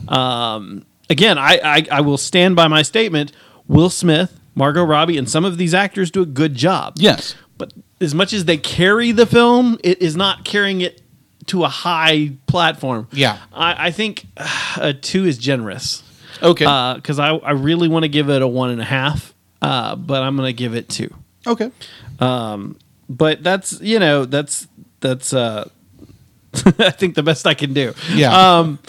Um, 0.07 0.85
again, 1.09 1.37
I, 1.37 1.59
I 1.63 1.85
I 1.91 2.01
will 2.01 2.17
stand 2.17 2.55
by 2.55 2.67
my 2.67 2.81
statement. 2.81 3.31
Will 3.67 3.89
Smith, 3.89 4.39
Margot 4.55 4.83
Robbie, 4.83 5.17
and 5.17 5.29
some 5.29 5.45
of 5.45 5.57
these 5.57 5.73
actors 5.73 6.11
do 6.11 6.21
a 6.21 6.25
good 6.25 6.55
job. 6.55 6.93
Yes. 6.97 7.35
But 7.57 7.73
as 8.01 8.13
much 8.13 8.33
as 8.33 8.45
they 8.45 8.57
carry 8.57 9.11
the 9.11 9.25
film, 9.25 9.77
it 9.83 10.01
is 10.01 10.15
not 10.15 10.43
carrying 10.43 10.81
it 10.81 11.01
to 11.47 11.63
a 11.63 11.69
high 11.69 12.31
platform. 12.47 13.07
Yeah. 13.11 13.37
I, 13.53 13.87
I 13.87 13.91
think 13.91 14.25
uh, 14.37 14.77
a 14.81 14.93
two 14.93 15.25
is 15.25 15.37
generous 15.37 16.03
Okay. 16.41 16.65
because 16.95 17.19
I, 17.19 17.35
I 17.35 17.51
really 17.51 17.87
want 17.87 18.03
to 18.03 18.09
give 18.09 18.29
it 18.29 18.41
a 18.41 18.47
one 18.47 18.69
and 18.69 18.81
a 18.81 18.85
half, 18.85 19.33
uh, 19.61 19.95
but 19.95 20.23
I'm 20.23 20.35
going 20.35 20.47
to 20.47 20.53
give 20.53 20.73
it 20.75 20.89
two. 20.89 21.13
okay. 21.47 21.71
But 23.09 23.43
that's 23.43 23.79
you 23.81 23.99
know 23.99 24.25
that's 24.25 24.67
that's 25.01 25.33
uh, 25.33 25.69
I 26.79 26.89
think 26.91 27.15
the 27.15 27.23
best 27.23 27.45
I 27.47 27.53
can 27.53 27.73
do. 27.73 27.93
Yeah. 28.13 28.57
Um, 28.59 28.79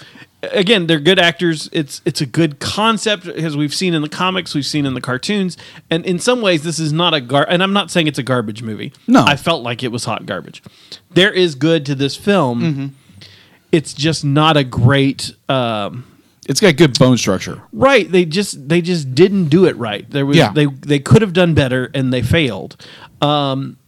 again, 0.42 0.86
they're 0.86 1.00
good 1.00 1.18
actors. 1.18 1.68
It's 1.72 2.00
it's 2.04 2.20
a 2.20 2.26
good 2.26 2.60
concept 2.60 3.26
as 3.26 3.56
we've 3.56 3.74
seen 3.74 3.94
in 3.94 4.02
the 4.02 4.08
comics, 4.08 4.54
we've 4.54 4.66
seen 4.66 4.86
in 4.86 4.94
the 4.94 5.00
cartoons, 5.00 5.56
and 5.90 6.04
in 6.06 6.18
some 6.18 6.40
ways, 6.42 6.62
this 6.62 6.78
is 6.78 6.92
not 6.92 7.14
a 7.14 7.20
gar. 7.20 7.46
And 7.48 7.62
I'm 7.62 7.72
not 7.72 7.90
saying 7.90 8.06
it's 8.06 8.18
a 8.18 8.22
garbage 8.22 8.62
movie. 8.62 8.92
No. 9.08 9.24
I 9.24 9.36
felt 9.36 9.62
like 9.62 9.82
it 9.82 9.88
was 9.92 10.04
hot 10.04 10.26
garbage. 10.26 10.62
There 11.10 11.32
is 11.32 11.54
good 11.54 11.84
to 11.86 11.94
this 11.94 12.16
film. 12.16 12.94
It's 13.72 13.92
just 13.94 14.24
not 14.24 14.56
a 14.56 14.62
great. 14.64 15.32
Um, 15.48 16.04
It's 16.48 16.60
got 16.60 16.76
good 16.76 16.96
bone 16.98 17.16
structure. 17.18 17.62
Right. 17.72 18.10
They 18.10 18.24
just 18.24 18.68
they 18.68 18.80
just 18.80 19.14
didn't 19.14 19.48
do 19.48 19.64
it 19.64 19.76
right. 19.76 20.08
There 20.08 20.24
was 20.26 20.36
Yeah. 20.36 20.52
they 20.52 20.66
they 20.66 20.98
could 21.00 21.22
have 21.22 21.32
done 21.32 21.54
better 21.54 21.90
and 21.94 22.12
they 22.12 22.22
failed. 22.22 22.76
Um 23.20 23.78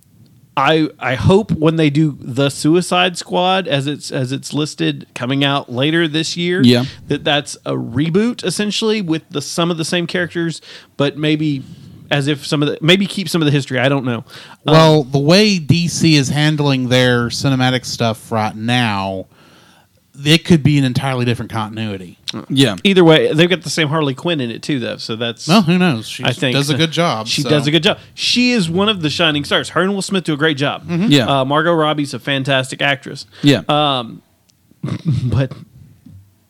I 0.57 0.89
I 0.99 1.15
hope 1.17 1.51
when 1.53 1.77
they 1.77 1.91
do 1.91 2.17
the 2.21 2.49
Suicide 2.49 3.19
Squad 3.19 3.69
as 3.69 3.87
it's 3.87 4.11
as 4.11 4.33
it's 4.33 4.55
listed 4.55 5.07
coming 5.15 5.45
out 5.45 5.71
later 5.71 6.09
this 6.09 6.37
year 6.37 6.63
Yeah. 6.65 6.85
that 7.09 7.25
that's 7.25 7.57
a 7.67 7.73
reboot 7.73 8.43
essentially 8.45 9.03
with 9.03 9.29
the 9.31 9.43
some 9.43 9.71
of 9.71 9.77
the 9.77 9.85
same 9.85 10.07
characters 10.07 10.63
but 10.97 11.19
maybe 11.19 11.63
as 12.11 12.27
if 12.27 12.47
some 12.47 12.63
of 12.63 12.69
the 12.69 12.79
maybe 12.81 13.07
keep 13.07 13.29
some 13.29 13.43
of 13.43 13.47
the 13.47 13.53
history. 13.53 13.79
I 13.79 13.89
don't 13.89 14.05
know. 14.05 14.25
Well, 14.65 15.01
um, 15.03 15.11
the 15.11 15.19
way 15.19 15.59
DC 15.59 16.13
is 16.13 16.29
handling 16.29 16.89
their 16.89 17.29
cinematic 17.29 17.85
stuff 17.85 18.31
right 18.31 18.55
now, 18.55 19.27
it 20.25 20.45
could 20.45 20.63
be 20.63 20.79
an 20.79 20.85
entirely 20.85 21.25
different 21.25 21.51
continuity. 21.51 22.19
Yeah. 22.49 22.77
Either 22.85 23.05
way, 23.05 23.33
they've 23.33 23.49
got 23.49 23.63
the 23.63 23.71
same 23.71 23.89
Harley 23.89 24.15
Quinn 24.15 24.41
in 24.41 24.51
it 24.51 24.63
too, 24.63 24.79
though. 24.79 24.97
So 24.97 25.17
that's 25.17 25.47
Well, 25.49 25.63
who 25.63 25.79
knows? 25.79 26.07
She 26.09 26.25
I 26.25 26.33
think 26.33 26.55
does 26.55 26.71
a 26.71 26.77
good 26.77 26.91
job. 26.93 27.27
She 27.37 27.43
so. 27.43 27.51
does 27.51 27.67
a 27.67 27.71
good 27.71 27.83
job. 27.83 27.99
She 28.15 28.53
is 28.53 28.69
one 28.71 28.89
of 28.89 29.03
the 29.03 29.11
shining 29.11 29.45
stars. 29.45 29.71
Her 29.71 29.83
and 29.83 29.95
Will 29.95 30.03
Smith 30.03 30.25
do 30.25 30.35
a 30.35 30.37
great 30.37 30.57
job. 30.57 30.85
Yeah. 30.89 31.41
Uh, 31.41 31.45
Margot 31.45 31.73
Robbie's 31.75 32.15
a 32.15 32.19
fantastic 32.19 32.81
actress. 32.83 33.27
Yeah. 33.43 33.63
Um, 33.69 34.23
but 35.25 35.53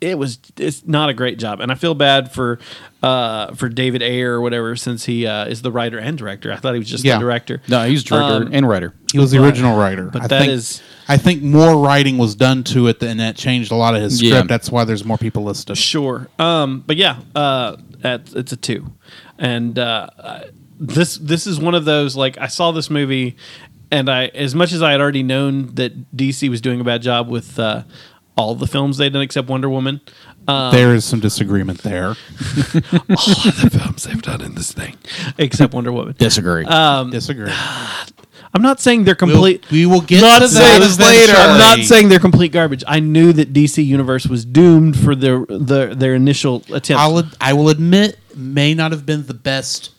it 0.01 0.19
was 0.19 0.39
it's 0.59 0.87
not 0.87 1.09
a 1.09 1.15
great 1.15 1.39
job, 1.39 1.61
and 1.61 1.73
I 1.73 1.75
feel 1.75 1.95
bad 1.95 2.31
for 2.33 2.59
uh 3.03 3.55
for 3.55 3.69
David 3.69 4.03
Ayer 4.03 4.35
or 4.35 4.41
whatever 4.41 4.77
since 4.77 5.05
he 5.07 5.27
uh, 5.27 5.47
is 5.47 5.63
the 5.63 5.73
writer 5.73 5.99
and 5.99 6.19
director. 6.19 6.53
I 6.53 6.57
thought 6.57 6.75
he 6.75 6.79
was 6.79 6.89
just 6.91 7.05
Yeah. 7.05 7.15
the 7.15 7.21
director. 7.21 7.63
no, 7.69 7.87
he's 7.87 8.05
director 8.05 8.47
Um, 8.47 8.51
and 8.53 8.69
writer. 8.69 8.95
He 9.13 9.19
was 9.19 9.31
the 9.31 9.41
Right. 9.41 9.47
original 9.47 9.77
writer. 9.79 10.11
But 10.13 10.23
I 10.23 10.27
that 10.27 10.41
think, 10.41 10.53
is- 10.53 10.83
I 11.09 11.17
think 11.17 11.43
more 11.43 11.81
writing 11.83 12.19
was 12.19 12.35
done 12.35 12.63
to 12.65 12.89
it, 12.89 13.03
and 13.03 13.21
that 13.21 13.37
changed 13.37 13.71
a 13.73 13.77
lot 13.77 13.95
of 13.95 14.03
his 14.03 14.21
Yeah. 14.21 14.31
script. 14.31 14.49
That's 14.49 14.71
why 14.71 14.85
there's 14.85 15.05
more 15.05 15.19
people 15.19 15.45
listed. 15.45 15.79
Sure. 15.79 16.29
Um, 16.39 16.83
but 16.87 16.97
yeah, 16.97 17.17
uh, 17.35 17.77
at, 18.05 18.33
it's 18.35 18.53
a 18.53 18.57
two, 18.57 18.93
and 19.39 19.79
uh, 19.79 20.09
uh, 20.19 20.41
this 20.79 21.17
this 21.17 21.47
is 21.47 21.59
one 21.59 21.75
of 21.75 21.85
those 21.87 22.17
like 22.17 22.37
I 22.39 22.49
saw 22.49 22.71
this 22.73 22.91
movie, 22.91 23.37
and 23.91 24.11
I 24.11 24.27
as 24.27 24.55
much 24.55 24.73
as 24.73 24.83
I 24.83 24.91
had 24.93 25.01
already 25.01 25.23
known 25.23 25.75
that 25.77 26.15
DC 26.15 26.49
was 26.51 26.61
doing 26.61 26.81
a 26.81 26.85
bad 26.85 27.01
job 27.03 27.29
with 27.29 27.59
uh, 27.59 27.83
all 28.37 28.55
the 28.55 28.67
films 28.67 28.99
they'd 28.99 29.13
done 29.13 29.23
except 29.23 29.49
Wonder 29.49 29.69
Woman. 29.69 30.01
Um, 30.49 30.73
there 30.73 30.95
is 30.95 31.05
some 31.05 31.21
disagreement 31.21 31.79
there. 31.83 32.07
all 32.09 32.13
of 32.15 33.61
the 33.63 33.71
films 33.73 34.05
they've 34.05 34.23
done 34.23 34.41
in 34.43 34.55
this 34.55 34.73
thing, 34.73 34.97
except 35.39 35.75
Wonder 35.75 35.91
Woman. 35.93 36.15
Disagree. 36.19 36.65
Um, 36.67 37.11
Disagree. 37.11 37.51
I'm 38.55 38.63
not 38.63 38.81
saying 38.81 39.05
they're 39.05 39.17
We'll- 39.21 39.33
complete. 39.33 39.71
we 39.71 39.87
will 39.87 40.01
get 40.01 40.21
not 40.23 40.39
to 40.41 40.49
saying- 40.49 40.81
that 40.81 40.91
eventually. 40.91 41.37
I'm 41.37 41.59
not 41.59 41.79
saying 41.81 42.09
they're 42.09 42.19
complete 42.21 42.53
garbage. 42.53 42.85
I 42.87 43.01
knew 43.01 43.33
that 43.33 43.53
DC 43.53 43.85
Universe 43.85 44.27
was 44.27 44.45
doomed 44.45 44.97
for 44.99 45.15
their 45.15 45.45
their, 45.49 45.95
their 45.95 46.15
initial 46.15 46.63
attempt. 46.73 47.01
I'll 47.01 47.23
I 47.41 47.53
will 47.53 47.69
admit 47.69 48.19
may 48.35 48.73
not 48.75 48.93
have 48.93 49.05
been 49.05 49.27
the 49.27 49.35
best 49.35 49.91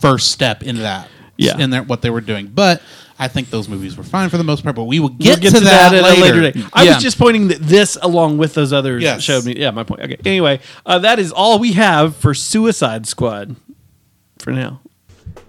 first 0.00 0.30
step 0.30 0.62
into 0.62 0.82
that. 0.82 1.08
Yeah. 1.36 1.56
in 1.58 1.70
that 1.70 1.86
what 1.88 2.02
they 2.02 2.10
were 2.10 2.20
doing, 2.20 2.48
but 2.48 2.82
I 3.20 3.28
think 3.28 3.50
those 3.50 3.68
movies 3.68 3.96
were 3.96 4.02
fine 4.02 4.30
for 4.30 4.38
the 4.38 4.44
most 4.44 4.64
part. 4.64 4.74
But 4.74 4.84
we 4.84 4.98
will 4.98 5.10
We'll 5.10 5.36
get, 5.36 5.42
to, 5.52 5.60
that, 5.60 5.92
at 5.94 6.02
later. 6.02 6.18
a 6.18 6.20
later 6.40 6.50
date. 6.52 6.64
I 6.72 6.84
Yeah. 6.84 6.94
was 6.94 7.02
just 7.02 7.18
pointing 7.18 7.48
that 7.48 7.60
this, 7.60 7.96
along 8.00 8.38
with 8.38 8.54
those 8.54 8.72
others, 8.72 9.02
Yes. 9.02 9.22
showed 9.22 9.44
me. 9.44 9.54
Yeah, 9.58 9.70
my 9.72 9.84
point. 9.84 10.00
Okay. 10.00 10.16
Anyway, 10.24 10.60
uh, 10.86 10.98
that 11.00 11.18
is 11.18 11.30
all 11.30 11.58
we 11.58 11.72
have 11.74 12.16
for 12.16 12.32
Suicide 12.34 13.06
Squad 13.06 13.56
for 14.38 14.52
now. 14.52 14.80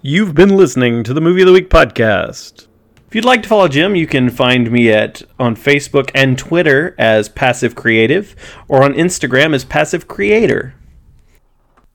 You've 0.02 0.34
been 0.34 0.56
listening 0.56 1.02
to 1.04 1.14
the 1.14 1.20
Movie 1.20 1.42
of 1.42 1.46
the 1.46 1.52
Week 1.52 1.70
podcast. 1.70 2.66
If 3.08 3.14
you'd 3.16 3.24
like 3.24 3.42
to 3.42 3.48
follow 3.48 3.68
Jim, 3.68 3.94
you 3.96 4.06
can 4.06 4.30
find 4.30 4.70
me 4.70 4.90
at 4.90 5.22
on 5.38 5.54
Facebook 5.56 6.10
and 6.14 6.36
Twitter 6.38 6.94
as 6.98 7.28
Passive 7.28 7.74
Creative, 7.74 8.34
or 8.68 8.82
on 8.82 8.94
Instagram 8.94 9.54
as 9.54 9.64
Passive 9.64 10.08
Creator. 10.08 10.74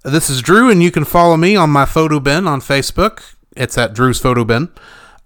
This 0.04 0.30
is 0.30 0.42
Drew, 0.42 0.70
and 0.70 0.82
you 0.82 0.92
can 0.92 1.06
follow 1.06 1.36
me 1.38 1.56
on 1.56 1.70
my 1.70 1.86
photo 1.86 2.20
bin 2.20 2.48
on 2.48 2.62
Facebook. 2.62 3.34
It's 3.56 3.78
at 3.78 3.94
Drew's 3.94 4.20
Photo 4.20 4.44
Bin. 4.44 4.70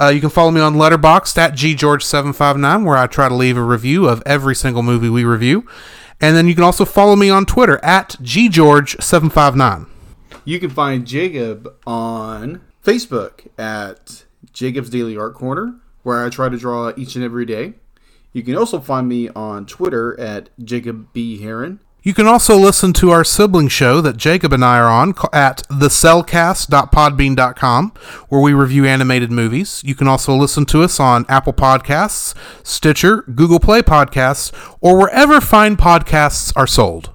Uh, 0.02 0.10
you 0.10 0.20
can 0.20 0.32
follow 0.32 0.50
me 0.50 0.60
on 0.60 0.74
Letterboxd 0.74 1.38
at 1.38 1.54
ggeorge759, 1.54 2.84
where 2.86 2.98
I 2.98 3.06
try 3.06 3.30
to 3.30 3.36
leave 3.36 3.56
a 3.56 3.64
review 3.64 4.08
of 4.08 4.24
every 4.26 4.56
single 4.56 4.82
movie 4.82 5.10
we 5.10 5.24
review. 5.24 5.68
And 6.20 6.36
then 6.36 6.48
you 6.48 6.56
can 6.56 6.64
also 6.64 6.86
follow 6.86 7.16
me 7.16 7.30
on 7.30 7.46
Twitter 7.46 7.80
at 7.84 8.18
ggeorge759. 8.20 9.88
You 10.44 10.60
can 10.60 10.72
find 10.72 11.06
Jacob 11.06 11.76
on 11.86 12.62
Facebook 12.84 13.48
at 13.60 14.26
Jacob's 14.52 14.90
Daily 14.90 15.16
Art 15.16 15.36
Corner, 15.36 15.76
where 16.02 16.26
I 16.26 16.30
try 16.30 16.50
to 16.50 16.58
draw 16.58 16.92
each 16.98 17.16
and 17.16 17.24
every 17.24 17.46
day. 17.46 17.74
You 18.34 18.42
can 18.42 18.56
also 18.56 18.80
find 18.80 19.08
me 19.08 19.30
on 19.30 19.68
Twitter 19.68 20.20
at 20.20 20.50
Jacob 20.64 21.14
B. 21.14 21.44
Heron. 21.44 21.80
You 22.04 22.16
can 22.16 22.26
also 22.26 22.58
listen 22.58 22.94
to 22.94 23.12
our 23.12 23.24
sibling 23.24 23.68
show 23.68 24.02
that 24.02 24.18
Jacob 24.18 24.54
and 24.54 24.66
I 24.66 24.80
are 24.80 24.90
on 24.90 25.14
at 25.32 25.62
thecellcast.podbean.com, 25.68 27.94
where 28.28 28.42
we 28.42 28.54
review 28.54 28.88
animated 28.88 29.32
movies. 29.32 29.84
You 29.86 29.94
can 29.94 30.08
also 30.08 30.36
listen 30.36 30.66
to 30.66 30.82
us 30.82 31.00
on 31.00 31.28
Apple 31.30 31.54
Podcasts, 31.54 32.34
Stitcher, 32.66 33.22
Google 33.36 33.60
Play 33.60 33.84
Podcasts, 33.84 34.52
or 34.82 34.98
wherever 34.98 35.40
fine 35.40 35.78
podcasts 35.78 36.52
are 36.56 36.66
sold. 36.66 37.12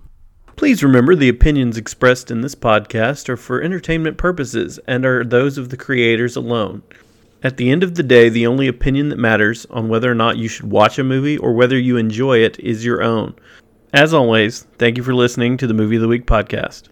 Please 0.54 0.84
remember 0.84 1.16
the 1.16 1.28
opinions 1.28 1.76
expressed 1.76 2.30
in 2.30 2.42
this 2.42 2.54
podcast 2.54 3.28
are 3.28 3.36
for 3.36 3.60
entertainment 3.60 4.18
purposes 4.18 4.78
and 4.86 5.04
are 5.04 5.24
those 5.24 5.58
of 5.58 5.70
the 5.70 5.76
creators 5.76 6.36
alone. 6.36 6.84
At 7.42 7.56
the 7.56 7.70
end 7.70 7.82
of 7.82 7.96
the 7.96 8.04
day, 8.04 8.28
the 8.28 8.46
only 8.46 8.68
opinion 8.68 9.08
that 9.08 9.18
matters 9.18 9.66
on 9.66 9.88
whether 9.88 10.08
or 10.10 10.14
not 10.14 10.36
you 10.36 10.46
should 10.46 10.70
watch 10.70 10.96
a 10.96 11.04
movie 11.04 11.38
or 11.38 11.54
whether 11.54 11.76
you 11.76 11.96
enjoy 11.96 12.38
it 12.38 12.60
is 12.60 12.84
your 12.84 13.02
own. 13.02 13.34
As 13.96 14.12
always, 14.12 14.66
thank 14.76 14.98
you 14.98 15.02
for 15.02 15.14
listening 15.14 15.56
to 15.56 15.66
the 15.66 15.72
Movie 15.72 15.96
of 15.96 16.02
the 16.02 16.06
Week 16.06 16.26
podcast. 16.26 16.90